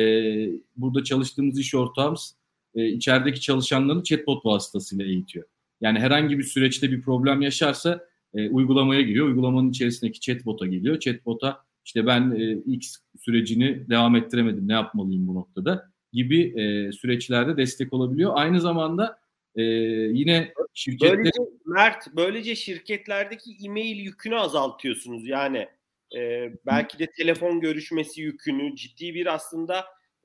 burada 0.76 1.05
çalıştığımız 1.05 1.59
iş 1.59 1.74
ortağımız 1.74 2.34
e, 2.74 2.89
içerideki 2.89 3.41
çalışanlarını 3.41 4.03
chatbot 4.03 4.47
vasıtasıyla 4.47 5.05
eğitiyor. 5.05 5.47
Yani 5.80 5.99
herhangi 5.99 6.39
bir 6.39 6.45
süreçte 6.45 6.91
bir 6.91 7.03
problem 7.03 7.43
yaşarsa 7.43 8.09
e, 8.34 8.49
uygulamaya 8.49 9.03
giriyor. 9.03 9.26
Uygulamanın 9.26 9.70
içerisindeki 9.70 10.20
chatbot'a 10.20 10.66
geliyor. 10.66 11.01
Chatbot'a 11.01 11.64
işte 11.84 12.07
ben 12.07 12.30
e, 12.30 12.53
X 12.72 12.97
sürecini 13.20 13.91
devam 13.91 14.16
ettiremedim 14.16 14.68
ne 14.68 14.72
yapmalıyım 14.72 15.28
bu 15.28 15.34
noktada 15.34 15.91
gibi 16.12 16.61
e, 16.61 16.93
süreçlerde 16.93 17.57
destek 17.57 17.93
olabiliyor. 17.93 18.32
Aynı 18.34 18.61
zamanda 18.61 19.20
e, 19.57 19.62
yine 19.62 20.53
şirketler... 20.74 21.16
Böylece, 21.16 21.43
Mert, 21.66 22.16
böylece 22.16 22.57
şirketlerdeki 22.57 23.57
e-mail 23.64 23.97
yükünü 23.97 24.36
azaltıyorsunuz. 24.36 25.26
Yani 25.26 25.68
e, 26.17 26.53
belki 26.67 26.99
de 26.99 27.07
telefon 27.17 27.61
görüşmesi 27.61 28.21
yükünü 28.21 28.77
ciddi 28.77 29.15
bir 29.15 29.35
aslında 29.35 29.85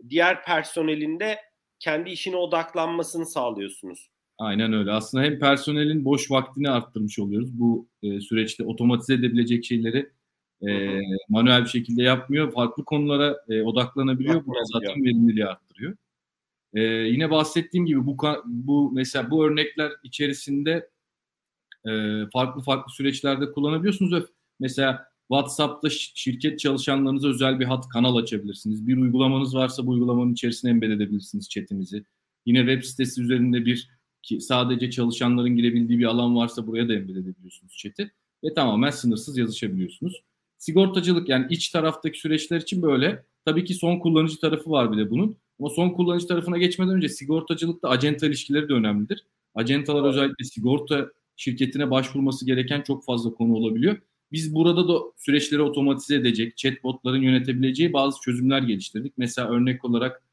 diğer 0.10 0.46
personelinde 0.46 1.38
kendi 1.80 2.10
işine 2.10 2.36
odaklanmasını 2.36 3.26
sağlıyorsunuz. 3.26 4.10
Aynen 4.38 4.74
öyle. 4.74 4.92
Aslında 4.92 5.24
hem 5.24 5.40
personelin 5.40 6.06
boş 6.06 6.32
vaktini 6.32 6.70
arttırmış 6.70 7.20
oluyoruz. 7.20 7.60
Bu 7.60 7.88
e, 8.04 8.20
süreçte 8.20 8.64
otomatize 8.64 9.14
edebilecek 9.14 9.66
şeyleri 9.66 10.10
e, 10.68 11.00
manuel 11.30 11.64
bir 11.64 11.70
şekilde 11.70 12.04
yapmıyor. 12.04 12.52
Farklı 12.52 12.86
konulara 12.86 13.38
e, 13.50 13.62
odaklanabiliyor. 13.62 14.46
Bu 14.46 14.56
da 14.56 14.60
zaten 14.64 15.04
verimliliği 15.04 15.46
arttırıyor. 15.46 15.96
E, 16.74 16.82
yine 16.84 17.32
bahsettiğim 17.32 17.86
gibi 17.86 18.06
bu 18.06 18.18
bu 18.46 18.92
mesela 18.92 19.32
bu 19.32 19.46
örnekler 19.46 19.92
içerisinde 20.04 20.90
e, 21.86 21.92
farklı 22.34 22.62
farklı 22.62 22.92
süreçlerde 22.92 23.52
kullanabiliyorsunuz 23.52 24.26
mesela 24.60 25.13
WhatsApp'ta 25.28 25.90
şirket 25.90 26.60
çalışanlarınıza 26.60 27.28
özel 27.28 27.60
bir 27.60 27.66
hat 27.66 27.90
kanal 27.90 28.16
açabilirsiniz. 28.16 28.88
Bir 28.88 28.98
uygulamanız 28.98 29.56
varsa 29.56 29.88
bu 29.88 29.92
uygulamanın 29.92 30.34
içerisine 30.34 30.72
embed 30.72 30.92
edebilirsiniz 30.92 31.50
chatinizi. 31.50 32.04
Yine 32.46 32.60
web 32.60 32.84
sitesi 32.84 33.22
üzerinde 33.22 33.66
bir 33.66 33.90
ki 34.22 34.42
sadece 34.42 34.92
çalışanların 34.92 35.56
girebildiği 35.56 36.00
bir 36.00 36.06
alan 36.06 36.36
varsa 36.36 36.68
buraya 36.68 36.90
da 36.90 36.94
embed 36.94 37.16
edebiliyorsunuz 37.16 37.78
chat'i 37.78 38.12
ve 38.44 38.54
tamamen 38.54 38.90
sınırsız 38.90 39.38
yazışabiliyorsunuz. 39.38 40.24
Sigortacılık 40.58 41.30
yani 41.30 41.46
iç 41.50 41.70
taraftaki 41.70 42.20
süreçler 42.20 42.62
için 42.62 42.82
böyle. 42.82 43.26
Tabii 43.46 43.66
ki 43.66 43.74
son 43.74 44.00
kullanıcı 44.00 44.40
tarafı 44.40 44.70
var 44.70 44.92
bir 44.92 44.98
de 44.98 45.10
bunun. 45.10 45.38
Ama 45.60 45.70
son 45.70 45.90
kullanıcı 45.90 46.28
tarafına 46.28 46.58
geçmeden 46.58 46.94
önce 46.94 47.10
sigortacılıkta 47.10 47.90
acenta 47.90 48.28
ilişkileri 48.28 48.70
de 48.70 48.74
önemlidir. 48.74 49.26
Acentalar 49.56 50.10
özellikle 50.10 50.46
sigorta 50.46 51.10
şirketine 51.36 51.92
başvurması 51.92 52.46
gereken 52.46 52.82
çok 52.82 53.06
fazla 53.06 53.34
konu 53.34 53.54
olabiliyor. 53.54 53.98
Biz 54.34 54.56
burada 54.56 54.88
da 54.88 55.00
süreçleri 55.18 55.62
otomatize 55.62 56.16
edecek, 56.16 56.58
chatbotların 56.58 57.22
yönetebileceği 57.22 57.94
bazı 57.94 58.22
çözümler 58.22 58.62
geliştirdik. 58.62 59.14
Mesela 59.18 59.50
örnek 59.50 59.86
olarak 59.86 60.24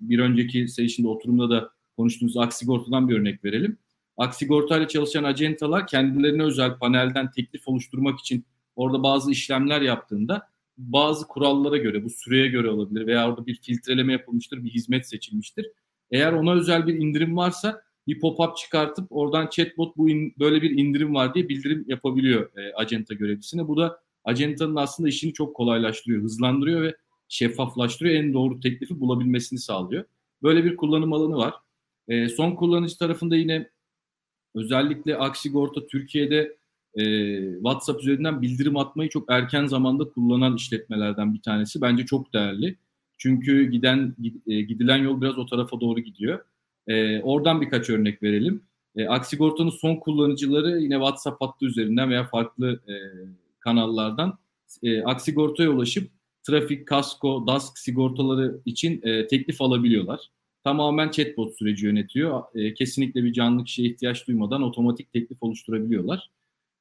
bir 0.00 0.18
önceki 0.18 0.68
session'da 0.68 1.10
oturumda 1.10 1.50
da 1.50 1.70
konuştuğumuz 1.96 2.36
Aksigorta'dan 2.36 3.08
bir 3.08 3.18
örnek 3.18 3.44
verelim. 3.44 3.78
Aksigorta 4.16 4.78
ile 4.78 4.88
çalışan 4.88 5.24
acentalar 5.24 5.86
kendilerine 5.86 6.42
özel 6.42 6.78
panelden 6.78 7.30
teklif 7.30 7.68
oluşturmak 7.68 8.20
için 8.20 8.44
orada 8.76 9.02
bazı 9.02 9.30
işlemler 9.30 9.80
yaptığında 9.80 10.48
bazı 10.78 11.28
kurallara 11.28 11.76
göre, 11.76 12.04
bu 12.04 12.10
süreye 12.10 12.48
göre 12.48 12.70
olabilir 12.70 13.06
veya 13.06 13.28
orada 13.28 13.46
bir 13.46 13.54
filtreleme 13.62 14.12
yapılmıştır, 14.12 14.64
bir 14.64 14.70
hizmet 14.70 15.08
seçilmiştir. 15.08 15.66
Eğer 16.10 16.32
ona 16.32 16.52
özel 16.52 16.86
bir 16.86 16.94
indirim 16.94 17.36
varsa 17.36 17.82
bir 18.06 18.20
pop-up 18.20 18.56
çıkartıp 18.56 19.06
oradan 19.10 19.48
chatbot 19.48 19.96
bu 19.96 20.10
in, 20.10 20.34
böyle 20.38 20.62
bir 20.62 20.70
indirim 20.70 21.14
var 21.14 21.34
diye 21.34 21.48
bildirim 21.48 21.84
yapabiliyor 21.88 22.50
e, 22.58 22.74
acenta 22.74 23.14
görevlisine. 23.14 23.68
Bu 23.68 23.76
da 23.76 24.00
acentanın 24.24 24.76
aslında 24.76 25.08
işini 25.08 25.32
çok 25.32 25.56
kolaylaştırıyor, 25.56 26.22
hızlandırıyor 26.22 26.82
ve 26.82 26.96
şeffaflaştırıyor. 27.28 28.14
En 28.14 28.34
doğru 28.34 28.60
teklifi 28.60 29.00
bulabilmesini 29.00 29.58
sağlıyor. 29.58 30.04
Böyle 30.42 30.64
bir 30.64 30.76
kullanım 30.76 31.12
alanı 31.12 31.36
var. 31.36 31.54
E, 32.08 32.28
son 32.28 32.54
kullanıcı 32.54 32.98
tarafında 32.98 33.36
yine 33.36 33.70
özellikle 34.54 35.16
Aksigorta 35.16 35.86
Türkiye'de 35.86 36.56
e, 36.94 37.04
WhatsApp 37.54 38.02
üzerinden 38.02 38.42
bildirim 38.42 38.76
atmayı 38.76 39.10
çok 39.10 39.32
erken 39.32 39.66
zamanda 39.66 40.04
kullanan 40.08 40.56
işletmelerden 40.56 41.34
bir 41.34 41.42
tanesi. 41.42 41.80
Bence 41.80 42.06
çok 42.06 42.32
değerli. 42.32 42.76
Çünkü 43.18 43.70
giden 43.70 44.14
e, 44.46 44.60
gidilen 44.60 44.96
yol 44.96 45.20
biraz 45.20 45.38
o 45.38 45.46
tarafa 45.46 45.80
doğru 45.80 46.00
gidiyor. 46.00 46.44
E, 46.88 47.20
oradan 47.22 47.60
birkaç 47.60 47.90
örnek 47.90 48.22
verelim. 48.22 48.62
E, 48.96 49.08
Aksigorta'nın 49.08 49.70
son 49.70 49.96
kullanıcıları 49.96 50.80
yine 50.80 50.94
WhatsApp 50.94 51.42
hattı 51.42 51.66
üzerinden 51.66 52.10
veya 52.10 52.24
farklı 52.24 52.72
e, 52.88 52.94
kanallardan 53.60 54.38
e, 54.82 55.02
Aksigorta'ya 55.02 55.70
ulaşıp 55.70 56.10
trafik, 56.42 56.88
kasko, 56.88 57.46
DASK 57.46 57.78
sigortaları 57.78 58.60
için 58.64 59.00
e, 59.02 59.26
teklif 59.26 59.62
alabiliyorlar. 59.62 60.20
Tamamen 60.64 61.10
chatbot 61.10 61.58
süreci 61.58 61.86
yönetiyor. 61.86 62.42
E, 62.54 62.74
kesinlikle 62.74 63.24
bir 63.24 63.32
canlı 63.32 63.64
kişiye 63.64 63.88
ihtiyaç 63.88 64.28
duymadan 64.28 64.62
otomatik 64.62 65.12
teklif 65.12 65.42
oluşturabiliyorlar. 65.42 66.30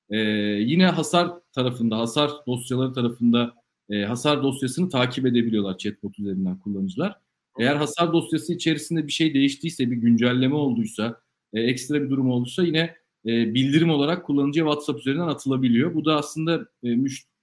E, 0.09 0.17
yine 0.59 0.85
hasar 0.85 1.31
tarafında, 1.51 1.97
hasar 1.97 2.31
dosyaları 2.47 2.93
tarafında 2.93 3.53
e, 3.89 4.03
hasar 4.03 4.43
dosyasını 4.43 4.89
takip 4.89 5.25
edebiliyorlar 5.25 5.77
chatbot 5.77 6.19
üzerinden 6.19 6.59
kullanıcılar. 6.59 7.19
Eğer 7.59 7.75
hasar 7.75 8.13
dosyası 8.13 8.53
içerisinde 8.53 9.07
bir 9.07 9.11
şey 9.11 9.33
değiştiyse, 9.33 9.91
bir 9.91 9.95
güncelleme 9.95 10.55
olduysa, 10.55 11.21
e, 11.53 11.61
ekstra 11.61 12.01
bir 12.01 12.09
durum 12.09 12.31
olursa 12.31 12.63
yine 12.63 12.95
e, 13.25 13.53
bildirim 13.53 13.89
olarak 13.89 14.25
kullanıcıya 14.25 14.65
WhatsApp 14.65 14.99
üzerinden 14.99 15.27
atılabiliyor. 15.27 15.95
Bu 15.95 16.05
da 16.05 16.15
aslında 16.15 16.65
e, 16.83 16.89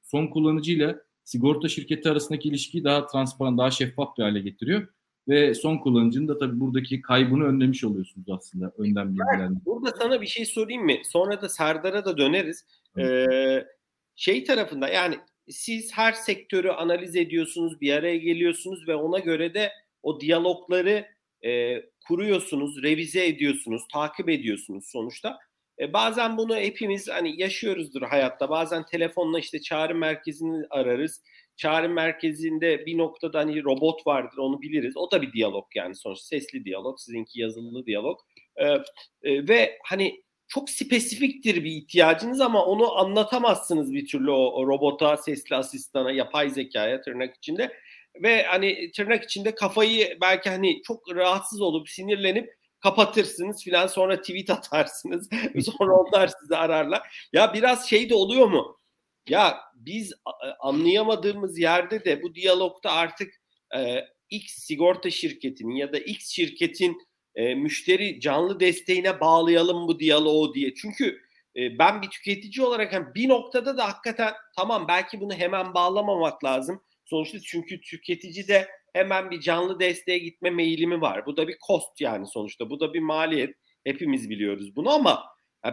son 0.03 0.27
kullanıcıyla 0.27 1.01
sigorta 1.25 1.69
şirketi 1.69 2.11
arasındaki 2.11 2.49
ilişkiyi 2.49 2.85
daha 2.85 3.07
transparan, 3.07 3.59
daha 3.59 3.71
şeffaf 3.71 4.19
bir 4.19 4.23
hale 4.23 4.41
getiriyor. 4.41 4.89
Ve 5.29 5.55
son 5.55 5.79
kullanıcının 5.79 6.29
da 6.29 6.39
tabii 6.39 6.61
buradaki 6.61 7.03
kaybını 7.03 7.45
önlemiş 7.45 7.85
oluyorsunuz 7.85 8.27
aslında 8.31 8.73
önden 8.79 9.09
bilgilerle. 9.09 9.55
Burada 9.67 9.97
sana 9.99 10.21
bir 10.21 10.27
şey 10.27 10.47
sorayım 10.47 10.85
mı? 10.85 10.93
Sonra 11.05 11.43
da 11.43 11.49
Serdar'a 11.49 12.05
da 12.05 12.19
döneriz. 12.19 12.65
Ee, 12.99 13.65
şey 14.17 14.45
tarafında 14.45 14.89
yani 14.89 15.19
siz 15.49 15.93
her 15.93 16.13
sektörü 16.13 16.69
analiz 16.69 17.17
ediyorsunuz, 17.17 17.81
bir 17.81 17.93
araya 17.93 18.17
geliyorsunuz 18.17 18.89
ve 18.89 18.95
ona 18.95 19.19
göre 19.19 19.55
de 19.55 19.71
o 20.03 20.21
diyalogları 20.21 21.07
e, 21.45 21.83
kuruyorsunuz, 22.07 22.83
revize 22.83 23.27
ediyorsunuz, 23.27 23.83
takip 23.93 24.29
ediyorsunuz 24.29 24.85
sonuçta. 24.89 25.39
E, 25.81 25.93
bazen 25.93 26.37
bunu 26.37 26.57
hepimiz 26.57 27.09
hani 27.09 27.41
yaşıyoruzdur 27.41 28.03
hayatta. 28.03 28.51
Bazen 28.51 28.85
telefonla 28.87 29.39
işte 29.39 29.61
çağrı 29.61 29.95
merkezini 29.95 30.67
ararız. 30.71 31.23
Çağrı 31.57 31.89
merkezinde 31.89 32.87
bir 32.87 32.99
noktada 32.99 33.39
hani 33.39 33.65
robot 33.65 34.07
vardır 34.07 34.39
onu 34.39 34.63
biliriz. 34.63 34.97
O 34.97 35.11
da 35.11 35.23
bir 35.23 35.33
diyalog 35.33 35.67
yani 35.75 35.95
sonuçta 35.95 36.27
sesli 36.27 36.65
diyalog, 36.65 36.99
sizinki 37.01 37.41
yazılı 37.41 37.87
diyalog. 37.87 38.21
E, 38.57 38.67
e, 39.23 39.49
ve 39.49 39.79
hani 39.85 40.23
çok 40.49 40.71
spesifiktir 40.71 41.65
bir 41.65 41.71
ihtiyacınız 41.71 42.41
ama 42.41 42.65
onu 42.65 42.99
anlatamazsınız 42.99 43.93
bir 43.93 44.07
türlü 44.07 44.31
o, 44.31 44.51
o 44.51 44.67
robota, 44.67 45.17
sesli 45.17 45.57
asistana, 45.57 46.13
yapay 46.13 46.51
zekaya 46.51 47.01
tırnak 47.03 47.37
içinde. 47.37 47.73
Ve 48.23 48.43
hani 48.43 48.91
tırnak 48.91 49.25
içinde 49.25 49.55
kafayı 49.55 50.19
belki 50.21 50.51
hani 50.51 50.83
çok 50.83 51.15
rahatsız 51.15 51.61
olup 51.61 51.89
sinirlenip 51.89 52.55
kapatırsınız 52.81 53.65
filan 53.65 53.87
sonra 53.87 54.21
tweet 54.21 54.51
atarsınız. 54.51 55.29
sonra 55.79 55.95
onlar 55.95 56.31
sizi 56.41 56.57
ararlar. 56.57 57.29
Ya 57.33 57.55
biraz 57.55 57.89
şey 57.89 58.11
de 58.11 58.15
oluyor 58.15 58.47
mu? 58.47 58.81
Ya 59.29 59.61
biz 59.75 60.13
anlayamadığımız 60.61 61.59
yerde 61.59 62.05
de 62.05 62.23
bu 62.23 62.35
diyalogta 62.35 62.91
artık 62.91 63.35
e, 63.77 64.05
X 64.31 64.53
sigorta 64.53 65.11
şirketinin 65.11 65.75
ya 65.75 65.93
da 65.93 65.99
X 65.99 66.29
şirketin 66.29 66.99
e, 67.35 67.55
müşteri 67.55 68.21
canlı 68.21 68.61
desteğine 68.61 69.21
bağlayalım 69.21 69.89
bu 69.89 69.99
diyaloğu 69.99 70.55
diye. 70.55 70.75
Çünkü 70.75 71.21
e, 71.57 71.79
ben 71.79 72.03
bir 72.03 72.11
tüketici 72.11 72.67
olarak 72.67 72.93
yani 72.93 73.07
bir 73.15 73.29
noktada 73.29 73.77
da 73.77 73.89
hakikaten 73.89 74.35
tamam 74.57 74.89
belki 74.89 75.21
bunu 75.21 75.35
hemen 75.35 75.75
bağlamamak 75.75 76.45
lazım. 76.45 76.83
Sonuçta 77.11 77.39
çünkü 77.41 77.81
tüketici 77.81 78.49
de 78.49 78.69
hemen 78.93 79.31
bir 79.31 79.41
canlı 79.41 79.81
desteğe 79.81 80.19
gitme 80.19 80.51
meyilimi 80.51 81.01
var. 81.01 81.27
Bu 81.27 81.37
da 81.37 81.49
bir 81.49 81.57
cost 81.67 82.01
yani 82.01 82.27
sonuçta. 82.27 82.71
Bu 82.71 82.81
da 82.81 82.95
bir 82.95 83.01
maliyet. 83.01 83.55
Hepimiz 83.85 84.31
biliyoruz 84.31 84.77
bunu 84.77 84.91
ama 84.91 85.25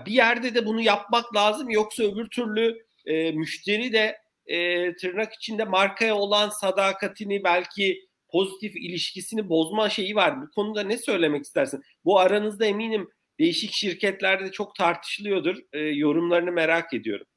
bir 0.06 0.12
yerde 0.12 0.56
de 0.56 0.66
bunu 0.66 0.82
yapmak 0.82 1.36
lazım. 1.36 1.70
Yoksa 1.70 2.04
öbür 2.04 2.30
türlü 2.30 2.86
e, 3.06 3.32
müşteri 3.32 3.94
de 3.94 4.18
e, 4.46 4.96
tırnak 4.96 5.34
içinde 5.34 5.66
markaya 5.66 6.16
olan 6.16 6.50
sadakatini 6.50 7.44
belki 7.44 8.08
pozitif 8.32 8.76
ilişkisini 8.76 9.50
bozma 9.50 9.90
şeyi 9.90 10.16
var. 10.16 10.42
Bu 10.42 10.52
konuda 10.52 10.84
ne 10.84 10.98
söylemek 10.98 11.44
istersin? 11.44 11.82
Bu 12.06 12.20
aranızda 12.20 12.66
eminim 12.66 13.10
değişik 13.40 13.72
şirketlerde 13.74 14.52
çok 14.52 14.76
tartışılıyordur. 14.76 15.58
E, 15.74 15.80
yorumlarını 15.80 16.52
merak 16.52 16.94
ediyorum. 16.94 17.28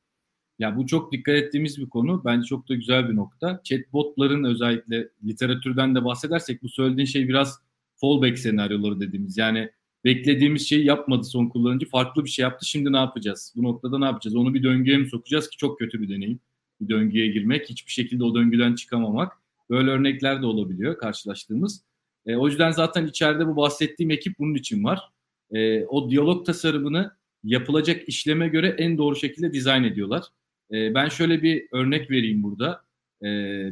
Ya 0.60 0.76
bu 0.76 0.86
çok 0.86 1.12
dikkat 1.12 1.34
ettiğimiz 1.34 1.78
bir 1.78 1.88
konu. 1.88 2.22
Bence 2.24 2.46
çok 2.46 2.68
da 2.68 2.74
güzel 2.74 3.08
bir 3.08 3.16
nokta. 3.16 3.60
Chatbotların 3.64 4.44
özellikle 4.44 5.08
literatürden 5.24 5.94
de 5.94 6.04
bahsedersek 6.04 6.62
bu 6.62 6.68
söylediğin 6.68 7.06
şey 7.06 7.28
biraz 7.28 7.58
fallback 7.96 8.38
senaryoları 8.38 9.00
dediğimiz. 9.00 9.38
Yani 9.38 9.70
beklediğimiz 10.04 10.68
şeyi 10.68 10.84
yapmadı 10.84 11.24
son 11.24 11.46
kullanıcı. 11.46 11.88
Farklı 11.88 12.24
bir 12.24 12.30
şey 12.30 12.42
yaptı. 12.42 12.66
Şimdi 12.66 12.92
ne 12.92 12.96
yapacağız? 12.96 13.52
Bu 13.56 13.62
noktada 13.62 13.98
ne 13.98 14.04
yapacağız? 14.04 14.36
Onu 14.36 14.54
bir 14.54 14.62
döngüye 14.62 14.96
mi 14.96 15.08
sokacağız 15.08 15.50
ki 15.50 15.56
çok 15.56 15.78
kötü 15.78 16.02
bir 16.02 16.08
deneyim. 16.08 16.40
Bir 16.80 16.88
döngüye 16.88 17.26
girmek, 17.26 17.70
hiçbir 17.70 17.92
şekilde 17.92 18.24
o 18.24 18.34
döngüden 18.34 18.74
çıkamamak. 18.74 19.32
Böyle 19.70 19.90
örnekler 19.90 20.42
de 20.42 20.46
olabiliyor 20.46 20.98
karşılaştığımız. 20.98 21.82
E, 22.26 22.36
o 22.36 22.48
yüzden 22.48 22.70
zaten 22.70 23.06
içeride 23.06 23.46
bu 23.46 23.56
bahsettiğim 23.56 24.10
ekip 24.10 24.38
bunun 24.38 24.54
için 24.54 24.84
var. 24.84 25.00
E, 25.52 25.84
o 25.84 26.10
diyalog 26.10 26.46
tasarımını 26.46 27.12
yapılacak 27.44 28.08
işleme 28.08 28.48
göre 28.48 28.74
en 28.78 28.98
doğru 28.98 29.16
şekilde 29.16 29.52
dizayn 29.52 29.84
ediyorlar. 29.84 30.24
E, 30.72 30.94
ben 30.94 31.08
şöyle 31.08 31.42
bir 31.42 31.68
örnek 31.72 32.10
vereyim 32.10 32.42
burada. 32.42 32.82
E, 33.22 33.26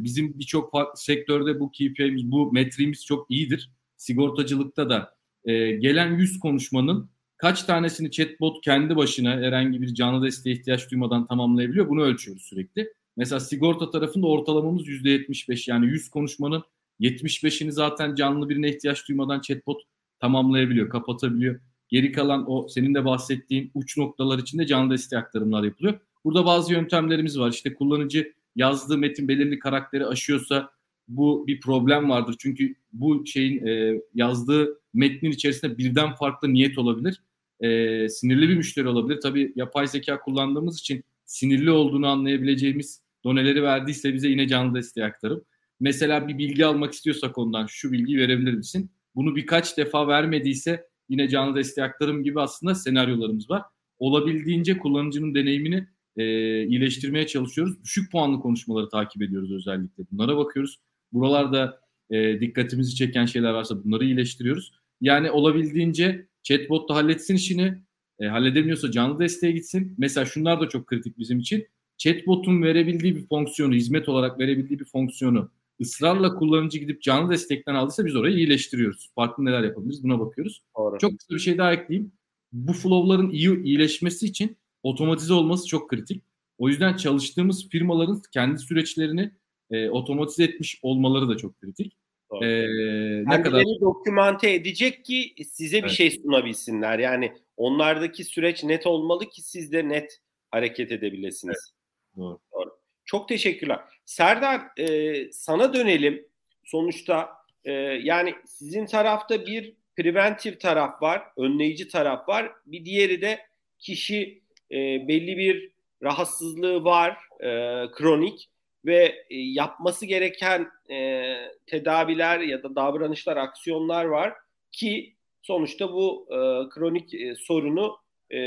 bizim 0.05 0.39
birçok 0.39 0.73
sektörde 0.95 1.61
bu 1.61 1.73
KPI'miz, 1.73 2.31
bu 2.31 2.53
metriğimiz 2.53 3.07
çok 3.07 3.31
iyidir. 3.31 3.71
Sigortacılıkta 3.97 4.91
da 4.91 5.15
e, 5.45 5.71
gelen 5.71 6.17
100 6.17 6.39
konuşmanın 6.41 7.11
kaç 7.37 7.63
tanesini 7.63 8.11
chatbot 8.11 8.65
kendi 8.65 8.97
başına 8.97 9.31
herhangi 9.31 9.83
bir 9.83 9.95
canlı 9.95 10.27
desteğe 10.27 10.53
ihtiyaç 10.53 10.91
duymadan 10.91 11.27
tamamlayabiliyor 11.27 11.89
bunu 11.89 12.03
ölçüyoruz 12.03 12.43
sürekli. 12.43 12.93
Mesela 13.17 13.41
sigorta 13.41 13.91
tarafında 13.91 14.27
ortalamamız 14.27 14.89
%75 14.89 15.71
yani 15.71 15.87
100 15.87 16.09
konuşmanın 16.09 16.63
75'ini 17.01 17.71
zaten 17.71 18.15
canlı 18.15 18.49
birine 18.49 18.69
ihtiyaç 18.69 19.09
duymadan 19.09 19.41
chatbot 19.41 19.83
tamamlayabiliyor, 20.21 20.89
kapatabiliyor. 20.89 21.61
Geri 21.89 22.13
kalan 22.13 22.51
o 22.51 22.69
senin 22.69 22.95
de 22.95 23.05
bahsettiğin 23.05 23.71
uç 23.75 23.97
noktalar 23.97 24.39
içinde 24.39 24.67
canlı 24.67 24.93
destek 24.93 25.19
aktarımlar 25.19 25.65
yapılıyor. 25.65 26.01
Burada 26.25 26.47
bazı 26.47 26.73
yöntemlerimiz 26.73 27.39
var. 27.39 27.51
İşte 27.51 27.75
kullanıcı 27.75 28.33
yazdığı 28.57 28.99
metin 28.99 29.29
belirli 29.29 29.59
karakteri 29.59 30.07
aşıyorsa 30.07 30.71
bu 31.09 31.47
bir 31.47 31.61
problem 31.61 32.11
vardır. 32.11 32.37
Çünkü 32.39 32.75
bu 32.93 33.27
şeyin 33.27 33.67
e, 33.67 34.01
yazdığı 34.15 34.81
metnin 34.95 35.31
içerisinde 35.31 35.79
birden 35.79 36.15
farklı 36.15 36.53
niyet 36.53 36.79
olabilir. 36.79 37.23
E, 37.61 38.09
sinirli 38.09 38.49
bir 38.49 38.57
müşteri 38.57 38.89
olabilir. 38.89 39.21
Tabii 39.21 39.53
yapay 39.57 39.87
zeka 39.87 40.21
kullandığımız 40.21 40.79
için 40.79 41.05
sinirli 41.25 41.71
olduğunu 41.71 42.07
anlayabileceğimiz 42.07 43.03
doneleri 43.25 43.63
verdiyse 43.63 44.15
bize 44.15 44.29
yine 44.29 44.49
canlı 44.49 44.75
desteği 44.75 45.05
aktarıp 45.05 45.47
mesela 45.81 46.29
bir 46.29 46.39
bilgi 46.39 46.67
almak 46.67 46.93
istiyorsak 46.93 47.39
ondan 47.39 47.67
şu 47.67 47.93
bilgiyi 47.93 48.19
verebilir 48.19 48.55
misin? 48.55 48.91
Bunu 49.15 49.37
birkaç 49.37 49.77
defa 49.77 50.09
vermediyse 50.09 50.87
yine 51.09 51.29
canlı 51.29 51.57
desteği 51.57 51.85
aktarım 51.85 52.23
gibi 52.25 52.41
aslında 52.41 52.75
senaryolarımız 52.75 53.51
var. 53.51 53.63
Olabildiğince 53.99 54.79
kullanıcının 54.79 55.35
deneyimini 55.35 55.87
e, 56.19 56.25
iyileştirmeye 56.67 57.27
çalışıyoruz. 57.27 57.85
Düşük 57.85 58.13
puanlı 58.13 58.41
konuşmaları 58.41 58.89
takip 58.89 59.23
ediyoruz 59.23 59.53
özellikle. 59.53 60.05
Bunlara 60.13 60.37
bakıyoruz. 60.37 60.81
Buralarda 61.13 61.81
e, 62.11 62.41
dikkatimizi 62.41 62.95
çeken 62.95 63.27
şeyler 63.27 63.51
varsa 63.51 63.85
bunları 63.85 64.05
iyileştiriyoruz. 64.05 64.73
Yani 65.01 65.31
olabildiğince 65.31 66.27
chatbot 66.43 66.89
da 66.89 66.95
halletsin 66.95 67.35
işini. 67.35 67.75
E, 68.21 68.27
halledemiyorsa 68.27 68.91
canlı 68.91 69.19
desteğe 69.19 69.53
gitsin. 69.53 69.95
Mesela 69.99 70.27
şunlar 70.27 70.61
da 70.61 70.69
çok 70.69 70.87
kritik 70.87 71.19
bizim 71.19 71.39
için. 71.39 71.67
Chatbot'un 71.99 72.63
verebildiği 72.63 73.17
bir 73.17 73.27
fonksiyonu, 73.27 73.75
hizmet 73.75 74.09
olarak 74.09 74.39
verebildiği 74.39 74.81
bir 74.81 74.85
fonksiyonu 74.85 75.51
ısrarla 75.81 76.35
kullanıcı 76.35 76.79
gidip 76.79 77.03
canlı 77.03 77.33
destekten 77.33 77.75
aldıysa 77.75 78.07
biz 78.07 78.17
orayı 78.17 78.37
iyileştiriyoruz. 78.37 79.11
Farklı 79.15 79.45
neler 79.45 79.63
yapabiliriz 79.63 80.05
buna 80.05 80.21
bakıyoruz. 80.21 80.63
Doğru. 80.77 80.99
Çok 80.99 81.19
kısa 81.19 81.35
bir 81.35 81.41
şey 81.41 81.59
daha 81.59 81.73
ekleyeyim. 81.73 82.13
Bu 82.53 82.73
flow'ların 82.73 83.31
iyi 83.31 83.63
iyileşmesi 83.63 84.27
için 84.27 84.57
otomatize 84.83 85.33
olması 85.33 85.67
çok 85.69 85.91
kritik. 85.91 86.23
O 86.59 86.69
yüzden 86.69 86.97
çalıştığımız 86.97 87.69
firmaların 87.69 88.23
kendi 88.33 88.59
süreçlerini 88.59 89.31
e, 89.71 89.91
otomatize 89.91 90.45
etmiş 90.45 90.79
olmaları 90.83 91.29
da 91.29 91.37
çok 91.37 91.61
kritik. 91.61 91.97
Doğru. 92.31 92.45
Ee, 92.45 93.25
ne 93.27 93.43
kadar 93.43 93.65
dokümante 93.81 94.55
edecek 94.55 95.05
ki 95.05 95.35
size 95.45 95.77
bir 95.77 95.83
evet. 95.83 95.93
şey 95.93 96.11
sunabilsinler. 96.11 96.99
Yani 96.99 97.33
onlardaki 97.57 98.25
süreç 98.25 98.65
net 98.65 98.87
olmalı 98.87 99.29
ki 99.29 99.43
siz 99.43 99.73
de 99.73 99.89
net 99.89 100.21
hareket 100.51 100.93
edebilirsiniz. 100.93 101.59
Evet. 101.59 102.17
Doğru. 102.17 102.39
Doğru. 102.53 102.79
Çok 103.05 103.29
teşekkürler. 103.29 103.81
Serdar 104.05 104.61
e, 104.79 105.33
sana 105.33 105.75
dönelim. 105.75 106.27
Sonuçta 106.65 107.29
e, 107.65 107.73
yani 108.03 108.35
sizin 108.47 108.87
tarafta 108.87 109.47
bir 109.47 109.75
preventif 109.97 110.61
taraf 110.61 111.03
var, 111.03 111.23
önleyici 111.37 111.89
taraf 111.89 112.29
var. 112.29 112.53
Bir 112.67 112.85
diğeri 112.85 113.21
de 113.21 113.39
kişi 113.79 114.43
e, 114.71 114.77
belli 115.09 115.37
bir 115.37 115.73
rahatsızlığı 116.03 116.85
var, 116.85 117.19
e, 117.41 117.51
kronik 117.93 118.49
ve 118.87 119.05
e, 119.31 119.37
yapması 119.37 120.07
gereken 120.07 120.69
e, 120.91 121.35
tedaviler 121.67 122.41
ya 122.41 122.63
da 122.63 122.77
davranışlar, 122.77 123.37
aksiyonlar 123.37 124.05
var 124.05 124.35
ki 124.73 125.15
sonuçta 125.43 125.93
bu 125.93 126.27
e, 126.31 126.39
kronik 126.69 127.15
e, 127.15 127.35
sorunu 127.35 127.97
e, 128.31 128.39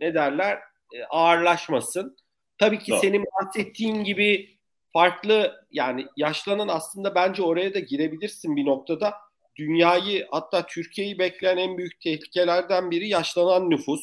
ne 0.00 0.14
derler 0.14 0.58
e, 0.94 1.04
ağırlaşmasın. 1.10 2.16
Tabii 2.58 2.78
ki 2.78 2.90
Doğru. 2.90 3.00
senin 3.00 3.24
bahsettiğin 3.24 4.04
gibi 4.04 4.58
farklı 4.92 5.66
yani 5.70 6.06
yaşlanan 6.16 6.68
aslında 6.68 7.14
bence 7.14 7.42
oraya 7.42 7.74
da 7.74 7.78
girebilirsin 7.78 8.56
bir 8.56 8.66
noktada. 8.66 9.14
Dünyayı 9.56 10.26
hatta 10.30 10.66
Türkiye'yi 10.66 11.18
bekleyen 11.18 11.56
en 11.56 11.78
büyük 11.78 12.00
tehlikelerden 12.00 12.90
biri 12.90 13.08
yaşlanan 13.08 13.70
nüfus. 13.70 14.00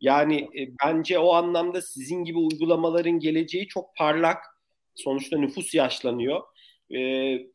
Yani 0.00 0.40
e, 0.40 0.68
bence 0.84 1.18
o 1.18 1.32
anlamda 1.32 1.82
sizin 1.82 2.24
gibi 2.24 2.38
uygulamaların 2.38 3.18
geleceği 3.18 3.68
çok 3.68 3.96
parlak. 3.96 4.44
Sonuçta 4.94 5.38
nüfus 5.38 5.74
yaşlanıyor. 5.74 6.42
E, 6.94 6.98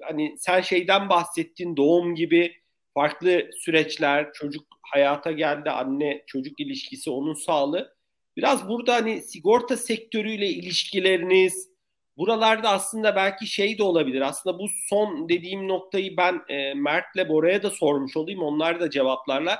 hani 0.01 0.35
sen 0.37 0.61
şeyden 0.61 1.09
bahsettin 1.09 1.77
doğum 1.77 2.15
gibi 2.15 2.61
farklı 2.93 3.49
süreçler, 3.53 4.33
çocuk 4.33 4.63
hayata 4.81 5.31
geldi, 5.31 5.69
anne 5.69 6.23
çocuk 6.27 6.59
ilişkisi, 6.59 7.09
onun 7.09 7.33
sağlığı. 7.33 7.95
Biraz 8.37 8.69
burada 8.69 8.95
hani 8.95 9.21
sigorta 9.21 9.77
sektörüyle 9.77 10.49
ilişkileriniz, 10.49 11.69
buralarda 12.17 12.69
aslında 12.69 13.15
belki 13.15 13.47
şey 13.47 13.77
de 13.77 13.83
olabilir. 13.83 14.21
Aslında 14.21 14.59
bu 14.59 14.65
son 14.89 15.29
dediğim 15.29 15.67
noktayı 15.67 16.17
ben 16.17 16.41
e, 16.49 16.73
Mert'le 16.73 17.29
Bora'ya 17.29 17.63
da 17.63 17.69
sormuş 17.69 18.17
olayım. 18.17 18.41
Onlar 18.41 18.79
da 18.79 18.89
cevaplarlar. 18.89 19.59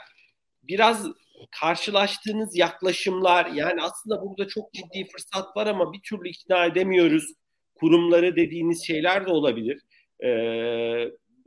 Biraz 0.64 1.08
karşılaştığınız 1.52 2.58
yaklaşımlar 2.58 3.46
yani 3.46 3.82
aslında 3.82 4.22
burada 4.22 4.48
çok 4.48 4.74
ciddi 4.74 5.08
fırsat 5.12 5.58
var 5.58 5.68
ama 5.68 5.94
bir 5.94 6.02
türlü 6.02 6.30
ikna 6.30 6.66
edemiyoruz. 6.66 7.34
Kurumları 7.76 8.36
dediğiniz 8.36 8.88
şeyler 8.88 9.26
de 9.26 9.32
olabilir. 9.32 9.82
Ee, 10.20 10.30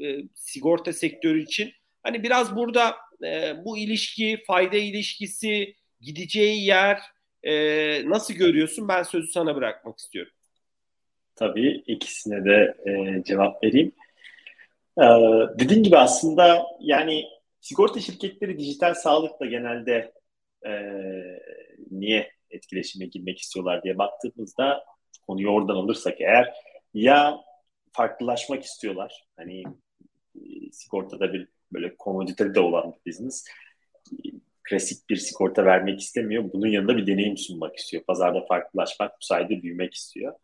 e, 0.01 0.23
sigorta 0.35 0.93
sektörü 0.93 1.43
için. 1.43 1.73
Hani 2.03 2.23
biraz 2.23 2.57
burada 2.57 2.97
e, 3.25 3.53
bu 3.65 3.79
ilişki, 3.79 4.43
fayda 4.47 4.77
ilişkisi, 4.77 5.75
gideceği 6.01 6.65
yer 6.65 7.01
e, 7.43 7.53
nasıl 8.11 8.35
görüyorsun? 8.35 8.89
Ben 8.89 9.03
sözü 9.03 9.27
sana 9.27 9.57
bırakmak 9.57 9.99
istiyorum. 9.99 10.33
Tabii 11.37 11.83
ikisine 11.87 12.45
de 12.45 12.75
e, 12.87 13.25
cevap 13.25 13.65
vereyim. 13.65 13.93
Ee, 14.99 15.05
dediğim 15.59 15.83
gibi 15.83 15.99
aslında 15.99 16.67
yani 16.81 17.25
sigorta 17.65 18.01
şirketleri 18.01 18.59
dijital 18.59 18.95
sağlıkla 18.95 19.47
genelde 19.47 20.13
e, 20.67 20.73
niye 21.91 22.31
etkileşime 22.51 23.07
girmek 23.07 23.39
istiyorlar 23.39 23.83
diye 23.83 23.99
baktığımızda 23.99 24.85
konuyu 25.27 25.49
oradan 25.49 25.75
alırsak 25.77 26.21
eğer 26.21 26.55
ya 26.95 27.39
farklılaşmak 27.93 28.63
istiyorlar. 28.63 29.25
Hani 29.37 29.63
e, 30.35 30.41
sigortada 30.73 31.33
bir 31.33 31.49
böyle 31.73 31.97
komodite 31.97 32.55
de 32.55 32.61
olan 32.61 32.93
bir 32.93 33.11
business 33.11 33.45
klasik 34.65 35.11
bir 35.11 35.17
sigorta 35.17 35.65
vermek 35.65 36.01
istemiyor. 36.01 36.53
Bunun 36.53 36.67
yanında 36.67 36.97
bir 36.97 37.07
deneyim 37.07 37.37
sunmak 37.37 37.77
istiyor. 37.77 38.03
Pazarda 38.05 38.47
farklılaşmak, 38.47 39.13
bu 39.13 39.25
sayede 39.25 39.63
büyümek 39.63 39.95
istiyor. 39.95 40.35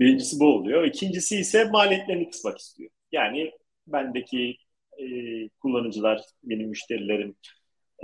Birincisi 0.00 0.40
bu 0.40 0.46
oluyor. 0.46 0.84
İkincisi 0.84 1.36
ise 1.36 1.64
maliyetlerini 1.64 2.30
kısmak 2.30 2.58
istiyor. 2.58 2.90
Yani 3.12 3.52
bendeki 3.86 4.56
e, 4.98 5.48
kullanıcılar, 5.48 6.20
benim 6.42 6.68
müşterilerim 6.68 7.36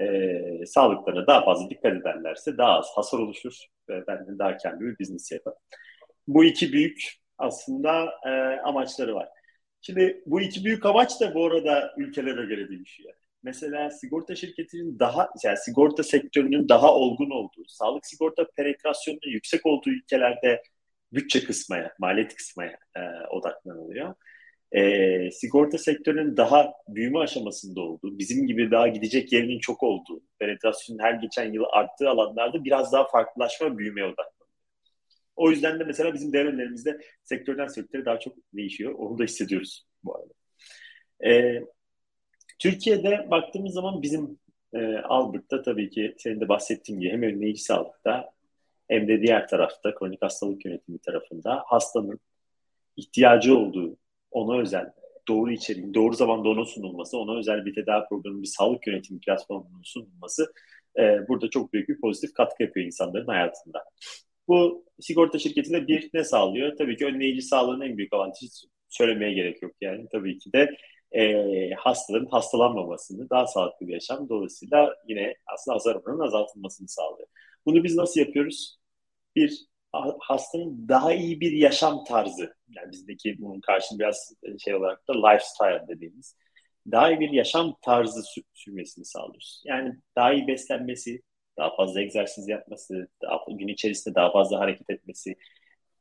e, 0.01 0.66
sağlıklarına 0.66 1.26
daha 1.26 1.45
fazla 1.45 1.70
dikkat 1.70 1.93
ederlerse 1.93 2.59
daha 2.59 2.78
az 2.78 2.86
hasar 2.95 3.18
oluşur 3.18 3.55
ve 3.88 4.07
ben 4.07 4.26
de 4.26 4.38
daha 4.38 4.57
kendi 4.57 4.84
bir 4.84 4.99
business 4.99 5.32
yaparım. 5.32 5.59
Bu 6.28 6.45
iki 6.45 6.72
büyük 6.72 7.03
aslında 7.38 8.12
e, 8.26 8.30
amaçları 8.61 9.14
var. 9.14 9.28
Şimdi 9.80 10.22
bu 10.26 10.40
iki 10.40 10.64
büyük 10.64 10.86
amaç 10.86 11.20
da 11.20 11.34
bu 11.34 11.47
arada 11.47 11.95
ülkelere 11.97 12.45
göre 12.47 12.68
değişiyor. 12.68 13.14
Mesela 13.43 13.90
sigorta 13.90 14.34
şirketinin 14.34 14.99
daha, 14.99 15.28
yani 15.45 15.57
sigorta 15.57 16.03
sektörünün 16.03 16.68
daha 16.68 16.95
olgun 16.95 17.30
olduğu, 17.30 17.64
sağlık 17.68 18.07
sigorta 18.07 18.47
penetrasyonunun 18.57 19.30
yüksek 19.32 19.66
olduğu 19.66 19.90
ülkelerde 19.90 20.62
bütçe 21.12 21.45
kısmaya, 21.45 21.95
maliyet 21.99 22.34
kısmaya 22.34 22.78
e, 22.97 23.01
odaklanılıyor. 23.30 24.14
E, 24.73 25.31
sigorta 25.31 25.79
sektörünün 25.79 26.37
daha 26.37 26.73
büyüme 26.89 27.18
aşamasında 27.18 27.81
olduğu, 27.81 28.18
bizim 28.18 28.47
gibi 28.47 28.70
daha 28.70 28.89
gidecek 28.89 29.33
yerinin 29.33 29.59
çok 29.59 29.83
olduğu, 29.83 30.23
penetrasyonun 30.39 31.03
her 31.03 31.14
geçen 31.14 31.53
yıl 31.53 31.64
arttığı 31.73 32.11
alanlarda 32.11 32.64
biraz 32.64 32.93
daha 32.93 33.09
farklılaşma, 33.09 33.79
büyümeye 33.79 34.07
odaklanıyor. 34.07 34.33
O 35.37 35.51
yüzden 35.51 35.81
de 35.81 35.85
mesela 35.85 36.14
bizim 36.14 36.33
değerlerimizde 36.33 37.01
sektörden 37.25 37.66
sektöre 37.66 38.05
daha 38.05 38.18
çok 38.18 38.37
değişiyor. 38.55 38.95
Onu 38.95 39.18
da 39.18 39.25
hissediyoruz 39.25 39.87
bu 40.05 40.16
arada. 40.16 40.33
Ee, 41.27 41.62
Türkiye'de 42.59 43.31
baktığımız 43.31 43.75
zaman 43.75 44.03
bizim 44.03 44.39
e, 44.75 44.97
Albert'ta 44.97 45.62
tabii 45.62 45.91
ki 45.91 46.14
senin 46.18 46.41
de 46.41 46.49
bahsettiğin 46.49 47.01
gibi 47.01 47.12
hem 47.12 47.23
önleyici 47.23 47.62
sağlıkta 47.62 48.33
hem 48.89 49.09
de 49.09 49.23
diğer 49.23 49.49
tarafta 49.49 49.95
kronik 49.95 50.23
hastalık 50.23 50.64
yönetimi 50.64 50.99
tarafında 50.99 51.62
hastanın 51.66 52.20
ihtiyacı 52.97 53.59
olduğu 53.59 53.97
ona 54.33 54.61
özel 54.61 54.87
doğru 55.28 55.53
içeriğin 55.53 55.95
doğru 55.95 56.14
zamanda 56.14 56.49
ona 56.49 56.64
sunulması, 56.64 57.18
ona 57.18 57.39
özel 57.39 57.66
bir 57.66 57.74
tedavi 57.74 58.05
programı, 58.09 58.43
bir 58.43 58.47
sağlık 58.47 58.87
yönetimi 58.87 59.20
platformunun 59.20 59.83
sunulması 59.85 60.53
e, 60.99 61.28
burada 61.28 61.51
çok 61.51 61.72
büyük 61.72 61.89
bir 61.89 62.01
pozitif 62.01 62.35
katkı 62.35 62.62
yapıyor 62.62 62.87
insanların 62.87 63.26
hayatında. 63.26 63.85
Bu 64.49 64.85
sigorta 65.01 65.39
şirketine 65.39 65.89
bir 65.89 66.11
ne 66.14 66.24
sağlıyor? 66.24 66.76
Tabii 66.78 66.97
ki 66.97 67.07
önleyici 67.07 67.43
sağlığın 67.43 67.80
en 67.80 67.99
büyük 67.99 68.12
avantajı 68.12 68.47
söylemeye 68.89 69.33
gerek 69.33 69.62
yok. 69.62 69.72
Yani 69.80 70.07
tabii 70.12 70.39
ki 70.39 70.53
de 70.53 70.76
e, 71.12 71.70
hastaların 71.74 72.26
hastalanmamasını, 72.26 73.30
daha 73.30 73.47
sağlıklı 73.47 73.89
bir 73.89 73.93
yaşam 73.93 74.28
dolayısıyla 74.28 74.97
yine 75.09 75.35
aslında 75.47 75.74
hasar 75.74 75.95
oranının 75.95 76.26
azaltılmasını 76.26 76.89
sağlıyor. 76.89 77.28
Bunu 77.66 77.85
biz 77.85 77.97
nasıl 77.97 78.20
yapıyoruz? 78.20 78.78
Bir, 79.37 79.66
hastanın 80.20 80.88
daha 80.88 81.12
iyi 81.12 81.40
bir 81.40 81.53
yaşam 81.53 82.05
tarzı, 82.05 82.55
yani 82.68 82.93
bizdeki 82.93 83.36
bunun 83.38 83.61
karşılığı 83.61 83.99
biraz 83.99 84.34
şey 84.64 84.74
olarak 84.74 85.09
da 85.09 85.28
lifestyle 85.28 85.84
dediğimiz, 85.88 86.36
daha 86.90 87.11
iyi 87.11 87.20
bir 87.20 87.30
yaşam 87.30 87.76
tarzı 87.82 88.22
sürmesini 88.55 89.05
sağlıyoruz. 89.05 89.62
Yani 89.66 89.95
daha 90.16 90.32
iyi 90.32 90.47
beslenmesi, 90.47 91.22
daha 91.59 91.76
fazla 91.76 92.01
egzersiz 92.01 92.49
yapması, 92.49 93.09
daha, 93.22 93.38
gün 93.49 93.68
içerisinde 93.68 94.14
daha 94.14 94.32
fazla 94.32 94.61
hareket 94.61 94.90
etmesi, 94.90 95.36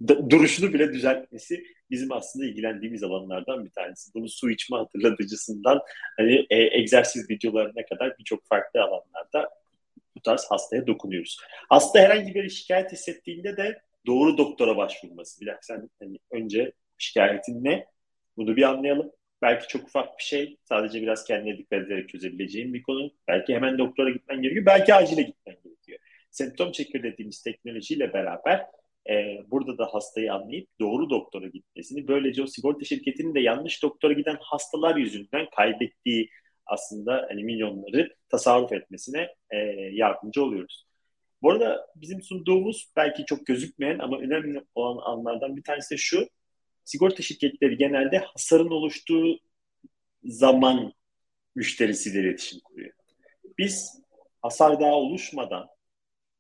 duruşunu 0.08 0.74
bile 0.74 0.94
düzeltmesi 0.94 1.64
bizim 1.90 2.12
aslında 2.12 2.46
ilgilendiğimiz 2.46 3.04
alanlardan 3.04 3.66
bir 3.66 3.72
tanesi. 3.72 4.14
Bunu 4.14 4.30
su 4.30 4.52
içme 4.52 4.78
hatırlatıcısından 4.78 5.82
hani 6.18 6.46
e, 6.50 6.80
egzersiz 6.80 7.30
videolarına 7.30 7.86
kadar 7.90 8.18
birçok 8.20 8.48
farklı 8.48 8.82
alanlarda 8.82 9.50
bu 10.22 10.24
tarz 10.24 10.46
hastaya 10.50 10.88
dokunuyoruz. 10.88 11.38
Hasta 11.70 12.00
herhangi 12.00 12.36
bir 12.36 12.50
şikayet 12.50 12.92
hissettiğinde 12.92 13.58
de 13.58 13.82
doğru 14.06 14.38
doktora 14.38 14.78
başvurması. 14.78 15.46
Dakika 15.46 15.62
sen 15.62 15.90
hani 16.00 16.18
önce 16.32 16.72
şikayetin 16.98 17.64
ne? 17.64 17.86
Bunu 18.38 18.56
bir 18.56 18.64
anlayalım. 18.64 19.12
Belki 19.42 19.68
çok 19.68 19.84
ufak 19.84 20.18
bir 20.18 20.24
şey. 20.24 20.58
Sadece 20.64 21.02
biraz 21.02 21.24
kendine 21.24 21.58
dikkat 21.58 21.82
ederek 21.82 22.10
çözebileceğin 22.10 22.74
bir 22.74 22.84
konu. 22.84 23.12
Belki 23.28 23.56
hemen 23.56 23.78
doktora 23.78 24.10
gitmen 24.10 24.42
gerekiyor. 24.42 24.66
Belki 24.66 24.94
acile 24.94 25.22
gitmen 25.22 25.56
gerekiyor. 25.64 26.00
Semptom 26.32 26.72
çekiyor 26.72 27.04
dediğimiz 27.04 27.42
teknolojiyle 27.42 28.14
beraber 28.14 28.68
e, 29.10 29.44
burada 29.52 29.78
da 29.78 29.86
hastayı 29.94 30.34
anlayıp 30.34 30.68
doğru 30.80 31.10
doktora 31.10 31.48
gitmesini, 31.48 32.08
böylece 32.08 32.44
o 32.44 32.48
sigorta 32.48 32.86
şirketinin 32.86 33.36
de 33.36 33.40
yanlış 33.40 33.84
doktora 33.84 34.14
giden 34.14 34.38
hastalar 34.42 34.96
yüzünden 34.96 35.48
kaybettiği 35.56 36.30
aslında 36.72 37.26
hani 37.30 37.44
milyonları 37.44 38.16
tasarruf 38.30 38.72
etmesine 38.72 39.28
e, 39.50 39.58
yardımcı 39.92 40.44
oluyoruz. 40.44 40.86
Bu 41.42 41.52
arada 41.52 41.88
bizim 41.96 42.22
sunduğumuz 42.22 42.92
belki 42.96 43.26
çok 43.26 43.46
gözükmeyen 43.46 44.00
ama 44.00 44.18
önemli 44.18 44.64
olan 44.76 45.12
anlardan 45.12 45.58
bir 45.58 45.64
tanesi 45.64 45.94
de 45.94 45.98
şu. 45.98 46.28
Sigorta 46.84 47.24
şirketleri 47.24 47.78
genelde 47.78 48.18
hasarın 48.18 48.70
oluştuğu 48.70 49.40
zaman 50.24 50.94
müşterisiyle 51.56 52.20
iletişim 52.20 52.60
kuruyor. 52.60 52.94
Biz 53.58 54.02
hasar 54.42 54.80
daha 54.80 54.94
oluşmadan 54.94 55.68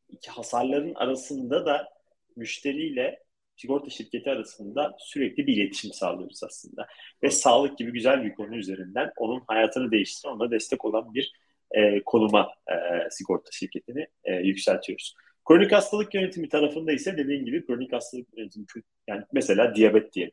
iki 0.09 0.31
hasarların 0.31 0.95
arasında 0.95 1.65
da 1.65 1.87
müşteriyle 2.35 3.23
sigorta 3.55 3.89
şirketi 3.89 4.29
arasında 4.29 4.95
sürekli 4.99 5.47
bir 5.47 5.57
iletişim 5.57 5.93
sağlıyoruz 5.93 6.43
aslında. 6.43 6.87
Ve 7.23 7.31
sağlık 7.31 7.77
gibi 7.77 7.91
güzel 7.91 8.23
bir 8.23 8.35
konu 8.35 8.57
üzerinden 8.57 9.11
onun 9.17 9.43
hayatını 9.47 9.91
değiştiren, 9.91 10.33
ona 10.33 10.51
destek 10.51 10.85
olan 10.85 11.13
bir 11.13 11.33
e, 11.71 12.03
konuma 12.03 12.49
e, 12.67 13.09
sigorta 13.09 13.51
şirketini 13.51 14.07
e, 14.23 14.33
yükseltiyoruz. 14.33 15.15
Kronik 15.47 15.71
hastalık 15.71 16.13
yönetimi 16.13 16.49
tarafında 16.49 16.91
ise 16.91 17.17
dediğim 17.17 17.45
gibi 17.45 17.65
kronik 17.65 17.93
hastalık 17.93 18.37
yönetimi 18.37 18.65
yani 19.07 19.23
mesela 19.33 19.75
diyabet 19.75 20.13
diye 20.13 20.31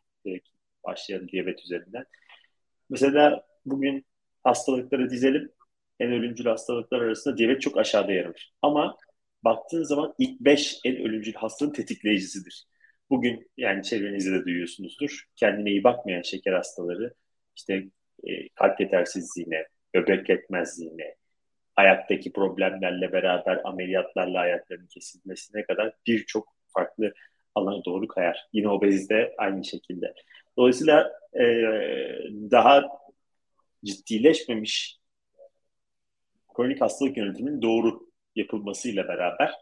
başlayalım 0.84 1.28
diyabet 1.28 1.60
üzerinden. 1.60 2.04
Mesela 2.90 3.46
bugün 3.66 4.06
hastalıkları 4.44 5.10
dizelim. 5.10 5.52
En 6.00 6.12
ölümcül 6.12 6.44
hastalıklar 6.46 7.00
arasında 7.00 7.38
diyabet 7.38 7.62
çok 7.62 7.78
aşağıda 7.78 8.12
yer 8.12 8.24
alır. 8.24 8.52
Ama 8.62 8.96
baktığın 9.44 9.82
zaman 9.84 10.14
ilk 10.18 10.40
5 10.40 10.80
en 10.84 10.96
ölümcül 10.96 11.34
hastalığın 11.34 11.72
tetikleyicisidir. 11.72 12.66
Bugün 13.10 13.50
yani 13.56 13.82
çevrenizde 13.82 14.32
de 14.32 14.44
duyuyorsunuzdur. 14.44 15.24
Kendine 15.36 15.70
iyi 15.70 15.84
bakmayan 15.84 16.22
şeker 16.22 16.52
hastaları, 16.52 17.14
işte 17.56 17.84
e, 18.24 18.48
kalp 18.48 18.80
yetersizliğine, 18.80 19.66
böbrek 19.94 20.28
yetmezliğine, 20.28 21.14
hayattaki 21.74 22.32
problemlerle 22.32 23.12
beraber 23.12 23.60
ameliyatlarla 23.64 24.40
hayatlarının 24.40 24.86
kesilmesine 24.86 25.62
kadar 25.64 25.92
birçok 26.06 26.48
farklı 26.74 27.14
alana 27.54 27.84
doğru 27.84 28.08
kayar. 28.08 28.46
Yine 28.52 28.68
obezite 28.68 29.34
aynı 29.38 29.64
şekilde. 29.64 30.14
Dolayısıyla 30.56 31.12
e, 31.34 31.44
daha 32.50 32.84
ciddileşmemiş 33.84 34.98
kronik 36.56 36.80
hastalık 36.80 37.16
yönetiminin 37.16 37.62
doğru 37.62 38.08
yapılmasıyla 38.36 39.08
beraber 39.08 39.52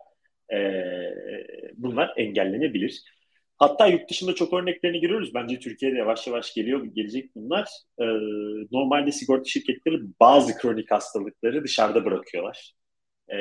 e, 0.53 0.59
bunlar 1.77 2.13
engellenebilir. 2.17 3.16
Hatta 3.59 3.87
yurt 3.87 4.11
dışında 4.11 4.35
çok 4.35 4.53
örneklerini 4.53 5.01
görüyoruz. 5.01 5.35
Bence 5.35 5.59
Türkiye'de 5.59 5.97
yavaş 5.97 6.27
yavaş 6.27 6.55
geliyor, 6.55 6.85
gelecek 6.85 7.35
bunlar. 7.35 7.69
Ee, 7.99 8.05
normalde 8.73 9.13
sigorta 9.13 9.45
şirketleri 9.45 10.01
bazı 10.21 10.59
kronik 10.59 10.91
hastalıkları 10.91 11.65
dışarıda 11.65 12.05
bırakıyorlar. 12.05 12.73
Ee, 13.33 13.37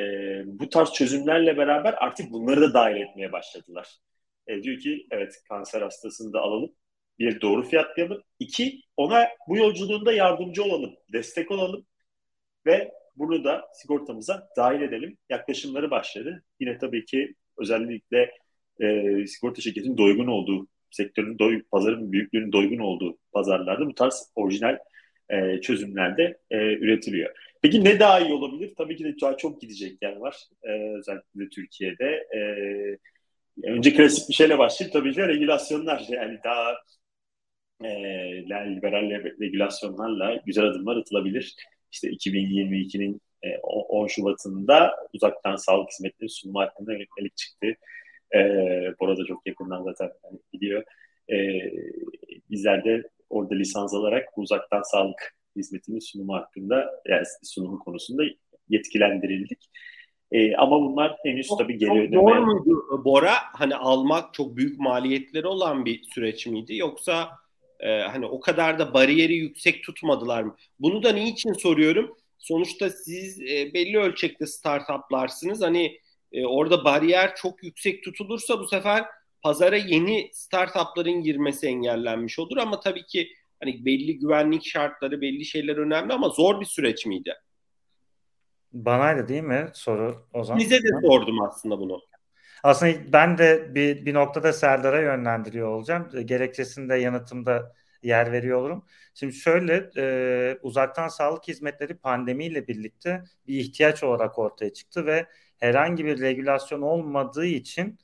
bu 0.46 0.68
tarz 0.68 0.92
çözümlerle 0.92 1.56
beraber 1.56 1.94
artık 1.98 2.32
bunları 2.32 2.60
da 2.60 2.74
dahil 2.74 2.96
etmeye 2.96 3.32
başladılar. 3.32 3.88
Ee, 4.48 4.62
diyor 4.62 4.78
ki 4.78 5.06
evet 5.10 5.34
kanser 5.48 5.82
hastasını 5.82 6.32
da 6.32 6.40
alalım. 6.40 6.72
Bir 7.18 7.40
doğru 7.40 7.62
fiyatlayalım. 7.62 8.22
İki 8.38 8.80
ona 8.96 9.28
bu 9.48 9.56
yolculuğunda 9.56 10.12
yardımcı 10.12 10.64
olalım, 10.64 10.94
destek 11.12 11.50
olalım 11.50 11.86
ve 12.66 12.92
bunu 13.16 13.44
da 13.44 13.68
sigortamıza 13.74 14.48
dahil 14.56 14.80
edelim. 14.80 15.18
Yaklaşımları 15.30 15.90
başladı. 15.90 16.44
Yine 16.60 16.78
tabii 16.78 17.04
ki 17.04 17.34
özellikle 17.58 18.30
e, 18.80 19.26
sigorta 19.26 19.62
şirketinin 19.62 19.98
doygun 19.98 20.26
olduğu, 20.26 20.66
sektörün 20.90 21.38
doy, 21.38 21.62
pazarın 21.70 22.12
büyüklüğünün 22.12 22.52
doygun 22.52 22.78
olduğu 22.78 23.18
pazarlarda 23.32 23.86
bu 23.86 23.94
tarz 23.94 24.32
orijinal 24.34 24.78
e, 25.30 25.60
çözümlerde 25.60 26.38
e, 26.50 26.56
üretiliyor. 26.56 27.36
Peki 27.62 27.84
ne 27.84 28.00
daha 28.00 28.20
iyi 28.20 28.32
olabilir? 28.32 28.72
Tabii 28.78 28.96
ki 28.96 29.04
de 29.04 29.14
daha 29.20 29.36
çok 29.36 29.60
gidecek 29.60 30.02
yer 30.02 30.16
var. 30.16 30.36
E, 30.62 30.70
özellikle 30.98 31.48
Türkiye'de. 31.48 32.26
E, 32.36 32.40
önce 33.64 33.94
klasik 33.94 34.28
bir 34.28 34.34
şeyle 34.34 34.58
başlayıp 34.58 34.92
tabii 34.92 35.12
ki 35.12 35.16
de 35.16 35.28
regülasyonlar. 35.28 36.06
Yani 36.08 36.38
daha 36.44 36.74
e, 37.84 37.88
liberal 38.76 39.10
regülasyonlarla 39.40 40.42
güzel 40.46 40.64
adımlar 40.64 40.96
atılabilir. 40.96 41.54
İşte 41.92 42.08
2022'nin 42.08 43.20
10 43.62 44.06
Şubat'ında 44.06 44.92
uzaktan 45.12 45.56
sağlık 45.56 45.90
hizmetleri 45.90 46.28
sunma 46.28 46.62
hakkında 46.62 46.92
yönetmelik 46.92 47.36
çıktı. 47.36 47.66
E, 48.34 48.38
Bora 49.00 49.16
da 49.16 49.24
çok 49.24 49.46
yakından 49.46 49.82
zaten 49.82 50.10
hani 50.22 50.38
biliyor. 50.52 50.84
E, 51.32 51.36
bizler 52.50 52.84
de 52.84 53.02
orada 53.30 53.54
lisans 53.54 53.94
alarak 53.94 54.28
uzaktan 54.36 54.82
sağlık 54.82 55.36
hizmetinin 55.56 55.98
sunumu 55.98 56.34
hakkında 56.34 56.90
yani 57.08 57.24
sunumu 57.42 57.78
konusunda 57.78 58.22
yetkilendirildik. 58.68 59.70
E, 60.32 60.56
ama 60.56 60.80
bunlar 60.80 61.16
henüz 61.24 61.46
çok, 61.46 61.58
tabii 61.58 61.78
geri 61.78 62.00
ödeme. 62.00 62.22
Doğru 62.22 62.46
muydu 62.46 63.04
Bora? 63.04 63.32
Hani 63.52 63.74
almak 63.74 64.34
çok 64.34 64.56
büyük 64.56 64.78
maliyetleri 64.78 65.46
olan 65.46 65.84
bir 65.84 66.02
süreç 66.02 66.46
miydi? 66.46 66.76
Yoksa 66.76 67.28
e, 67.80 68.00
hani 68.00 68.26
o 68.26 68.40
kadar 68.40 68.78
da 68.78 68.94
bariyeri 68.94 69.34
yüksek 69.34 69.82
tutmadılar 69.84 70.42
mı? 70.42 70.56
Bunu 70.80 71.02
da 71.02 71.12
niçin 71.12 71.52
soruyorum? 71.52 72.16
Sonuçta 72.38 72.90
siz 72.90 73.40
e, 73.40 73.74
belli 73.74 73.98
ölçekte 73.98 74.46
startuplarsınız. 74.46 75.62
Hani 75.62 75.98
e, 76.36 76.46
orada 76.46 76.84
bariyer 76.84 77.36
çok 77.36 77.64
yüksek 77.64 78.04
tutulursa 78.04 78.58
bu 78.58 78.68
sefer 78.68 79.04
pazara 79.42 79.76
yeni 79.76 80.30
startupların 80.32 81.22
girmesi 81.22 81.66
engellenmiş 81.66 82.38
olur 82.38 82.56
ama 82.56 82.80
tabii 82.80 83.06
ki 83.06 83.28
hani 83.60 83.84
belli 83.84 84.18
güvenlik 84.18 84.66
şartları, 84.66 85.20
belli 85.20 85.44
şeyler 85.44 85.76
önemli 85.76 86.12
ama 86.12 86.28
zor 86.28 86.60
bir 86.60 86.66
süreç 86.66 87.06
miydi? 87.06 87.34
Banaydı 88.72 89.28
değil 89.28 89.42
mi 89.42 89.70
soru 89.74 90.26
o 90.32 90.44
zaman? 90.44 90.60
Bize 90.60 90.82
de 90.82 90.88
sordum 91.02 91.42
aslında 91.42 91.78
bunu. 91.78 92.00
Aslında 92.62 93.12
ben 93.12 93.38
de 93.38 93.74
bir, 93.74 94.06
bir 94.06 94.14
noktada 94.14 94.52
Serdar'a 94.52 95.00
yönlendiriyor 95.00 95.68
olacağım. 95.68 96.08
Gerekçesinde 96.24 96.96
yanıtımda 96.96 97.72
yer 98.02 98.32
veriyor 98.32 98.60
olurum. 98.60 98.84
Şimdi 99.14 99.32
şöyle 99.32 99.90
e, 99.96 100.58
uzaktan 100.62 101.08
sağlık 101.08 101.48
hizmetleri 101.48 101.94
pandemiyle 101.96 102.68
birlikte 102.68 103.24
bir 103.46 103.58
ihtiyaç 103.58 104.02
olarak 104.04 104.38
ortaya 104.38 104.72
çıktı 104.72 105.06
ve 105.06 105.26
herhangi 105.60 106.04
bir 106.04 106.20
regülasyon 106.20 106.82
olmadığı 106.82 107.46
için 107.46 107.98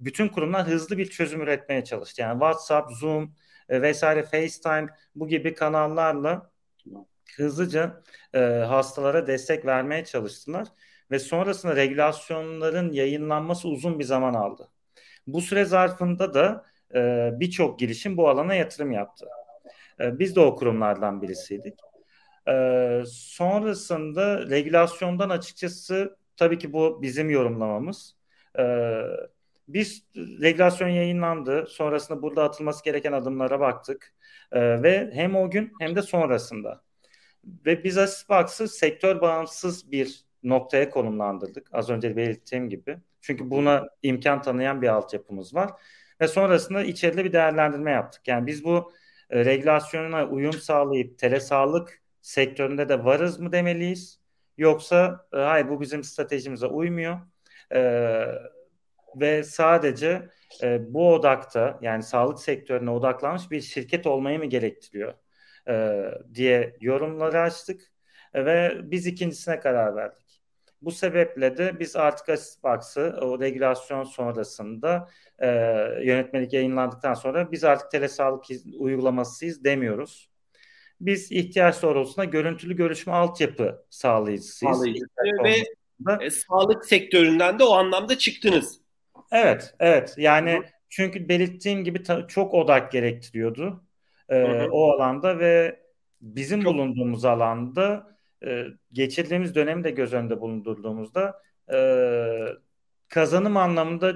bütün 0.00 0.28
kurumlar 0.28 0.66
hızlı 0.66 0.98
bir 0.98 1.10
çözüm 1.10 1.40
üretmeye 1.40 1.84
çalıştı. 1.84 2.22
Yani 2.22 2.32
WhatsApp, 2.32 2.92
Zoom 2.92 3.34
e, 3.68 3.82
vesaire 3.82 4.22
FaceTime 4.22 4.86
bu 5.14 5.28
gibi 5.28 5.54
kanallarla 5.54 6.50
hızlıca 7.36 8.02
e, 8.34 8.38
hastalara 8.40 9.26
destek 9.26 9.66
vermeye 9.66 10.04
çalıştılar 10.04 10.68
ve 11.10 11.18
sonrasında 11.18 11.76
regülasyonların 11.76 12.92
yayınlanması 12.92 13.68
uzun 13.68 13.98
bir 13.98 14.04
zaman 14.04 14.34
aldı. 14.34 14.68
Bu 15.26 15.40
süre 15.40 15.64
zarfında 15.64 16.34
da 16.34 16.64
e, 16.94 17.30
birçok 17.40 17.78
girişim 17.78 18.16
bu 18.16 18.28
alana 18.28 18.54
yatırım 18.54 18.92
yaptı. 18.92 19.26
E, 20.00 20.18
biz 20.18 20.36
de 20.36 20.40
o 20.40 20.56
kurumlardan 20.56 21.22
birisiydik. 21.22 21.78
E, 22.48 23.02
sonrasında 23.06 24.50
regülasyondan 24.50 25.30
açıkçası 25.30 26.17
Tabii 26.38 26.58
ki 26.58 26.72
bu 26.72 27.02
bizim 27.02 27.30
yorumlamamız. 27.30 28.16
Ee, 28.58 29.02
biz 29.68 30.04
regülasyon 30.16 30.88
yayınlandı. 30.88 31.66
Sonrasında 31.68 32.22
burada 32.22 32.44
atılması 32.44 32.84
gereken 32.84 33.12
adımlara 33.12 33.60
baktık. 33.60 34.14
Ee, 34.52 34.82
ve 34.82 35.10
hem 35.14 35.36
o 35.36 35.50
gün 35.50 35.72
hem 35.80 35.96
de 35.96 36.02
sonrasında. 36.02 36.82
Ve 37.66 37.84
biz 37.84 37.98
Asisbox'ı 37.98 38.68
sektör 38.68 39.20
bağımsız 39.20 39.92
bir 39.92 40.24
noktaya 40.42 40.90
konumlandırdık. 40.90 41.68
Az 41.72 41.90
önce 41.90 42.16
belirttiğim 42.16 42.68
gibi. 42.68 42.98
Çünkü 43.20 43.50
buna 43.50 43.88
imkan 44.02 44.42
tanıyan 44.42 44.82
bir 44.82 44.88
altyapımız 44.88 45.54
var. 45.54 45.70
Ve 46.20 46.28
sonrasında 46.28 46.84
içeride 46.84 47.24
bir 47.24 47.32
değerlendirme 47.32 47.90
yaptık. 47.90 48.28
Yani 48.28 48.46
biz 48.46 48.64
bu 48.64 48.92
e, 49.30 49.44
regülasyonuna 49.44 50.26
uyum 50.26 50.52
sağlayıp 50.52 51.18
telesağlık 51.18 52.02
sektöründe 52.22 52.88
de 52.88 53.04
varız 53.04 53.40
mı 53.40 53.52
demeliyiz? 53.52 54.17
Yoksa 54.58 55.26
e, 55.32 55.36
hayır 55.36 55.68
bu 55.68 55.80
bizim 55.80 56.04
stratejimize 56.04 56.66
uymuyor. 56.66 57.20
E, 57.74 57.80
ve 59.16 59.42
sadece 59.44 60.28
e, 60.62 60.94
bu 60.94 61.14
odakta 61.14 61.78
yani 61.82 62.02
sağlık 62.02 62.40
sektörüne 62.40 62.90
odaklanmış 62.90 63.50
bir 63.50 63.60
şirket 63.60 64.06
olmayı 64.06 64.38
mı 64.38 64.46
gerektiriyor 64.46 65.14
e, 65.68 66.04
diye 66.34 66.76
yorumları 66.80 67.40
açtık 67.40 67.92
e, 68.34 68.44
ve 68.44 68.78
biz 68.82 69.06
ikincisine 69.06 69.60
karar 69.60 69.96
verdik. 69.96 70.42
Bu 70.82 70.90
sebeple 70.90 71.56
de 71.56 71.80
biz 71.80 71.96
artık 71.96 72.28
Asisbox'ı 72.28 73.18
o 73.20 73.40
regülasyon 73.40 74.04
sonrasında 74.04 75.08
e, 75.38 75.48
yönetmelik 76.02 76.52
yayınlandıktan 76.52 77.14
sonra 77.14 77.52
biz 77.52 77.64
artık 77.64 77.90
telesağlık 77.90 78.44
uygulamasıyız 78.78 79.64
demiyoruz. 79.64 80.27
Biz 81.00 81.32
ihtiyaç 81.32 81.82
doğrultusunda 81.82 82.24
görüntülü 82.24 82.76
görüşme 82.76 83.12
altyapı 83.12 83.84
sağlayıcısıyız. 83.90 84.76
Sağlayıcı. 84.76 85.04
Ve 85.44 85.56
e, 86.20 86.30
sağlık 86.30 86.84
sektöründen 86.84 87.58
de 87.58 87.64
o 87.64 87.72
anlamda 87.72 88.18
çıktınız. 88.18 88.80
Evet, 89.32 89.74
evet. 89.80 90.14
Yani 90.16 90.52
Hı. 90.52 90.62
çünkü 90.88 91.28
belirttiğim 91.28 91.84
gibi 91.84 92.02
ta- 92.02 92.26
çok 92.26 92.54
odak 92.54 92.92
gerektiriyordu 92.92 93.84
e, 94.28 94.66
o 94.70 94.90
alanda 94.92 95.38
ve 95.38 95.80
bizim 96.20 96.62
çok... 96.62 96.74
bulunduğumuz 96.74 97.24
alanda 97.24 98.16
e, 98.44 98.64
geçirdiğimiz 98.92 99.54
dönemi 99.54 99.84
de 99.84 99.90
göz 99.90 100.12
önünde 100.12 100.40
bulundurduğumuzda 100.40 101.42
e, 101.72 101.78
kazanım 103.08 103.56
anlamında 103.56 104.06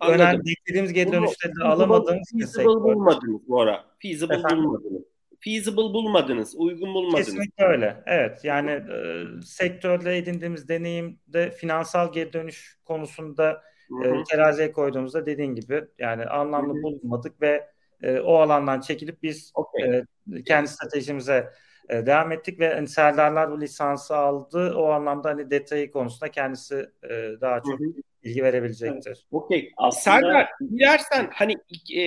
Anladım. 0.00 0.20
önemli 0.20 0.40
beklediğimiz 0.46 0.92
geri 0.92 1.12
dönüşleri 1.12 1.52
de 1.60 1.64
alamadığımız 1.64 2.28
bir 2.34 2.44
sektör. 2.44 2.62
Feasible 2.62 2.94
bulmadınız 2.94 3.48
bu 3.48 3.60
ara. 3.60 3.84
Feasible 4.02 4.34
Efendim? 4.34 4.64
bulmadınız 4.64 5.02
feasible 5.40 5.76
bulmadınız, 5.76 6.54
uygun 6.56 6.94
bulmadınız. 6.94 7.26
Kesinlikle 7.26 7.64
öyle. 7.64 8.02
Evet. 8.06 8.44
Yani 8.44 8.70
e, 8.70 9.24
sektörle 9.44 10.16
edindiğimiz 10.16 10.68
deneyimde 10.68 11.50
finansal 11.50 12.12
geri 12.12 12.32
dönüş 12.32 12.78
konusunda 12.84 13.62
e, 14.04 14.24
teraziye 14.30 14.72
koyduğumuzda 14.72 15.26
dediğin 15.26 15.54
gibi 15.54 15.84
yani 15.98 16.24
anlamlı 16.24 16.74
Hı-hı. 16.74 16.82
bulmadık 16.82 17.42
ve 17.42 17.68
e, 18.02 18.20
o 18.20 18.34
alandan 18.34 18.80
çekilip 18.80 19.22
biz 19.22 19.52
okay. 19.54 19.82
e, 19.82 20.04
kendi 20.46 20.68
stratejimize 20.68 21.52
e, 21.88 22.06
devam 22.06 22.32
ettik 22.32 22.60
ve 22.60 22.74
hani 22.74 22.88
Serdarlar 22.88 23.50
bu 23.50 23.60
lisansı 23.60 24.16
aldı. 24.16 24.74
O 24.76 24.90
anlamda 24.90 25.28
hani 25.28 25.50
detayı 25.50 25.90
konusunda 25.90 26.30
kendisi 26.30 26.90
e, 27.02 27.40
daha 27.40 27.62
çok 27.62 27.80
Hı-hı 27.80 28.07
bilgi 28.28 28.42
verebilecektir. 28.42 29.10
Evet. 29.10 29.24
Okey. 29.30 29.72
Serdar 29.92 30.48
dilersen 30.60 31.30
hani 31.32 31.52
e, 31.96 32.04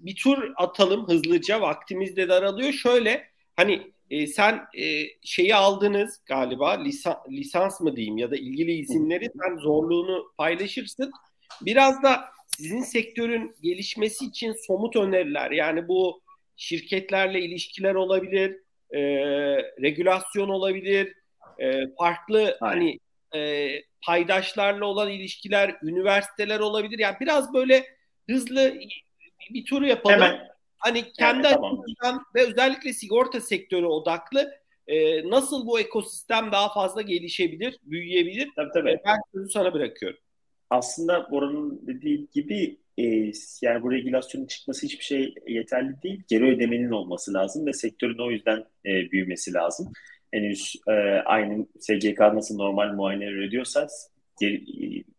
bir 0.00 0.16
tur 0.16 0.52
atalım 0.56 1.08
hızlıca 1.08 1.60
vaktimiz 1.60 2.16
de 2.16 2.28
daralıyor. 2.28 2.72
Şöyle 2.72 3.24
hani 3.56 3.92
e, 4.10 4.26
sen 4.26 4.60
e, 4.78 5.02
şeyi 5.22 5.54
aldınız 5.54 6.20
galiba 6.26 6.70
lisan, 6.70 7.16
lisans 7.30 7.80
mı 7.80 7.96
diyeyim 7.96 8.18
ya 8.18 8.30
da 8.30 8.36
ilgili 8.36 8.72
izinleri 8.72 9.30
sen 9.42 9.56
zorluğunu 9.56 10.32
paylaşırsın. 10.38 11.12
Biraz 11.60 12.02
da 12.02 12.24
sizin 12.56 12.80
sektörün 12.80 13.56
gelişmesi 13.62 14.24
için 14.24 14.54
somut 14.66 14.96
öneriler 14.96 15.50
yani 15.50 15.88
bu 15.88 16.20
şirketlerle 16.56 17.40
ilişkiler 17.40 17.94
olabilir, 17.94 18.56
e, 18.90 19.00
regülasyon 19.82 20.48
olabilir, 20.48 21.14
e, 21.58 21.94
farklı 21.98 22.58
Aynen. 22.60 22.74
hani 22.76 22.98
e, 23.34 23.70
paydaşlarla 24.06 24.86
olan 24.86 25.10
ilişkiler, 25.10 25.76
üniversiteler 25.82 26.60
olabilir. 26.60 26.98
Yani 26.98 27.16
biraz 27.20 27.54
böyle 27.54 27.84
hızlı 28.30 28.74
bir 29.50 29.64
turu 29.64 29.86
yapalım. 29.86 30.20
Hemen. 30.20 30.48
Hani 30.78 31.12
kendi 31.12 31.46
evet, 31.46 31.58
açımdan 31.58 32.24
ve 32.34 32.46
özellikle 32.46 32.92
sigorta 32.92 33.40
sektörü 33.40 33.86
odaklı 33.86 34.54
e, 34.86 35.28
nasıl 35.30 35.66
bu 35.66 35.80
ekosistem 35.80 36.52
daha 36.52 36.72
fazla 36.72 37.02
gelişebilir, 37.02 37.78
büyüyebilir? 37.82 38.48
Tabii 38.56 38.72
tabii. 38.74 38.90
E, 38.90 39.02
ben 39.06 39.16
sözü 39.32 39.50
sana 39.50 39.74
bırakıyorum. 39.74 40.18
Aslında 40.70 41.30
Bora'nın 41.30 41.86
dediği 41.86 42.28
gibi 42.32 42.76
e, 42.98 43.04
yani 43.62 43.82
bu 43.82 43.92
regülasyonun 43.92 44.46
çıkması 44.46 44.86
hiçbir 44.86 45.04
şey 45.04 45.34
yeterli 45.46 46.02
değil. 46.02 46.22
Geri 46.28 46.56
ödemenin 46.56 46.90
olması 46.90 47.34
lazım 47.34 47.66
ve 47.66 47.72
sektörün 47.72 48.28
o 48.28 48.30
yüzden 48.30 48.64
e, 48.86 49.10
büyümesi 49.10 49.52
lazım. 49.52 49.92
Henüz 50.34 50.76
e, 50.88 50.92
aynı 51.24 51.66
SGK 51.80 52.20
nasıl 52.20 52.56
normal 52.56 52.92
muayene 52.92 53.26
ödüyorsa 53.26 53.86
geri, 54.40 54.64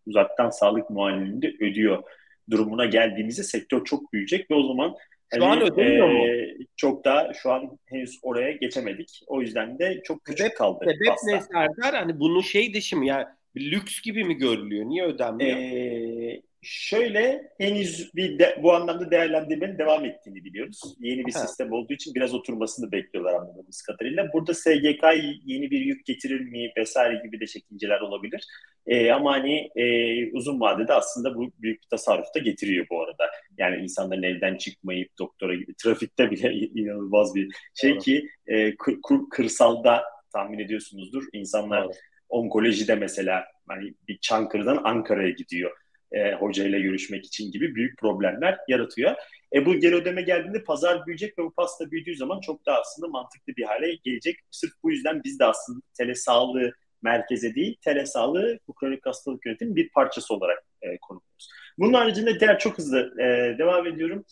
uzaktan 0.07 0.49
sağlık 0.49 0.89
muayenelerini 0.89 1.41
de 1.41 1.65
ödüyor 1.65 2.03
durumuna 2.49 2.85
geldiğimizde 2.85 3.43
sektör 3.43 3.85
çok 3.85 4.13
büyüyecek 4.13 4.51
ve 4.51 4.55
o 4.55 4.67
zaman 4.67 4.95
şu 5.35 5.45
hani, 5.45 5.63
an 5.63 5.71
ödemiyor 5.71 6.09
e, 6.09 6.13
mu? 6.13 6.65
Çok 6.75 7.05
da 7.05 7.31
şu 7.33 7.51
an 7.51 7.79
henüz 7.85 8.19
oraya 8.21 8.51
geçemedik. 8.51 9.21
O 9.27 9.41
yüzden 9.41 9.79
de 9.79 10.01
çok 10.03 10.25
küçük 10.25 10.45
sebep, 10.45 10.57
kaldı. 10.57 10.85
Sebep 10.85 11.15
ne 11.25 11.41
Serdar? 11.41 11.95
Hani 11.95 12.19
bunun 12.19 12.41
şey 12.41 12.73
dışı 12.73 12.97
mı? 12.97 13.05
Yani 13.05 13.25
lüks 13.55 14.01
gibi 14.01 14.23
mi 14.23 14.35
görülüyor? 14.37 14.85
Niye 14.85 15.05
ödenmiyor? 15.05 15.57
Ee, 15.57 16.41
Şöyle 16.67 17.51
henüz 17.57 18.15
bir 18.15 18.39
de, 18.39 18.59
bu 18.63 18.73
anlamda 18.73 19.11
değerlendirmenin 19.11 19.77
devam 19.77 20.05
ettiğini 20.05 20.43
biliyoruz. 20.43 20.81
Yeni 20.99 21.25
bir 21.25 21.33
ha. 21.33 21.39
sistem 21.39 21.71
olduğu 21.71 21.93
için 21.93 22.15
biraz 22.15 22.33
oturmasını 22.33 22.91
bekliyorlar 22.91 23.33
anladığımız 23.33 23.81
kadarıyla. 23.81 24.33
Burada 24.33 24.53
SGK 24.53 25.03
yeni 25.45 25.71
bir 25.71 25.79
yük 25.79 26.05
getirir 26.05 26.39
mi 26.39 26.71
vesaire 26.77 27.21
gibi 27.23 27.39
de 27.39 27.47
çekinceler 27.47 28.01
olabilir. 28.01 28.47
E, 28.87 29.11
ama 29.11 29.31
hani 29.31 29.69
e, 29.75 29.85
uzun 30.31 30.59
vadede 30.59 30.93
aslında 30.93 31.35
bu 31.35 31.51
büyük 31.59 31.81
bir 31.81 31.87
tasarruf 31.89 32.35
da 32.35 32.39
getiriyor 32.39 32.85
bu 32.91 33.03
arada. 33.03 33.23
Yani 33.57 33.83
insanların 33.83 34.23
evden 34.23 34.57
çıkmayıp 34.57 35.19
doktora 35.19 35.55
gibi 35.55 35.75
trafikte 35.83 36.31
bile 36.31 36.53
inanılmaz 36.75 37.35
bir 37.35 37.49
şey 37.73 37.91
Doğru. 37.91 37.99
ki 37.99 38.27
e, 38.47 38.75
kır, 38.75 38.97
kırsalda 39.31 40.03
tahmin 40.33 40.59
ediyorsunuzdur. 40.59 41.23
İnsanlar 41.33 41.83
Doğru. 41.83 41.93
Onkolojide 42.35 42.95
mesela 42.95 43.45
hani 43.67 43.93
bir 44.07 44.17
Çankırı'dan 44.17 44.81
Ankara'ya 44.83 45.29
gidiyor 45.29 45.71
e, 46.11 46.33
hocayla 46.33 46.79
görüşmek 46.79 47.25
için 47.25 47.51
gibi 47.51 47.75
büyük 47.75 47.99
problemler 47.99 48.57
yaratıyor. 48.67 49.15
E, 49.53 49.65
bu 49.65 49.79
geri 49.79 49.95
ödeme 49.95 50.21
geldiğinde 50.21 50.63
pazar 50.63 51.05
büyüyecek 51.05 51.39
ve 51.39 51.43
bu 51.43 51.53
pasta 51.53 51.91
büyüdüğü 51.91 52.15
zaman 52.15 52.39
çok 52.39 52.65
daha 52.65 52.79
aslında 52.79 53.07
mantıklı 53.07 53.55
bir 53.57 53.63
hale 53.63 53.95
gelecek. 54.03 54.39
Sırf 54.51 54.71
bu 54.83 54.91
yüzden 54.91 55.21
biz 55.23 55.39
de 55.39 55.45
aslında 55.45 55.79
telesağlığı 55.97 56.71
merkeze 57.01 57.55
değil, 57.55 57.77
telesağlığı 57.81 58.59
bu 58.67 58.73
kronik 58.73 59.05
hastalık 59.05 59.45
yönetimin 59.45 59.75
bir 59.75 59.89
parçası 59.89 60.33
olarak 60.33 60.63
e, 60.81 60.97
konumluyoruz. 60.97 61.49
Bunun 61.77 61.93
haricinde 61.93 62.39
diğer 62.39 62.59
çok 62.59 62.77
hızlı 62.77 63.13
e, 63.21 63.57
devam 63.57 63.87
ediyorum. 63.87 64.25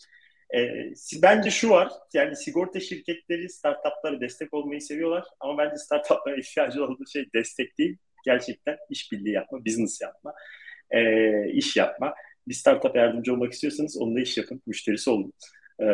E, 0.54 0.92
bence 1.22 1.50
şu 1.50 1.70
var, 1.70 1.92
yani 2.14 2.36
sigorta 2.36 2.80
şirketleri 2.80 3.48
startuplara 3.48 4.20
destek 4.20 4.54
olmayı 4.54 4.80
seviyorlar 4.80 5.24
ama 5.40 5.58
bence 5.58 5.76
startuplara 5.76 6.36
ihtiyacı 6.40 6.84
olduğu 6.84 7.06
şey 7.06 7.24
destek 7.34 7.78
değil, 7.78 7.96
gerçekten 8.24 8.76
işbirliği 8.90 9.32
yapma, 9.32 9.64
business 9.64 10.00
yapma 10.00 10.34
e, 10.90 11.50
iş 11.50 11.76
yapma. 11.76 12.14
Bir 12.48 12.54
startup 12.54 12.96
yardımcı 12.96 13.32
olmak 13.32 13.52
istiyorsanız 13.52 13.96
onunla 13.96 14.20
iş 14.20 14.36
yapın, 14.36 14.62
müşterisi 14.66 15.10
olun. 15.10 15.32
E, 15.80 15.86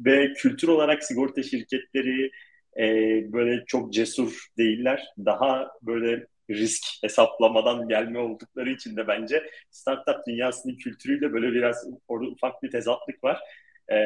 ve 0.00 0.32
kültür 0.32 0.68
olarak 0.68 1.04
sigorta 1.04 1.42
şirketleri 1.42 2.30
e, 2.78 2.84
böyle 3.32 3.64
çok 3.66 3.92
cesur 3.92 4.46
değiller. 4.58 5.06
Daha 5.18 5.70
böyle 5.82 6.26
risk 6.50 6.84
hesaplamadan 7.02 7.88
gelme 7.88 8.18
oldukları 8.18 8.70
için 8.70 8.96
de 8.96 9.08
bence 9.08 9.50
startup 9.70 10.26
dünyasının 10.26 10.76
kültürüyle 10.76 11.32
böyle 11.32 11.52
biraz 11.52 11.88
orada 12.08 12.30
ufak 12.30 12.62
bir 12.62 12.70
tezatlık 12.70 13.24
var. 13.24 13.40
E, 13.88 13.96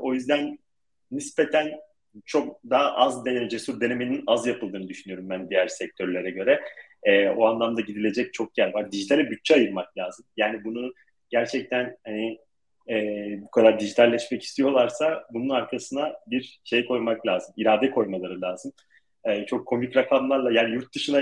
o 0.00 0.14
yüzden 0.14 0.58
nispeten 1.10 1.72
çok 2.24 2.60
daha 2.70 2.92
az 2.92 3.24
deneme, 3.24 3.48
cesur 3.48 3.80
denemenin 3.80 4.24
az 4.26 4.46
yapıldığını 4.46 4.88
düşünüyorum 4.88 5.30
ben 5.30 5.50
diğer 5.50 5.68
sektörlere 5.68 6.30
göre. 6.30 6.60
E, 7.02 7.28
o 7.28 7.46
anlamda 7.46 7.80
gidilecek 7.80 8.34
çok 8.34 8.58
yer 8.58 8.74
var. 8.74 8.92
Dijitale 8.92 9.30
bütçe 9.30 9.54
ayırmak 9.54 9.98
lazım. 9.98 10.26
Yani 10.36 10.64
bunu 10.64 10.92
gerçekten 11.30 11.96
hani 12.04 12.38
e, 12.88 12.94
bu 13.42 13.50
kadar 13.50 13.80
dijitalleşmek 13.80 14.42
istiyorlarsa 14.42 15.24
bunun 15.32 15.48
arkasına 15.48 16.12
bir 16.26 16.60
şey 16.64 16.86
koymak 16.86 17.26
lazım. 17.26 17.54
İrade 17.56 17.90
koymaları 17.90 18.40
lazım. 18.40 18.72
E, 19.24 19.46
çok 19.46 19.66
komik 19.66 19.96
rakamlarla 19.96 20.52
yani 20.52 20.74
yurt 20.74 20.94
dışına 20.94 21.20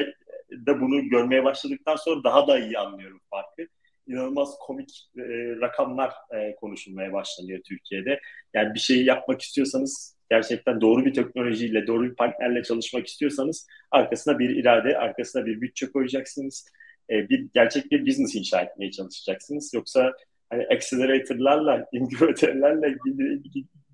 da 0.67 0.81
bunu 0.81 1.09
görmeye 1.09 1.45
başladıktan 1.45 1.97
sonra 1.97 2.25
daha 2.25 2.47
da 2.47 2.59
iyi 2.59 2.79
anlıyorum 2.79 3.21
farkı. 3.31 3.67
İnanılmaz 4.07 4.55
komik 4.61 5.11
e, 5.19 5.23
rakamlar 5.61 6.13
e, 6.35 6.55
konuşulmaya 6.55 7.13
başlanıyor 7.13 7.61
Türkiye'de. 7.69 8.21
Yani 8.55 8.75
bir 8.75 8.81
şeyi 8.81 9.05
yapmak 9.05 9.43
istiyorsanız 9.43 10.17
gerçekten 10.31 10.81
doğru 10.81 11.05
bir 11.05 11.15
teknolojiyle, 11.15 11.87
doğru 11.87 12.11
bir 12.11 12.15
partnerle 12.15 12.63
çalışmak 12.63 13.07
istiyorsanız 13.07 13.67
arkasına 13.91 14.39
bir 14.39 14.51
irade, 14.51 14.99
arkasına 14.99 15.47
bir 15.47 15.61
bütçe 15.61 15.91
koyacaksınız. 15.91 16.69
E, 17.11 17.29
bir 17.29 17.49
gerçek 17.55 17.91
bir 17.91 18.07
business 18.07 18.35
inşa 18.35 18.61
etmeye 18.61 18.91
çalışacaksınız. 18.91 19.75
Yoksa 19.75 20.13
hani 20.51 20.67
accelerator'larla, 20.67 21.87
inkübatörlerle 21.93 22.97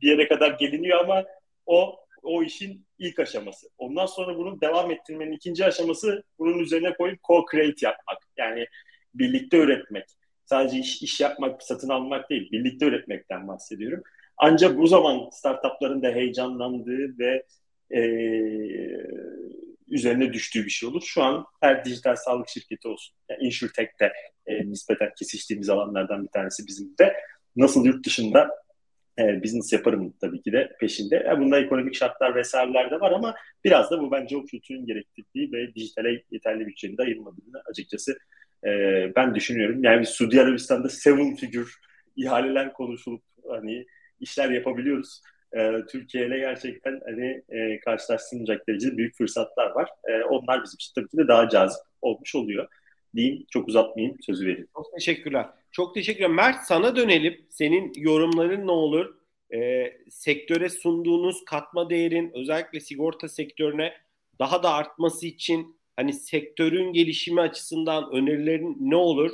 bir 0.03 0.09
yere 0.09 0.29
kadar 0.29 0.51
geliniyor 0.51 1.01
ama 1.01 1.25
o 1.67 1.97
o 2.23 2.43
işin 2.43 2.87
ilk 2.99 3.19
aşaması. 3.19 3.69
Ondan 3.79 4.07
sonra 4.07 4.39
bunu 4.39 4.61
devam 4.61 4.91
ettirmenin 4.91 5.33
ikinci 5.33 5.64
aşaması 5.64 6.23
bunun 6.39 6.59
üzerine 6.59 6.95
koyup 6.95 7.19
co-create 7.23 7.85
yapmak. 7.85 8.19
Yani 8.37 8.66
birlikte 9.14 9.59
üretmek. 9.59 10.05
Sadece 10.45 10.79
iş, 10.79 11.03
iş 11.03 11.21
yapmak, 11.21 11.62
satın 11.62 11.89
almak 11.89 12.31
değil, 12.31 12.53
birlikte 12.53 12.87
üretmekten 12.87 13.49
bahsediyorum. 13.49 14.03
Ancak 14.37 14.79
bu 14.79 14.87
zaman 14.87 15.29
startupların 15.33 16.03
da 16.03 16.09
heyecanlandığı 16.09 17.19
ve 17.19 17.45
e, 17.95 18.01
üzerine 19.89 20.33
düştüğü 20.33 20.64
bir 20.64 20.71
şey 20.71 20.89
olur. 20.89 21.03
Şu 21.05 21.23
an 21.23 21.45
her 21.61 21.85
dijital 21.85 22.16
sağlık 22.16 22.49
şirketi 22.49 22.89
olsun. 22.89 23.16
Yani 23.31 23.47
InsurTech'te 23.47 24.12
e, 24.47 24.71
nispeten 24.71 25.11
kesiştiğimiz 25.19 25.71
alanlardan 25.71 26.25
bir 26.25 26.29
tanesi 26.29 26.66
bizim 26.66 26.99
de. 26.99 27.16
Nasıl 27.57 27.85
yurt 27.85 28.07
dışında 28.07 28.51
e, 29.19 29.43
business 29.43 29.73
yaparım 29.73 30.14
tabii 30.21 30.43
ki 30.43 30.53
de 30.53 30.77
peşinde. 30.81 31.16
E, 31.16 31.39
bunda 31.39 31.61
ekonomik 31.61 31.95
şartlar 31.95 32.35
vesaireler 32.35 32.91
de 32.91 33.01
var 33.01 33.12
ama 33.12 33.35
biraz 33.64 33.91
da 33.91 34.01
bu 34.01 34.11
bence 34.12 34.37
o 34.37 34.45
kültürün 34.45 34.87
gerektirdiği 34.87 35.53
ve 35.53 35.75
dijitale 35.75 36.23
yeterli 36.31 36.66
bütçenin 36.66 36.99
de 36.99 37.03
ayırmadığını 37.03 37.62
açıkçası 37.71 38.19
e, 38.66 38.71
ben 39.16 39.35
düşünüyorum. 39.35 39.85
Yani 39.85 40.07
Suudi 40.07 40.41
Arabistan'da 40.41 40.89
seven 40.89 41.37
figure 41.37 41.69
ihaleler 42.16 42.73
konuşulup 42.73 43.23
hani 43.51 43.87
işler 44.21 44.51
yapabiliyoruz. 44.51 45.23
E, 45.57 45.73
Türkiye 45.91 46.27
ile 46.27 46.39
gerçekten 46.39 47.01
hani 47.05 47.43
e, 47.49 47.81
karşılaştırılacak 47.81 48.69
derecede 48.69 48.97
büyük 48.97 49.16
fırsatlar 49.16 49.71
var. 49.71 49.89
E, 50.09 50.23
onlar 50.23 50.64
bizim 50.64 50.77
için 50.77 50.93
tabii 50.95 51.09
ki 51.09 51.19
de 51.19 51.29
daha 51.29 51.49
cazip 51.49 51.81
olmuş 52.03 52.35
oluyor. 52.35 52.69
Diyeyim, 53.17 53.47
çok 53.51 53.69
uzatmayayım, 53.69 54.17
sözü 54.21 54.47
vereyim. 54.47 54.69
Çok 54.77 54.87
teşekkürler. 54.99 55.47
Çok 55.73 55.95
teşekkürler. 55.95 56.31
Mert 56.31 56.67
sana 56.67 56.97
dönelim. 56.97 57.47
Senin 57.51 57.93
yorumların 57.97 58.67
ne 58.67 58.71
olur? 58.71 59.15
E, 59.55 59.93
sektöre 60.11 60.69
sunduğunuz 60.69 61.45
katma 61.45 61.91
değerin 61.91 62.31
özellikle 62.35 62.81
sigorta 62.81 63.29
sektörüne 63.29 63.93
daha 64.39 64.63
da 64.63 64.75
artması 64.75 65.27
için 65.27 65.77
hani 65.97 66.13
sektörün 66.13 66.93
gelişimi 66.93 67.41
açısından 67.41 68.11
önerilerin 68.13 68.77
ne 68.81 68.97
olur? 68.97 69.31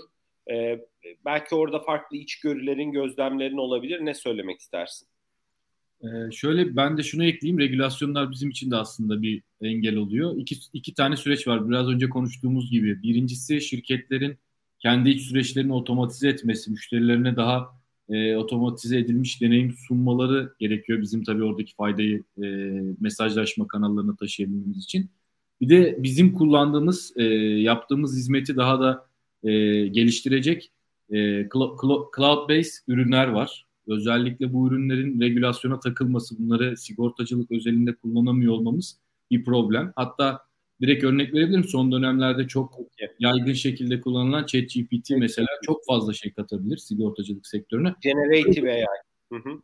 E, 0.51 0.81
belki 1.25 1.55
orada 1.55 1.81
farklı 1.81 2.17
içgörülerin, 2.17 2.93
gözlemlerin 2.93 3.57
olabilir. 3.57 4.05
Ne 4.05 4.15
söylemek 4.15 4.61
istersin? 4.61 5.09
Ee, 6.05 6.31
şöyle 6.33 6.77
ben 6.77 6.99
de 6.99 7.03
şunu 7.03 7.25
ekleyeyim. 7.25 7.61
Regülasyonlar 7.61 8.31
bizim 8.31 8.51
için 8.51 8.71
de 8.71 8.77
aslında 8.77 9.23
bir 9.23 9.43
engel 9.61 9.97
oluyor. 9.97 10.37
İki, 10.37 10.57
iki 10.73 10.95
tane 10.95 11.17
süreç 11.17 11.49
var. 11.49 11.69
Biraz 11.69 11.89
önce 11.89 12.09
konuştuğumuz 12.09 12.71
gibi. 12.71 13.03
Birincisi 13.03 13.61
şirketlerin 13.61 14.39
kendi 14.79 15.11
iç 15.11 15.23
süreçlerini 15.23 15.73
otomatize 15.73 16.29
etmesi, 16.29 16.71
müşterilerine 16.71 17.37
daha 17.37 17.71
e, 18.09 18.37
otomatize 18.37 18.99
edilmiş 18.99 19.41
deneyim 19.41 19.73
sunmaları 19.89 20.53
gerekiyor. 20.61 21.03
Bizim 21.03 21.25
tabii 21.25 21.45
oradaki 21.45 21.75
faydayı 21.75 22.23
e, 22.43 22.47
mesajlaşma 23.01 23.67
kanallarına 23.69 24.17
taşıyabilmemiz 24.17 24.85
için. 24.85 25.11
Bir 25.61 25.69
de 25.69 25.97
bizim 25.99 26.35
kullandığımız, 26.35 27.13
e, 27.17 27.23
yaptığımız 27.25 28.17
hizmeti 28.17 28.57
daha 28.57 28.81
da 28.81 29.07
e, 29.43 29.51
geliştirecek 29.87 30.73
e, 31.11 31.17
cloud-based 31.49 32.83
ürünler 32.89 33.29
var. 33.29 33.64
Özellikle 33.89 34.53
bu 34.53 34.69
ürünlerin 34.69 35.21
regülasyona 35.21 35.81
takılması, 35.81 36.39
bunları 36.39 36.77
sigortacılık 36.77 37.51
özelinde 37.51 37.95
kullanamıyor 37.95 38.53
olmamız 38.53 38.99
bir 39.31 39.45
problem. 39.45 39.93
Hatta 39.97 40.41
direkt 40.81 41.05
örnek 41.05 41.35
verebilirim. 41.35 41.65
Son 41.65 41.93
dönemlerde 41.93 42.49
çok 42.49 42.79
yaygın 43.19 43.53
şekilde 43.53 44.01
kullanılan 44.01 44.47
ChatGPT 44.47 45.11
mesela 45.11 45.49
çok 45.63 45.87
fazla 45.87 46.13
şey 46.13 46.33
katabilir 46.33 46.77
sigortacılık 46.77 47.47
sektörüne. 47.47 47.95
Generative 48.03 48.73
AI. 48.73 48.87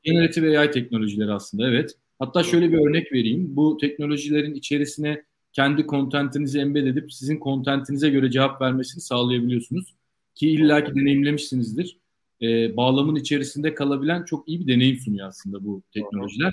Generative 0.03 0.59
AI 0.59 0.71
teknolojileri 0.71 1.33
aslında 1.33 1.69
evet. 1.69 1.95
Hatta 2.19 2.43
şöyle 2.43 2.73
bir 2.73 2.89
örnek 2.89 3.13
vereyim. 3.13 3.57
Bu 3.57 3.77
teknolojilerin 3.81 4.55
içerisine 4.55 5.25
kendi 5.53 5.87
kontentinizi 5.87 6.59
embed 6.59 6.87
edip 6.87 7.13
sizin 7.13 7.37
kontentinize 7.37 8.11
göre 8.11 8.31
cevap 8.31 8.61
vermesini 8.61 9.03
sağlayabiliyorsunuz. 9.03 9.95
Ki 10.35 10.51
illaki 10.51 10.95
deneyimlemişsinizdir. 10.95 12.00
Ee, 12.43 12.77
bağlamın 12.77 13.17
içerisinde 13.17 13.75
kalabilen 13.75 14.25
çok 14.25 14.49
iyi 14.49 14.61
bir 14.61 14.75
deneyim 14.75 14.97
sunuyor 14.97 15.29
aslında 15.29 15.65
bu 15.65 15.83
teknolojiler. 15.93 16.53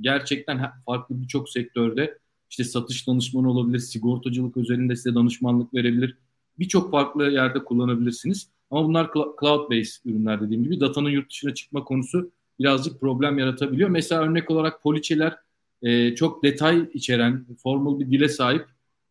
Gerçekten 0.00 0.70
farklı 0.86 1.22
birçok 1.22 1.48
sektörde 1.48 2.18
işte 2.50 2.64
satış 2.64 3.08
danışmanı 3.08 3.50
olabilir, 3.50 3.78
sigortacılık 3.78 4.56
özelinde 4.56 4.96
size 4.96 5.14
danışmanlık 5.14 5.74
verebilir. 5.74 6.16
Birçok 6.58 6.90
farklı 6.90 7.30
yerde 7.30 7.64
kullanabilirsiniz. 7.64 8.48
Ama 8.70 8.84
bunlar 8.84 9.06
cloud-based 9.06 10.00
ürünler 10.04 10.40
dediğim 10.40 10.64
gibi. 10.64 10.80
Datanın 10.80 11.10
yurt 11.10 11.30
dışına 11.30 11.54
çıkma 11.54 11.84
konusu 11.84 12.30
birazcık 12.58 13.00
problem 13.00 13.38
yaratabiliyor. 13.38 13.88
Mesela 13.88 14.22
örnek 14.22 14.50
olarak 14.50 14.82
poliçeler 14.82 15.36
e, 15.82 16.14
çok 16.14 16.44
detay 16.44 16.88
içeren, 16.94 17.46
formal 17.62 18.00
bir 18.00 18.10
dile 18.10 18.28
sahip 18.28 18.66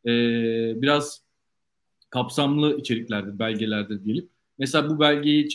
e, 0.06 0.12
biraz 0.82 1.22
kapsamlı 2.10 2.78
içeriklerdir, 2.78 3.40
belgelerdir 3.40 4.04
diyelim. 4.04 4.30
Mesela 4.58 4.90
bu 4.90 5.00
belgeyi 5.00 5.46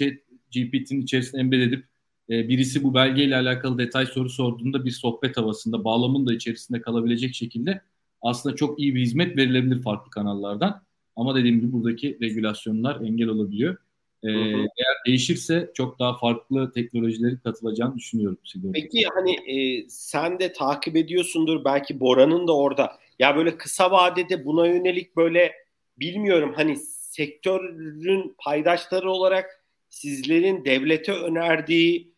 GPT'nin 0.51 1.01
içerisine 1.01 1.41
embed 1.41 1.61
edip 1.61 1.85
e, 2.31 2.49
birisi 2.49 2.83
bu 2.83 2.95
belgeyle 2.95 3.37
alakalı 3.37 3.79
detay 3.79 4.07
soru 4.07 4.31
sorduğunda 4.31 4.85
bir 4.85 4.91
sohbet 4.91 5.37
havasında, 5.37 5.85
bağlamın 5.85 6.27
da 6.27 6.35
içerisinde 6.35 6.81
kalabilecek 6.81 7.35
şekilde 7.35 7.81
aslında 8.23 8.57
çok 8.57 8.81
iyi 8.81 8.95
bir 8.95 9.01
hizmet 9.01 9.37
verilebilir 9.37 9.83
farklı 9.83 10.11
kanallardan. 10.11 10.83
Ama 11.17 11.37
dediğim 11.37 11.61
gibi 11.61 11.73
buradaki 11.73 12.19
regülasyonlar 12.21 13.01
engel 13.01 13.29
olabiliyor. 13.29 13.77
Ee, 14.23 14.31
eğer 14.31 14.97
değişirse 15.07 15.71
çok 15.75 15.99
daha 15.99 16.19
farklı 16.19 16.73
teknolojileri 16.73 17.39
katılacağını 17.39 17.97
düşünüyorum. 17.97 18.39
Sigorta. 18.45 18.73
Peki 18.73 19.05
hani 19.15 19.33
e, 19.33 19.89
sen 19.89 20.39
de 20.39 20.53
takip 20.53 20.97
ediyorsundur 20.97 21.65
belki 21.65 22.01
Bora'nın 22.01 22.49
da 22.49 22.57
orada. 22.57 22.93
Ya 23.19 23.37
böyle 23.37 23.57
kısa 23.57 23.91
vadede 23.91 24.45
buna 24.45 24.67
yönelik 24.67 25.17
böyle 25.17 25.53
bilmiyorum 25.99 26.53
hani 26.57 26.77
sektörün 26.77 28.35
paydaşları 28.39 29.11
olarak 29.11 29.60
sizlerin 29.91 30.65
devlete 30.65 31.13
önerdiği 31.13 32.15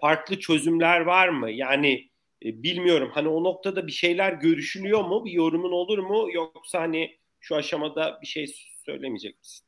farklı 0.00 0.38
çözümler 0.38 1.00
var 1.00 1.28
mı? 1.28 1.50
Yani 1.50 2.10
e, 2.44 2.62
bilmiyorum 2.62 3.10
hani 3.14 3.28
o 3.28 3.44
noktada 3.44 3.86
bir 3.86 3.92
şeyler 3.92 4.32
görüşülüyor 4.32 5.04
mu? 5.04 5.24
Bir 5.24 5.32
yorumun 5.32 5.72
olur 5.72 5.98
mu? 5.98 6.28
Yoksa 6.32 6.80
hani 6.80 7.16
şu 7.40 7.56
aşamada 7.56 8.18
bir 8.22 8.26
şey 8.26 8.46
söylemeyecek 8.86 9.38
misin? 9.38 9.66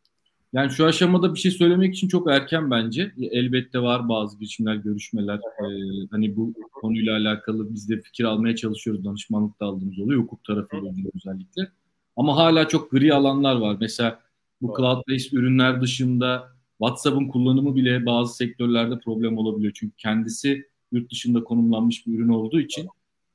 Yani 0.53 0.70
şu 0.70 0.87
aşamada 0.87 1.35
bir 1.35 1.39
şey 1.39 1.51
söylemek 1.51 1.95
için 1.95 2.09
çok 2.09 2.30
erken 2.30 2.70
bence. 2.70 3.12
Elbette 3.20 3.78
var 3.78 4.09
bazı 4.09 4.39
girişimler, 4.39 4.74
görüşmeler. 4.74 5.37
Ee, 5.37 6.07
hani 6.11 6.37
bu 6.37 6.55
konuyla 6.72 7.16
alakalı 7.16 7.74
biz 7.74 7.91
de 7.91 8.01
fikir 8.01 8.24
almaya 8.24 8.57
çalışıyoruz. 8.57 9.05
Danışmanlık 9.05 9.61
da 9.61 9.66
aldığımız 9.66 9.99
oluyor. 9.99 10.22
Hukuk 10.22 10.45
tarafıyla 10.45 10.91
ilgili 10.91 11.11
özellikle. 11.14 11.68
Ama 12.16 12.37
hala 12.37 12.68
çok 12.68 12.91
gri 12.91 13.14
alanlar 13.14 13.57
var. 13.57 13.76
Mesela 13.80 14.20
bu 14.61 14.66
cloud-based 14.66 15.37
ürünler 15.37 15.80
dışında 15.80 16.51
WhatsApp'ın 16.83 17.28
kullanımı 17.28 17.76
bile 17.76 18.07
bazı 18.07 18.37
sektörlerde 18.37 18.99
problem 18.99 19.39
olabiliyor. 19.39 19.72
Çünkü 19.76 19.97
kendisi 19.97 20.64
yurt 20.93 21.11
dışında 21.11 21.45
konumlanmış 21.45 22.07
bir 22.07 22.18
ürün 22.18 22.28
olduğu 22.28 22.61
için 22.61 22.89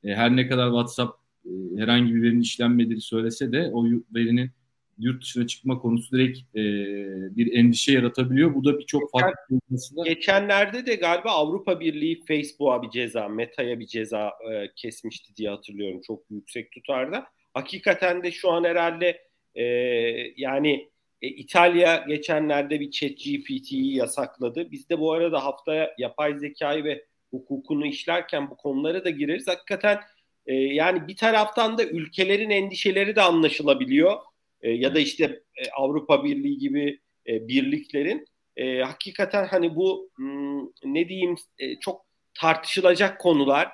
e, 0.04 0.14
her 0.14 0.36
ne 0.36 0.48
kadar 0.48 0.68
WhatsApp 0.68 1.18
e, 1.44 1.50
herhangi 1.76 2.14
bir 2.14 2.22
verinin 2.22 2.40
işlenmediğini 2.40 3.00
söylese 3.00 3.52
de 3.52 3.70
o 3.72 3.84
verinin 4.14 4.50
yurt 4.98 5.22
dışına 5.22 5.46
çıkma 5.46 5.78
konusu 5.78 6.16
direkt 6.16 6.38
e, 6.38 6.62
bir 7.36 7.52
endişe 7.52 7.92
yaratabiliyor. 7.92 8.54
Bu 8.54 8.64
da 8.64 8.78
birçok 8.78 9.10
farklı 9.10 9.58
olmasında. 9.70 10.02
Geçenlerde 10.04 10.86
de 10.86 10.94
galiba 10.94 11.30
Avrupa 11.30 11.80
Birliği 11.80 12.24
Facebook'a 12.24 12.82
bir 12.82 12.90
ceza, 12.90 13.28
Meta'ya 13.28 13.80
bir 13.80 13.86
ceza 13.86 14.28
e, 14.28 14.72
kesmişti 14.76 15.36
diye 15.36 15.50
hatırlıyorum. 15.50 16.00
Çok 16.06 16.30
yüksek 16.30 16.72
tutarda. 16.72 17.26
Hakikaten 17.54 18.22
de 18.22 18.30
şu 18.30 18.50
an 18.50 18.64
herhalde 18.64 19.20
e, 19.54 19.64
yani 20.36 20.88
e, 21.22 21.28
İtalya 21.28 22.04
geçenlerde 22.08 22.80
bir 22.80 22.90
chat 22.90 23.10
GPT'yi 23.10 23.94
yasakladı. 23.94 24.70
Biz 24.70 24.88
de 24.88 24.98
bu 24.98 25.12
arada 25.12 25.44
haftaya 25.44 25.94
yapay 25.98 26.38
zekayı 26.38 26.84
ve 26.84 27.04
hukukunu 27.30 27.86
işlerken 27.86 28.50
bu 28.50 28.56
konulara 28.56 29.04
da 29.04 29.10
gireriz. 29.10 29.48
Hakikaten 29.48 30.00
e, 30.46 30.54
yani 30.54 31.08
bir 31.08 31.16
taraftan 31.16 31.78
da 31.78 31.84
ülkelerin 31.84 32.50
endişeleri 32.50 33.16
de 33.16 33.22
anlaşılabiliyor 33.22 34.16
e, 34.60 34.70
ya 34.70 34.94
da 34.94 34.98
işte 35.00 35.24
e, 35.56 35.70
Avrupa 35.70 36.24
Birliği 36.24 36.58
gibi 36.58 37.00
e, 37.26 37.48
birliklerin 37.48 38.24
e, 38.56 38.80
hakikaten 38.80 39.46
hani 39.46 39.76
bu 39.76 40.10
hmm, 40.14 40.66
ne 40.84 41.08
diyeyim 41.08 41.34
e, 41.58 41.80
çok 41.80 42.06
tartışılacak 42.34 43.20
konular 43.20 43.68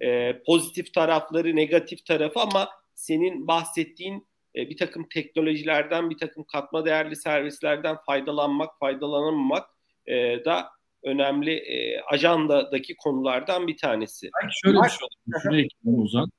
e, 0.00 0.38
pozitif 0.46 0.94
tarafları 0.94 1.56
negatif 1.56 2.04
tarafı 2.04 2.40
ama 2.40 2.68
senin 2.94 3.46
bahsettiğin 3.46 4.26
e, 4.56 4.70
bir 4.70 4.76
takım 4.76 5.08
teknolojilerden 5.08 6.10
bir 6.10 6.18
takım 6.18 6.44
katma 6.44 6.84
değerli 6.84 7.16
servislerden 7.16 7.96
faydalanmak 8.06 8.78
faydalanamamak 8.78 9.66
e, 10.06 10.44
da 10.44 10.68
önemli 11.04 11.52
e, 11.52 12.00
ajandadaki 12.00 12.96
konulardan 12.96 13.66
bir 13.66 13.76
tanesi. 13.76 14.30
Belki 14.42 14.54
şöyle 14.64 14.78
bir 14.78 14.88
şey 14.88 14.98
olur. 15.02 15.40
Şuraya 15.42 15.66
Ozan. 15.84 16.30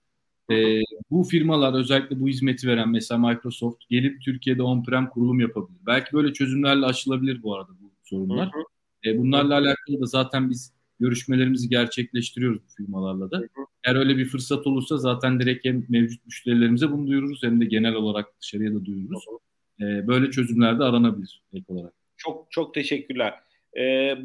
E, 0.51 0.81
bu 1.11 1.23
firmalar 1.23 1.79
özellikle 1.79 2.19
bu 2.19 2.27
hizmeti 2.27 2.67
veren 2.67 2.89
mesela 2.89 3.27
Microsoft 3.27 3.89
gelip 3.89 4.21
Türkiye'de 4.21 4.63
on-prem 4.63 5.09
kurulum 5.09 5.39
yapabilir. 5.39 5.79
Belki 5.85 6.13
böyle 6.13 6.33
çözümlerle 6.33 6.85
aşılabilir 6.85 7.43
bu 7.43 7.55
arada 7.55 7.69
bu 7.81 7.91
sorunlar. 8.03 8.51
Hı 8.53 8.59
hı. 8.59 8.63
E, 9.05 9.17
bunlarla 9.17 9.53
alakalı 9.53 10.01
da 10.01 10.05
zaten 10.05 10.49
biz 10.49 10.73
görüşmelerimizi 11.01 11.69
gerçekleştiriyoruz 11.69 12.61
bu 12.63 12.75
firmalarla 12.77 13.31
da. 13.31 13.37
Hı 13.37 13.41
hı. 13.41 13.65
Eğer 13.85 13.95
öyle 13.95 14.17
bir 14.17 14.25
fırsat 14.25 14.67
olursa 14.67 14.97
zaten 14.97 15.39
direkt 15.39 15.65
hem 15.65 15.85
mevcut 15.89 16.25
müşterilerimize 16.25 16.91
bunu 16.91 17.07
duyururuz 17.07 17.43
hem 17.43 17.61
de 17.61 17.65
genel 17.65 17.93
olarak 17.93 18.41
dışarıya 18.41 18.73
da 18.73 18.85
duyururuz. 18.85 19.25
Hı 19.27 19.85
hı. 19.85 19.89
E, 19.89 20.07
böyle 20.07 20.31
çözümler 20.31 20.79
de 20.79 20.83
aranabilir 20.83 21.43
ek 21.53 21.65
olarak. 21.67 21.93
Çok 22.17 22.51
çok 22.51 22.73
teşekkürler. 22.73 23.33
Ee, 23.79 24.17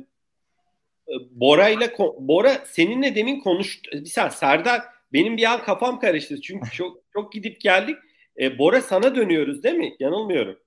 Bora 1.31 1.69
ile 1.69 1.95
Bora 2.19 2.53
seninle 2.67 3.15
demin 3.15 3.41
konuştu. 3.41 3.91
Bir 3.93 4.07
saniye 4.07 4.31
Serdar 4.31 4.83
benim 5.13 5.37
bir 5.37 5.53
an 5.53 5.63
kafam 5.63 6.01
karıştı 6.01 6.41
çünkü 6.41 6.71
çok 6.71 7.03
çok 7.13 7.33
gidip 7.33 7.61
geldik. 7.61 7.97
E, 8.41 8.59
Bora 8.59 8.81
sana 8.81 9.15
dönüyoruz 9.15 9.63
değil 9.63 9.75
mi? 9.75 9.97
Yanılmıyorum. 10.01 10.59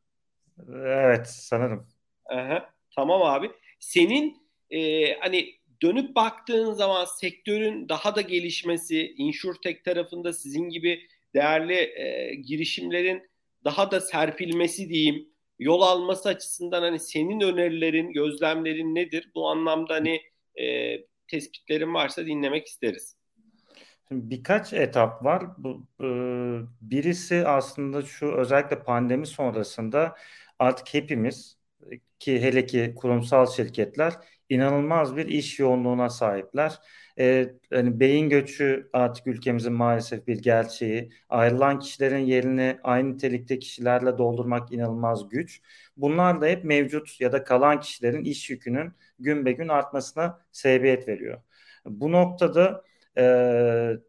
Evet 0.83 1.27
sanırım. 1.27 1.87
Aha, 2.25 2.69
tamam 2.95 3.21
abi. 3.21 3.51
Senin 3.79 4.37
e, 4.69 5.13
hani 5.19 5.58
dönüp 5.81 6.15
baktığın 6.15 6.73
zaman 6.73 7.05
sektörün 7.05 7.89
daha 7.89 8.15
da 8.15 8.21
gelişmesi, 8.21 9.13
InsurTech 9.17 9.83
tarafında 9.83 10.33
sizin 10.33 10.69
gibi 10.69 10.99
değerli 11.33 11.73
e, 11.73 12.35
girişimlerin 12.35 13.29
daha 13.63 13.91
da 13.91 14.01
serpilmesi 14.01 14.89
diyeyim, 14.89 15.29
yol 15.59 15.81
alması 15.81 16.29
açısından 16.29 16.81
hani 16.81 16.99
senin 16.99 17.41
önerilerin, 17.41 18.13
gözlemlerin 18.13 18.95
nedir? 18.95 19.31
Bu 19.35 19.49
anlamda 19.49 19.93
hani 19.93 20.21
e, 20.61 20.95
tespitlerin 21.27 21.93
varsa 21.93 22.25
dinlemek 22.25 22.67
isteriz. 22.67 23.15
Birkaç 24.11 24.73
etap 24.73 25.25
var. 25.25 25.43
E, 26.01 26.07
birisi 26.81 27.47
aslında 27.47 28.01
şu 28.01 28.31
özellikle 28.31 28.83
pandemi 28.83 29.27
sonrasında 29.27 30.15
artık 30.59 30.93
hepimiz 30.93 31.57
ki 32.19 32.41
hele 32.41 32.65
ki 32.65 32.93
kurumsal 32.95 33.47
şirketler 33.47 34.13
inanılmaz 34.49 35.15
bir 35.17 35.25
iş 35.25 35.59
yoğunluğuna 35.59 36.09
sahipler. 36.09 36.79
Ee, 37.19 37.53
yani 37.71 37.99
beyin 37.99 38.29
göçü 38.29 38.89
artık 38.93 39.27
ülkemizin 39.27 39.73
maalesef 39.73 40.27
bir 40.27 40.37
gerçeği. 40.41 41.11
Ayrılan 41.29 41.79
kişilerin 41.79 42.25
yerini 42.25 42.79
aynı 42.83 43.13
nitelikte 43.13 43.59
kişilerle 43.59 44.17
doldurmak 44.17 44.71
inanılmaz 44.71 45.29
güç. 45.29 45.61
Bunlar 45.97 46.41
da 46.41 46.45
hep 46.45 46.63
mevcut 46.63 47.21
ya 47.21 47.31
da 47.31 47.43
kalan 47.43 47.79
kişilerin 47.79 48.23
iş 48.23 48.49
yükünün 48.49 48.93
gün 49.19 49.45
be 49.45 49.51
gün 49.51 49.67
artmasına 49.67 50.39
sebebiyet 50.51 51.07
veriyor. 51.07 51.41
Bu 51.85 52.11
noktada 52.11 52.83
e, 53.17 53.23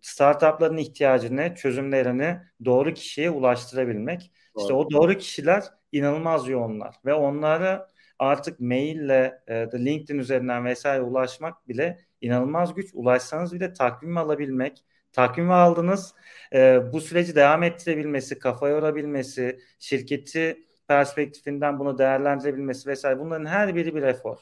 startupların 0.02 0.76
ihtiyacını, 0.76 1.54
çözümlerini 1.54 2.38
doğru 2.64 2.94
kişiye 2.94 3.30
ulaştırabilmek. 3.30 4.32
Doğru. 4.54 4.62
İşte 4.62 4.74
o 4.74 4.90
doğru 4.90 5.14
kişiler 5.18 5.64
inanılmaz 5.92 6.48
yoğunlar 6.48 6.96
ve 7.04 7.14
onlara 7.14 7.89
artık 8.20 8.60
maille, 8.60 9.42
e, 9.46 9.54
LinkedIn 9.54 10.18
üzerinden 10.18 10.64
vesaire 10.64 11.02
ulaşmak 11.02 11.68
bile 11.68 11.98
inanılmaz 12.20 12.74
güç. 12.74 12.90
Ulaşsanız 12.94 13.54
bile 13.54 13.72
takvim 13.72 14.16
alabilmek, 14.16 14.84
takvimi 15.12 15.52
aldınız, 15.52 16.14
e, 16.52 16.80
bu 16.92 17.00
süreci 17.00 17.34
devam 17.34 17.62
ettirebilmesi, 17.62 18.38
kafa 18.38 18.68
yorabilmesi, 18.68 19.60
şirketi 19.78 20.64
perspektifinden 20.88 21.78
bunu 21.78 21.98
değerlendirebilmesi 21.98 22.88
vesaire 22.88 23.18
bunların 23.18 23.46
her 23.46 23.74
biri 23.74 23.94
bir 23.94 24.02
efor. 24.02 24.38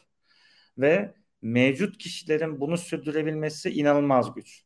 Ve 0.78 1.14
mevcut 1.42 1.98
kişilerin 1.98 2.60
bunu 2.60 2.78
sürdürebilmesi 2.78 3.70
inanılmaz 3.70 4.34
güç. 4.34 4.64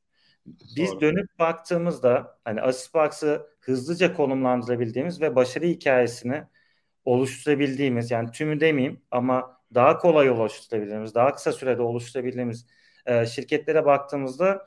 Biz 0.76 0.92
Doğru. 0.92 1.00
dönüp 1.00 1.38
baktığımızda 1.38 2.38
hani 2.44 2.60
Asisbox'ı 2.62 3.46
hızlıca 3.60 4.14
konumlandırabildiğimiz 4.14 5.20
ve 5.20 5.36
başarı 5.36 5.66
hikayesini 5.66 6.44
oluşturabildiğimiz 7.04 8.10
yani 8.10 8.30
tümü 8.30 8.60
demeyeyim 8.60 9.02
ama 9.10 9.60
daha 9.74 9.98
kolay 9.98 10.30
oluşturabildiğimiz, 10.30 11.14
daha 11.14 11.34
kısa 11.34 11.52
sürede 11.52 11.82
oluşturabildiğimiz 11.82 12.66
e, 13.06 13.26
şirketlere 13.26 13.84
baktığımızda 13.84 14.66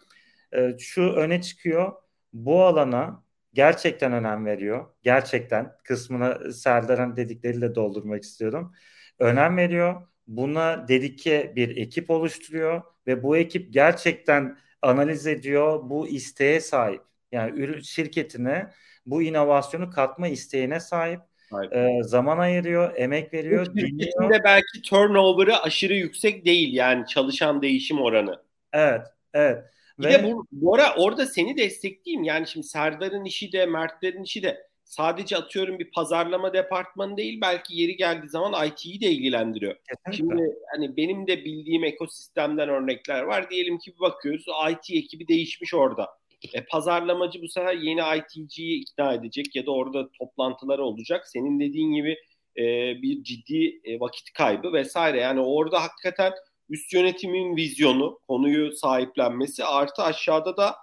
e, 0.53 0.77
şu 0.79 1.01
öne 1.01 1.41
çıkıyor. 1.41 1.93
Bu 2.33 2.63
alana 2.63 3.23
gerçekten 3.53 4.13
önem 4.13 4.45
veriyor. 4.45 4.85
Gerçekten 5.03 5.75
kısmına 5.83 6.51
Serdar'ın 6.51 7.15
dedikleriyle 7.15 7.75
doldurmak 7.75 8.23
istiyorum. 8.23 8.73
Önem 9.19 9.57
veriyor. 9.57 10.07
Buna 10.27 10.87
dedike 10.87 11.53
bir 11.55 11.77
ekip 11.77 12.09
oluşturuyor 12.09 12.81
ve 13.07 13.23
bu 13.23 13.37
ekip 13.37 13.73
gerçekten 13.73 14.57
analiz 14.81 15.27
ediyor. 15.27 15.89
Bu 15.89 16.07
isteğe 16.07 16.59
sahip. 16.61 17.01
Yani 17.31 17.83
şirketine 17.83 18.71
bu 19.05 19.21
inovasyonu 19.21 19.89
katma 19.89 20.27
isteğine 20.27 20.79
sahip. 20.79 21.21
E, 21.63 22.03
zaman 22.03 22.37
ayırıyor, 22.37 22.93
emek 22.97 23.33
veriyor. 23.33 23.65
Şirketinde 23.65 24.43
belki 24.43 24.81
turnover'ı 24.83 25.57
aşırı 25.57 25.93
yüksek 25.93 26.45
değil 26.45 26.73
yani 26.73 27.07
çalışan 27.07 27.61
değişim 27.61 28.01
oranı. 28.01 28.41
Evet, 28.73 29.01
evet. 29.33 29.63
Bir 29.99 30.05
Ve... 30.05 30.13
de 30.13 30.23
bu, 30.23 30.45
Bora 30.51 30.95
orada 30.97 31.25
seni 31.25 31.57
destekleyeyim. 31.57 32.23
Yani 32.23 32.47
şimdi 32.47 32.67
Serdar'ın 32.67 33.25
işi 33.25 33.51
de 33.51 33.65
Mertlerin 33.65 34.23
işi 34.23 34.43
de 34.43 34.67
sadece 34.85 35.37
atıyorum 35.37 35.79
bir 35.79 35.91
pazarlama 35.91 36.53
departmanı 36.53 37.17
değil 37.17 37.41
belki 37.41 37.75
yeri 37.75 37.95
geldiği 37.95 38.29
zaman 38.29 38.67
IT'yi 38.67 39.01
de 39.01 39.05
ilgilendiriyor. 39.05 39.75
Kesinlikle. 39.75 40.17
Şimdi 40.17 40.55
hani 40.71 40.97
benim 40.97 41.27
de 41.27 41.45
bildiğim 41.45 41.83
ekosistemden 41.83 42.69
örnekler 42.69 43.21
var. 43.21 43.49
Diyelim 43.49 43.77
ki 43.77 43.93
bakıyoruz 43.99 44.45
IT 44.71 44.97
ekibi 44.97 45.27
değişmiş 45.27 45.73
orada. 45.73 46.09
E, 46.53 46.65
pazarlamacı 46.65 47.41
bu 47.41 47.47
sefer 47.47 47.73
yeni 47.73 48.01
IT'ciyi 48.17 48.81
ikna 48.81 49.13
edecek 49.13 49.55
ya 49.55 49.65
da 49.65 49.71
orada 49.71 50.09
toplantıları 50.19 50.83
olacak. 50.83 51.27
Senin 51.27 51.59
dediğin 51.59 51.93
gibi 51.93 52.17
e, 52.57 52.63
bir 53.01 53.23
ciddi 53.23 53.81
e, 53.83 53.99
vakit 53.99 54.33
kaybı 54.33 54.73
vesaire. 54.73 55.19
Yani 55.19 55.41
orada 55.41 55.83
hakikaten 55.83 56.33
üst 56.69 56.93
yönetimin 56.93 57.55
vizyonu, 57.55 58.19
konuyu 58.27 58.71
sahiplenmesi 58.75 59.65
artı 59.65 60.03
aşağıda 60.03 60.57
da 60.57 60.75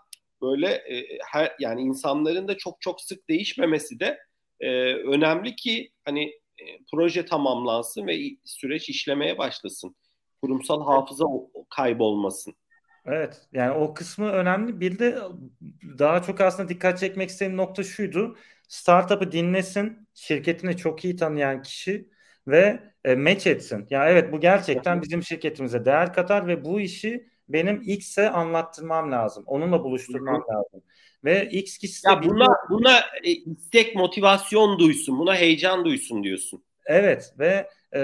böyle 0.42 0.66
e, 0.66 1.18
her 1.32 1.52
yani 1.60 1.80
insanların 1.80 2.48
da 2.48 2.56
çok 2.56 2.80
çok 2.80 3.00
sık 3.00 3.28
değişmemesi 3.28 4.00
de 4.00 4.18
e, 4.60 4.94
önemli 4.94 5.56
ki 5.56 5.90
hani 6.04 6.24
e, 6.58 6.64
proje 6.92 7.24
tamamlansın 7.24 8.06
ve 8.06 8.18
süreç 8.44 8.88
işlemeye 8.88 9.38
başlasın. 9.38 9.96
Kurumsal 10.42 10.84
hafıza 10.84 11.24
kaybolmasın. 11.70 12.54
Evet 13.06 13.40
yani 13.52 13.70
o 13.70 13.94
kısmı 13.94 14.30
önemli. 14.30 14.80
Bir 14.80 14.98
de 14.98 15.18
daha 15.98 16.22
çok 16.22 16.40
aslında 16.40 16.68
dikkat 16.68 16.98
çekmek 16.98 17.30
istediğim 17.30 17.56
nokta 17.56 17.82
şuydu. 17.82 18.36
Startup'ı 18.68 19.32
dinlesin, 19.32 20.08
şirketini 20.14 20.76
çok 20.76 21.04
iyi 21.04 21.16
tanıyan 21.16 21.62
kişi 21.62 22.08
ve 22.46 22.80
e, 23.04 23.14
match 23.14 23.46
etsin. 23.46 23.86
Ya 23.90 24.08
evet 24.08 24.32
bu 24.32 24.40
gerçekten 24.40 25.02
bizim 25.02 25.22
şirketimize 25.22 25.84
değer 25.84 26.12
katar 26.12 26.46
ve 26.46 26.64
bu 26.64 26.80
işi 26.80 27.26
benim 27.48 27.82
X'e 27.86 28.30
anlattırmam 28.30 29.12
lazım. 29.12 29.44
Onunla 29.46 29.84
buluşturmam 29.84 30.42
Hı-hı. 30.42 30.56
lazım. 30.56 30.82
Ve 31.24 31.48
X 31.48 31.78
kişisi 31.78 32.08
ya 32.08 32.22
buna 32.22 32.46
bir... 32.46 32.70
buna 32.70 32.98
e, 33.24 33.30
istek 33.30 33.96
motivasyon 33.96 34.78
duysun, 34.78 35.18
buna 35.18 35.36
heyecan 35.36 35.84
duysun 35.84 36.22
diyorsun. 36.24 36.64
Evet 36.86 37.34
ve 37.38 37.68
e, 37.92 37.98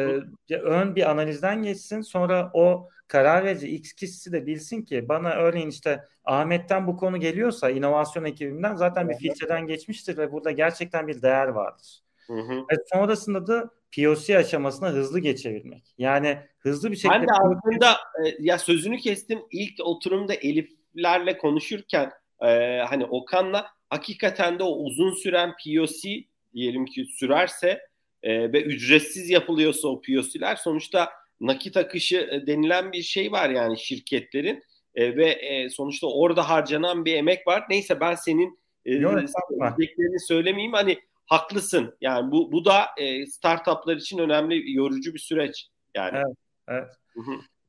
ön 0.55 0.97
bir 0.97 1.11
analizden 1.11 1.62
geçsin. 1.62 2.01
Sonra 2.01 2.51
o 2.55 2.89
karar 3.09 3.45
verici 3.45 3.68
X 3.68 3.93
kişisi 3.93 4.32
de 4.32 4.47
bilsin 4.47 4.82
ki 4.82 5.09
bana 5.09 5.30
örneğin 5.30 5.68
işte 5.68 6.05
Ahmet'ten 6.24 6.86
bu 6.86 6.97
konu 6.97 7.20
geliyorsa 7.20 7.70
inovasyon 7.70 8.24
ekibimden 8.24 8.74
zaten 8.74 9.09
bir 9.09 9.14
filtreden 9.14 9.66
geçmiştir 9.66 10.16
ve 10.18 10.32
burada 10.32 10.51
gerçekten 10.51 11.09
bir 11.09 11.22
değer 11.22 11.49
vardır. 11.49 12.01
Hı 12.26 12.32
hı. 12.32 12.57
Ve 12.57 12.76
sonrasında 12.93 13.47
da 13.47 13.70
POC 13.97 14.39
aşamasına 14.39 14.89
hızlı 14.89 15.20
geçebilmek. 15.20 15.95
Yani 15.99 16.39
hızlı 16.59 16.91
bir 16.91 16.97
şekilde... 16.97 17.20
Ben 17.20 17.28
de 17.28 17.32
aslında 17.32 17.93
e, 17.93 18.36
ya 18.41 18.59
sözünü 18.59 18.99
kestim 18.99 19.39
ilk 19.53 19.80
oturumda 19.80 20.34
Elif'lerle 20.34 21.39
konuşurken 21.39 22.12
e, 22.41 22.78
hani 22.89 23.05
Okan'la 23.05 23.66
hakikaten 23.91 24.59
de 24.59 24.62
o 24.62 24.70
uzun 24.70 25.11
süren 25.11 25.51
POC 25.64 26.24
diyelim 26.55 26.86
ki 26.86 27.07
sürerse 27.14 27.89
e, 28.22 28.52
ve 28.52 28.62
ücretsiz 28.62 29.30
yapılıyorsa 29.30 29.88
o 29.88 30.02
POC'ler 30.02 30.56
sonuçta 30.56 31.10
nakit 31.40 31.76
akışı 31.76 32.16
e, 32.16 32.46
denilen 32.46 32.92
bir 32.92 33.02
şey 33.02 33.32
var 33.32 33.50
yani 33.50 33.78
şirketlerin 33.78 34.62
e, 34.94 35.16
ve 35.16 35.26
e, 35.26 35.70
sonuçta 35.70 36.06
orada 36.06 36.48
harcanan 36.48 37.04
bir 37.04 37.14
emek 37.14 37.46
var. 37.46 37.64
Neyse 37.70 38.00
ben 38.00 38.14
senin 38.14 38.58
e, 38.84 38.92
söyleyeceklerini 38.92 40.20
söylemeyeyim 40.20 40.72
hani 40.72 40.98
haklısın. 41.26 41.96
Yani 42.00 42.32
bu 42.32 42.52
bu 42.52 42.64
da 42.64 42.86
e, 42.96 43.26
startuplar 43.26 43.96
için 43.96 44.18
önemli 44.18 44.72
yorucu 44.76 45.14
bir 45.14 45.18
süreç 45.18 45.66
yani. 45.94 46.16
Evet. 46.16 46.36
evet. 46.68 46.88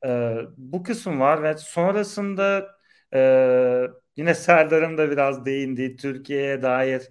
Ee, 0.05 0.35
bu 0.57 0.83
kısım 0.83 1.19
var 1.19 1.43
ve 1.43 1.57
sonrasında 1.57 2.67
e, 3.13 3.19
yine 4.17 4.33
Serdar'ın 4.33 4.97
da 4.97 5.11
biraz 5.11 5.45
değindiği 5.45 5.95
Türkiye'ye 5.95 6.61
dair 6.61 7.01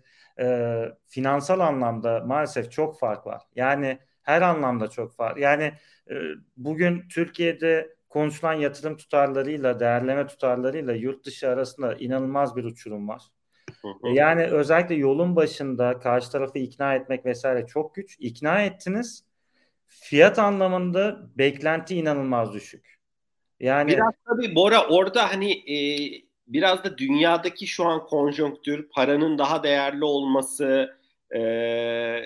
e, 0.40 0.78
finansal 1.06 1.60
anlamda 1.60 2.20
maalesef 2.20 2.72
çok 2.72 2.98
fark 2.98 3.26
var. 3.26 3.42
Yani 3.56 3.98
her 4.22 4.42
anlamda 4.42 4.88
çok 4.88 5.20
var. 5.20 5.36
Yani 5.36 5.72
e, 6.10 6.14
bugün 6.56 7.08
Türkiye'de 7.08 7.96
konuşulan 8.08 8.52
yatırım 8.52 8.96
tutarlarıyla, 8.96 9.80
değerleme 9.80 10.26
tutarlarıyla 10.26 10.94
yurt 10.94 11.24
dışı 11.24 11.48
arasında 11.48 11.94
inanılmaz 11.94 12.56
bir 12.56 12.64
uçurum 12.64 13.08
var. 13.08 13.22
Yani 14.14 14.44
özellikle 14.44 14.94
yolun 14.94 15.36
başında 15.36 15.98
karşı 15.98 16.30
tarafı 16.30 16.58
ikna 16.58 16.94
etmek 16.94 17.26
vesaire 17.26 17.66
çok 17.66 17.94
güç. 17.94 18.16
İkna 18.20 18.62
ettiniz. 18.62 19.24
Fiyat 19.86 20.38
anlamında 20.38 21.30
beklenti 21.38 21.96
inanılmaz 21.96 22.52
düşük. 22.52 22.98
Yani 23.60 23.90
biraz 23.90 24.14
tabii 24.26 24.54
Bora 24.54 24.88
orada 24.88 25.30
hani 25.30 25.52
e, 25.52 25.76
biraz 26.48 26.84
da 26.84 26.98
dünyadaki 26.98 27.66
şu 27.66 27.84
an 27.84 28.06
konjonktür, 28.06 28.88
paranın 28.88 29.38
daha 29.38 29.62
değerli 29.62 30.04
olması, 30.04 30.96
e, 31.36 32.22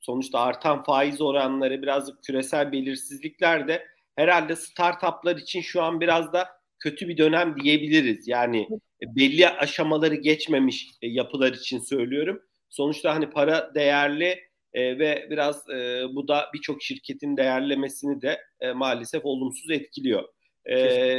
sonuçta 0.00 0.40
artan 0.40 0.82
faiz 0.82 1.20
oranları, 1.20 1.82
biraz 1.82 2.20
küresel 2.20 2.72
belirsizlikler 2.72 3.68
de 3.68 3.86
herhalde 4.16 4.56
startuplar 4.56 5.36
için 5.36 5.60
şu 5.60 5.82
an 5.82 6.00
biraz 6.00 6.32
da 6.32 6.48
kötü 6.78 7.08
bir 7.08 7.18
dönem 7.18 7.56
diyebiliriz. 7.60 8.28
Yani 8.28 8.68
belli 9.02 9.48
aşamaları 9.48 10.14
geçmemiş 10.14 10.90
e, 11.02 11.08
yapılar 11.08 11.52
için 11.52 11.78
söylüyorum. 11.78 12.42
Sonuçta 12.70 13.14
hani 13.14 13.30
para 13.30 13.74
değerli 13.74 14.40
e, 14.72 14.98
ve 14.98 15.26
biraz 15.30 15.70
e, 15.70 16.04
bu 16.14 16.28
da 16.28 16.50
birçok 16.54 16.82
şirketin 16.82 17.36
değerlemesini 17.36 18.22
de 18.22 18.40
e, 18.60 18.72
maalesef 18.72 19.24
olumsuz 19.24 19.70
etkiliyor. 19.70 20.24
E, 20.70 21.18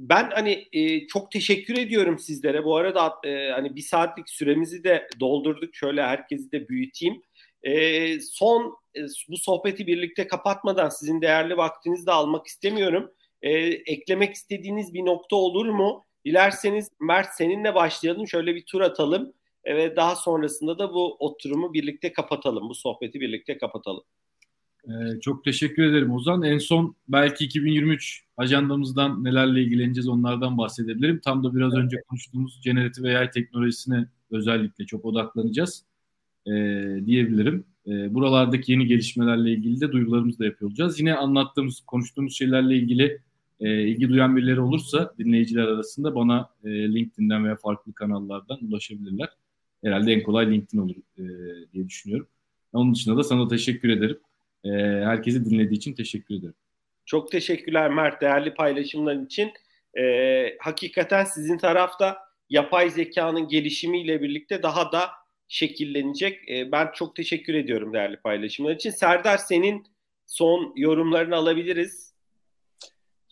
ben 0.00 0.30
hani 0.30 0.68
e, 0.72 1.06
çok 1.06 1.30
teşekkür 1.32 1.78
ediyorum 1.78 2.18
sizlere. 2.18 2.64
Bu 2.64 2.76
arada 2.76 3.14
e, 3.24 3.50
hani 3.50 3.76
bir 3.76 3.82
saatlik 3.82 4.30
süremizi 4.30 4.84
de 4.84 5.08
doldurduk. 5.20 5.74
Şöyle 5.74 6.02
herkesi 6.02 6.52
de 6.52 6.68
büyüteyim. 6.68 7.22
E, 7.62 8.20
son 8.20 8.78
e, 8.96 9.00
bu 9.28 9.36
sohbeti 9.36 9.86
birlikte 9.86 10.26
kapatmadan 10.26 10.88
sizin 10.88 11.22
değerli 11.22 11.56
vaktinizi 11.56 12.06
de 12.06 12.12
almak 12.12 12.46
istemiyorum. 12.46 13.10
E, 13.42 13.50
eklemek 13.66 14.34
istediğiniz 14.34 14.94
bir 14.94 15.04
nokta 15.04 15.36
olur 15.36 15.66
mu? 15.66 16.06
Dilerseniz 16.24 16.90
Mert 17.00 17.34
seninle 17.34 17.74
başlayalım. 17.74 18.28
Şöyle 18.28 18.54
bir 18.54 18.64
tur 18.66 18.80
atalım 18.80 19.32
e, 19.64 19.76
ve 19.76 19.96
daha 19.96 20.16
sonrasında 20.16 20.78
da 20.78 20.94
bu 20.94 21.16
oturumu 21.18 21.74
birlikte 21.74 22.12
kapatalım. 22.12 22.68
Bu 22.68 22.74
sohbeti 22.74 23.20
birlikte 23.20 23.58
kapatalım. 23.58 24.04
Ee, 24.88 25.20
çok 25.20 25.44
teşekkür 25.44 25.82
ederim 25.82 26.12
Ozan. 26.12 26.42
En 26.42 26.58
son 26.58 26.94
belki 27.08 27.44
2023 27.44 28.24
ajandamızdan 28.36 29.24
nelerle 29.24 29.62
ilgileneceğiz 29.62 30.08
onlardan 30.08 30.58
bahsedebilirim. 30.58 31.20
Tam 31.24 31.44
da 31.44 31.54
biraz 31.54 31.74
evet. 31.74 31.84
önce 31.84 32.02
konuştuğumuz 32.08 32.60
generatif 32.64 33.04
AI 33.04 33.30
teknolojisine 33.30 34.06
özellikle 34.30 34.86
çok 34.86 35.04
odaklanacağız 35.04 35.84
e, 36.46 36.52
diyebilirim. 37.06 37.64
E, 37.86 38.14
buralardaki 38.14 38.72
yeni 38.72 38.86
gelişmelerle 38.86 39.50
ilgili 39.52 39.80
de 39.80 39.92
duyurularımızı 39.92 40.38
da 40.38 40.44
yapıyor 40.44 40.70
olacağız. 40.70 41.00
Yine 41.00 41.14
anlattığımız, 41.14 41.80
konuştuğumuz 41.80 42.36
şeylerle 42.36 42.76
ilgili 42.76 43.20
e, 43.60 43.82
ilgi 43.82 44.08
duyan 44.08 44.36
birileri 44.36 44.60
olursa 44.60 45.14
dinleyiciler 45.18 45.62
arasında 45.66 46.14
bana 46.14 46.48
e, 46.64 46.68
LinkedIn'den 46.68 47.44
veya 47.44 47.56
farklı 47.56 47.92
kanallardan 47.92 48.58
ulaşabilirler. 48.68 49.28
Herhalde 49.84 50.12
en 50.12 50.22
kolay 50.22 50.50
LinkedIn 50.50 50.78
olur 50.78 50.96
e, 51.18 51.24
diye 51.72 51.88
düşünüyorum. 51.88 52.26
Onun 52.72 52.94
dışında 52.94 53.16
da 53.16 53.24
sana 53.24 53.48
teşekkür 53.48 53.88
ederim. 53.88 54.18
E, 54.64 54.70
herkesi 55.04 55.44
dinlediği 55.44 55.76
için 55.76 55.94
teşekkür 55.94 56.34
ederim. 56.34 56.54
Çok 57.06 57.30
teşekkürler 57.30 57.90
Mert 57.90 58.20
değerli 58.20 58.54
paylaşımların 58.54 59.26
için. 59.26 59.52
E, 59.98 60.04
hakikaten 60.58 61.24
sizin 61.24 61.58
tarafta 61.58 62.18
yapay 62.50 62.90
zekanın 62.90 63.48
gelişimiyle 63.48 64.22
birlikte 64.22 64.62
daha 64.62 64.92
da 64.92 65.10
şekillenecek. 65.48 66.48
E, 66.50 66.72
ben 66.72 66.90
çok 66.94 67.16
teşekkür 67.16 67.54
ediyorum 67.54 67.92
değerli 67.92 68.16
paylaşımlar 68.16 68.74
için. 68.74 68.90
Serdar 68.90 69.38
senin 69.38 69.86
son 70.26 70.72
yorumlarını 70.76 71.36
alabiliriz. 71.36 72.09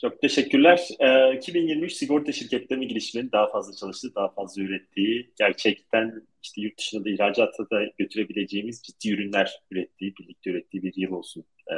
Çok 0.00 0.20
teşekkürler. 0.20 0.88
Ee, 1.00 1.36
2023 1.36 1.92
sigorta 1.92 2.32
şirketlerinin 2.32 2.88
girişiminin 2.88 3.32
daha 3.32 3.50
fazla 3.50 3.76
çalıştığı, 3.76 4.14
daha 4.14 4.28
fazla 4.28 4.62
ürettiği, 4.62 5.30
gerçekten 5.38 6.22
işte 6.42 6.60
yurt 6.60 6.78
dışında 6.78 7.04
da 7.04 7.10
ihracata 7.10 7.70
da 7.70 7.84
götürebileceğimiz 7.98 8.82
ciddi 8.82 9.10
ürünler 9.14 9.60
ürettiği, 9.70 10.14
birlikte 10.20 10.50
ürettiği 10.50 10.82
bir 10.82 10.92
yıl 10.96 11.12
olsun 11.12 11.44
e, 11.70 11.74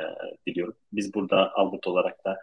diliyorum. 0.47 0.77
Biz 0.93 1.15
burada 1.15 1.55
Albert 1.55 1.87
olarak 1.87 2.25
da 2.25 2.39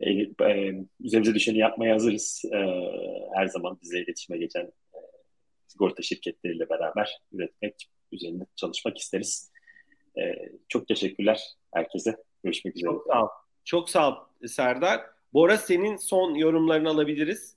e, 0.00 0.10
e, 0.50 0.74
üzerimize 1.00 1.34
düşeni 1.34 1.58
yapmaya 1.58 1.94
hazırız. 1.94 2.42
E, 2.52 2.58
her 3.34 3.46
zaman 3.46 3.78
bize 3.82 3.98
iletişime 3.98 4.38
geçen 4.38 4.64
e, 4.64 4.98
sigorta 5.66 6.02
şirketleriyle 6.02 6.68
beraber 6.68 7.18
üretmek 7.32 7.74
üzerinde 8.12 8.44
çalışmak 8.56 8.98
isteriz. 8.98 9.52
E, 10.18 10.34
çok 10.68 10.88
teşekkürler 10.88 11.40
herkese. 11.74 12.16
Görüşmek 12.44 12.76
üzere. 12.76 12.90
Çok 12.90 13.06
sağ 13.06 13.24
ol. 13.24 13.28
Çok 13.68 13.90
sağ 13.90 14.08
ol 14.10 14.14
Serdar. 14.46 15.00
Bora 15.32 15.56
senin 15.56 15.96
son 15.96 16.34
yorumlarını 16.34 16.88
alabiliriz. 16.88 17.56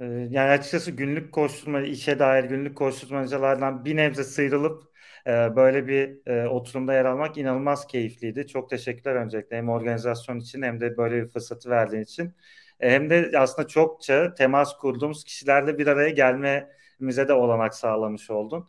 Ee, 0.00 0.04
yani 0.04 0.50
açıkçası 0.50 0.90
günlük 0.90 1.32
koşturma, 1.32 1.80
işe 1.80 2.18
dair 2.18 2.44
günlük 2.44 2.76
koşturmacalardan 2.76 3.84
bir 3.84 3.96
nebze 3.96 4.24
sıyrılıp 4.24 4.82
e, 5.26 5.30
böyle 5.56 5.86
bir 5.86 6.26
e, 6.26 6.48
oturumda 6.48 6.94
yer 6.94 7.04
almak 7.04 7.38
inanılmaz 7.38 7.86
keyifliydi. 7.86 8.46
Çok 8.46 8.70
teşekkürler 8.70 9.14
öncelikle 9.14 9.56
hem 9.56 9.68
organizasyon 9.68 10.40
için 10.40 10.62
hem 10.62 10.80
de 10.80 10.96
böyle 10.96 11.22
bir 11.22 11.28
fırsatı 11.28 11.70
verdiğin 11.70 12.02
için. 12.02 12.34
E, 12.80 12.90
hem 12.90 13.10
de 13.10 13.32
aslında 13.38 13.68
çokça 13.68 14.34
temas 14.34 14.76
kurduğumuz 14.76 15.24
kişilerle 15.24 15.78
bir 15.78 15.86
araya 15.86 16.10
gelmemize 16.10 17.28
de 17.28 17.32
olanak 17.32 17.74
sağlamış 17.74 18.30
oldun. 18.30 18.68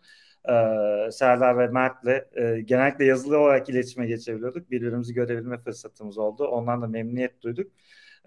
Serdar 1.11 1.57
ve 1.57 1.67
Mert'le 1.67 2.35
genellikle 2.67 3.05
yazılı 3.05 3.37
olarak 3.37 3.69
iletişime 3.69 4.07
geçebiliyorduk. 4.07 4.71
Birbirimizi 4.71 5.13
görebilme 5.13 5.57
fırsatımız 5.57 6.17
oldu. 6.17 6.47
Ondan 6.47 6.81
da 6.81 6.87
memnuniyet 6.87 7.41
duyduk. 7.41 7.71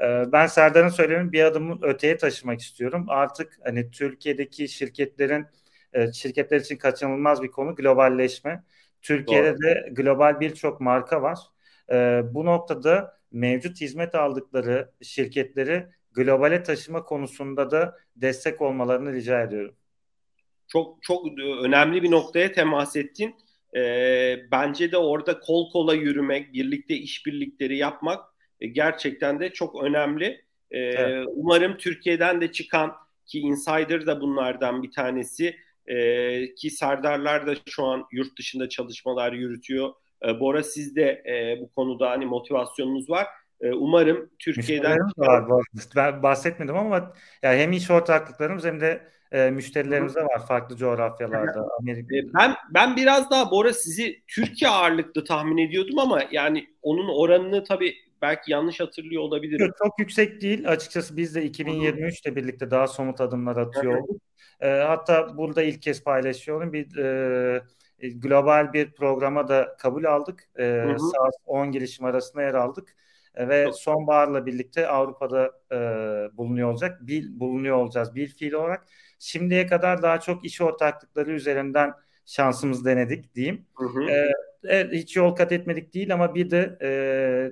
Ee, 0.02 0.24
ben 0.32 0.46
Serdar'ın 0.46 0.88
söylemini 0.88 1.32
bir 1.32 1.44
adım 1.44 1.82
öteye 1.82 2.16
taşımak 2.16 2.60
istiyorum. 2.60 3.06
Artık 3.08 3.58
hani 3.64 3.90
Türkiye'deki 3.90 4.68
şirketlerin 4.68 5.46
e, 5.92 6.12
şirketler 6.12 6.60
için 6.60 6.76
kaçınılmaz 6.76 7.42
bir 7.42 7.50
konu 7.50 7.74
globalleşme. 7.74 8.64
Türkiye'de 9.02 9.52
Doğru. 9.52 9.62
de 9.62 9.88
global 9.92 10.40
birçok 10.40 10.80
marka 10.80 11.22
var. 11.22 11.38
Ee, 11.92 12.22
bu 12.30 12.44
noktada 12.46 13.18
mevcut 13.32 13.80
hizmet 13.80 14.14
aldıkları 14.14 14.90
şirketleri 15.02 15.86
globale 16.12 16.62
taşıma 16.62 17.04
konusunda 17.04 17.70
da 17.70 17.96
destek 18.16 18.60
olmalarını 18.62 19.12
rica 19.12 19.42
ediyorum. 19.42 19.74
Çok 20.68 21.02
çok 21.02 21.38
önemli 21.38 22.02
bir 22.02 22.10
noktaya 22.10 22.52
temas 22.52 22.96
ettin. 22.96 23.34
Ee, 23.76 24.38
bence 24.52 24.92
de 24.92 24.96
orada 24.96 25.40
kol 25.40 25.70
kola 25.70 25.94
yürümek, 25.94 26.52
birlikte 26.52 26.94
işbirlikleri 26.94 27.76
yapmak 27.76 28.24
e, 28.60 28.66
gerçekten 28.66 29.40
de 29.40 29.52
çok 29.52 29.82
önemli. 29.82 30.24
E, 30.70 30.78
evet. 30.78 31.26
Umarım 31.34 31.76
Türkiye'den 31.76 32.40
de 32.40 32.52
çıkan 32.52 32.92
ki 33.26 33.40
Insider 33.40 34.06
da 34.06 34.20
bunlardan 34.20 34.82
bir 34.82 34.90
tanesi 34.90 35.56
e, 35.86 36.54
ki 36.54 36.70
Serdarlar 36.70 37.46
da 37.46 37.54
şu 37.68 37.84
an 37.84 38.06
yurt 38.12 38.38
dışında 38.38 38.68
çalışmalar 38.68 39.32
yürütüyor. 39.32 39.92
Bora 40.40 40.62
siz 40.62 40.96
de 40.96 41.22
bu 41.60 41.72
konuda 41.72 42.10
hani 42.10 42.26
motivasyonunuz 42.26 43.10
var. 43.10 43.26
Umarım 43.60 44.30
Türkiye'den 44.38 44.98
var. 45.16 45.64
Ben 45.96 46.22
bahsetmedim 46.22 46.76
ama 46.76 47.12
yani 47.42 47.58
hem 47.58 47.72
iş 47.72 47.90
ortaklıklarımız 47.90 48.64
hem 48.64 48.80
de 48.80 49.08
e, 49.32 49.50
müşterilerimiz 49.50 50.14
de 50.14 50.24
var 50.24 50.46
farklı 50.46 50.76
coğrafyalarda. 50.76 51.68
Amerika. 51.80 52.08
Ben 52.34 52.54
ben 52.74 52.96
biraz 52.96 53.30
daha 53.30 53.50
Bora 53.50 53.72
sizi 53.72 54.22
Türkiye 54.26 54.70
ağırlıklı 54.70 55.24
tahmin 55.24 55.58
ediyordum 55.58 55.98
ama 55.98 56.22
yani 56.30 56.66
onun 56.82 57.08
oranını 57.08 57.64
tabii 57.64 57.94
belki 58.22 58.52
yanlış 58.52 58.80
hatırlıyor 58.80 59.22
olabilirim. 59.22 59.66
Yok, 59.66 59.76
çok 59.84 59.98
yüksek 59.98 60.40
değil. 60.40 60.68
Açıkçası 60.68 61.16
biz 61.16 61.34
de 61.34 61.44
2023 61.44 62.20
ile 62.20 62.36
birlikte 62.36 62.70
daha 62.70 62.86
somut 62.86 63.20
adımlar 63.20 63.56
atıyor 63.56 63.98
olduk. 63.98 64.22
E, 64.60 64.68
hatta 64.68 65.36
burada 65.36 65.62
ilk 65.62 65.82
kez 65.82 66.04
paylaşıyorum. 66.04 66.72
Bir 66.72 66.96
e, 66.96 67.62
global 67.98 68.72
bir 68.72 68.92
programa 68.92 69.48
da 69.48 69.76
kabul 69.78 70.04
aldık. 70.04 70.48
E, 70.58 70.96
saat 70.98 71.34
10 71.46 71.72
girişim 71.72 72.04
arasında 72.04 72.42
yer 72.42 72.54
aldık. 72.54 72.96
E, 73.34 73.48
ve 73.48 73.72
sonbaharla 73.72 74.46
birlikte 74.46 74.88
Avrupa'da 74.88 75.52
e, 75.72 75.78
bulunuyor 76.36 76.70
olacak. 76.70 76.98
Bir, 77.00 77.40
bulunuyor 77.40 77.76
olacağız 77.76 78.14
bir 78.14 78.28
fiil 78.28 78.52
olarak. 78.52 78.86
Şimdiye 79.18 79.66
kadar 79.66 80.02
daha 80.02 80.20
çok 80.20 80.44
iş 80.44 80.60
ortaklıkları 80.60 81.32
üzerinden 81.32 81.92
şansımız 82.26 82.84
denedik 82.84 83.34
diyeyim. 83.34 83.66
Hı 83.74 83.84
hı. 83.84 84.10
E, 84.10 84.32
evet, 84.64 84.92
hiç 84.92 85.16
yol 85.16 85.34
kat 85.34 85.52
etmedik 85.52 85.94
değil 85.94 86.14
ama 86.14 86.34
bir 86.34 86.50
de 86.50 86.78
e, 86.82 86.88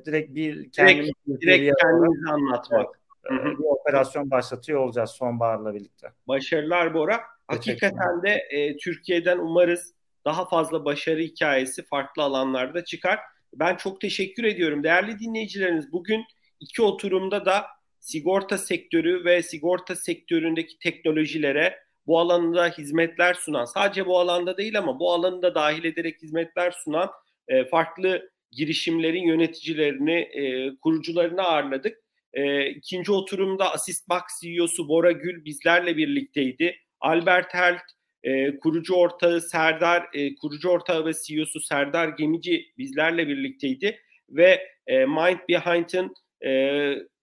direkt 0.06 0.34
bir 0.34 0.70
kendimiz 0.70 1.10
direkt, 1.28 1.42
direkt 1.42 1.82
kendimizi 1.82 2.30
anlatmak. 2.30 3.00
Evet, 3.30 3.58
bir 3.58 3.64
operasyon 3.64 4.30
başlatıyor 4.30 4.80
olacağız 4.80 5.10
sonbaharla 5.10 5.74
birlikte. 5.74 6.12
Başarılar 6.28 6.94
Bora. 6.94 7.20
Hakikaten 7.46 8.22
de 8.22 8.30
e, 8.50 8.76
Türkiye'den 8.76 9.38
umarız 9.38 9.94
daha 10.24 10.48
fazla 10.48 10.84
başarı 10.84 11.20
hikayesi 11.20 11.82
farklı 11.82 12.22
alanlarda 12.22 12.84
çıkar. 12.84 13.18
Ben 13.54 13.76
çok 13.76 14.00
teşekkür 14.00 14.44
ediyorum. 14.44 14.82
Değerli 14.82 15.18
dinleyicilerimiz 15.18 15.92
bugün 15.92 16.24
iki 16.60 16.82
oturumda 16.82 17.44
da 17.44 17.66
sigorta 18.04 18.58
sektörü 18.58 19.24
ve 19.24 19.42
sigorta 19.42 19.96
sektöründeki 19.96 20.78
teknolojilere 20.78 21.78
bu 22.06 22.18
alanda 22.18 22.68
hizmetler 22.68 23.34
sunan, 23.34 23.64
sadece 23.64 24.06
bu 24.06 24.18
alanda 24.18 24.56
değil 24.56 24.78
ama 24.78 25.00
bu 25.00 25.12
alanı 25.12 25.42
da 25.42 25.54
dahil 25.54 25.84
ederek 25.84 26.22
hizmetler 26.22 26.70
sunan 26.70 27.10
e, 27.48 27.64
farklı 27.64 28.30
girişimlerin 28.50 29.26
yöneticilerini, 29.26 30.14
e, 30.14 30.76
kurucularını 30.76 31.42
ağırladık. 31.42 31.98
E, 32.32 32.66
ikinci 32.70 33.12
oturumda 33.12 33.72
Assistbox 33.72 34.22
CEO'su 34.42 34.88
Bora 34.88 35.12
Gül 35.12 35.44
bizlerle 35.44 35.96
birlikteydi. 35.96 36.76
Albert 37.00 37.54
Helt, 37.54 37.82
e, 38.22 38.58
kurucu 38.58 38.94
ortağı 38.94 39.40
Serdar, 39.40 40.06
e, 40.14 40.34
kurucu 40.34 40.68
ortağı 40.68 41.06
ve 41.06 41.12
CEO'su 41.26 41.60
Serdar 41.60 42.08
Gemici 42.08 42.66
bizlerle 42.78 43.28
birlikteydi. 43.28 43.98
Ve 44.30 44.68
e, 44.86 45.04
Mind 45.04 45.38
Behind'ın 45.48 46.14
e, 46.46 47.13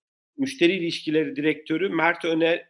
müşteri 0.42 0.72
ilişkileri 0.72 1.36
direktörü 1.36 1.90
Mert 1.90 2.26
Öner 2.26 2.66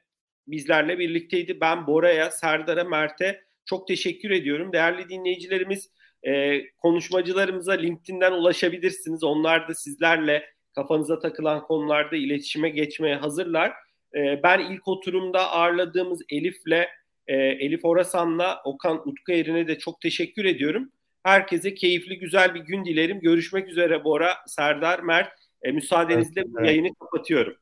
bizlerle 0.48 1.00
birlikteydi. 1.00 1.62
Ben 1.62 1.88
Bora'ya, 1.88 2.32
Serdar'a, 2.32 2.84
Mert'e 2.84 3.42
çok 3.66 3.88
teşekkür 3.88 4.32
ediyorum. 4.32 4.74
Değerli 4.74 5.10
dinleyicilerimiz 5.10 5.90
e, 6.24 6.62
konuşmacılarımıza 6.78 7.72
LinkedIn'den 7.72 8.32
ulaşabilirsiniz. 8.32 9.24
Onlar 9.24 9.68
da 9.68 9.74
sizlerle 9.74 10.46
kafanıza 10.76 11.20
takılan 11.20 11.64
konularda 11.64 12.16
iletişime 12.16 12.70
geçmeye 12.70 13.16
hazırlar. 13.16 13.74
E, 14.16 14.44
ben 14.44 14.60
ilk 14.60 14.88
oturumda 14.88 15.52
ağırladığımız 15.52 16.22
Elif'le, 16.30 16.88
e, 17.28 17.36
Elif 17.36 17.86
Orasan'la 17.86 18.62
Okan 18.66 19.10
Utkayer'ine 19.10 19.68
de 19.68 19.80
çok 19.80 20.02
teşekkür 20.02 20.46
ediyorum. 20.46 20.92
Herkese 21.24 21.74
keyifli, 21.74 22.20
güzel 22.20 22.56
bir 22.56 22.60
gün 22.60 22.86
dilerim. 22.86 23.20
Görüşmek 23.20 23.70
üzere 23.70 24.04
Bora, 24.04 24.34
Serdar, 24.48 25.00
Mert. 25.00 25.41
E, 25.64 25.72
müsaadenizle 25.72 26.44
bu 26.46 26.66
yayını 26.66 26.96
kapatıyorum. 26.96 27.54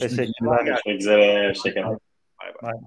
Teşekkürler. 0.00 0.64
Görüşmek 0.64 1.00
üzere. 1.00 1.48
Hoşçakalın. 1.48 2.00
Bye. 2.42 2.54
bye. 2.62 2.80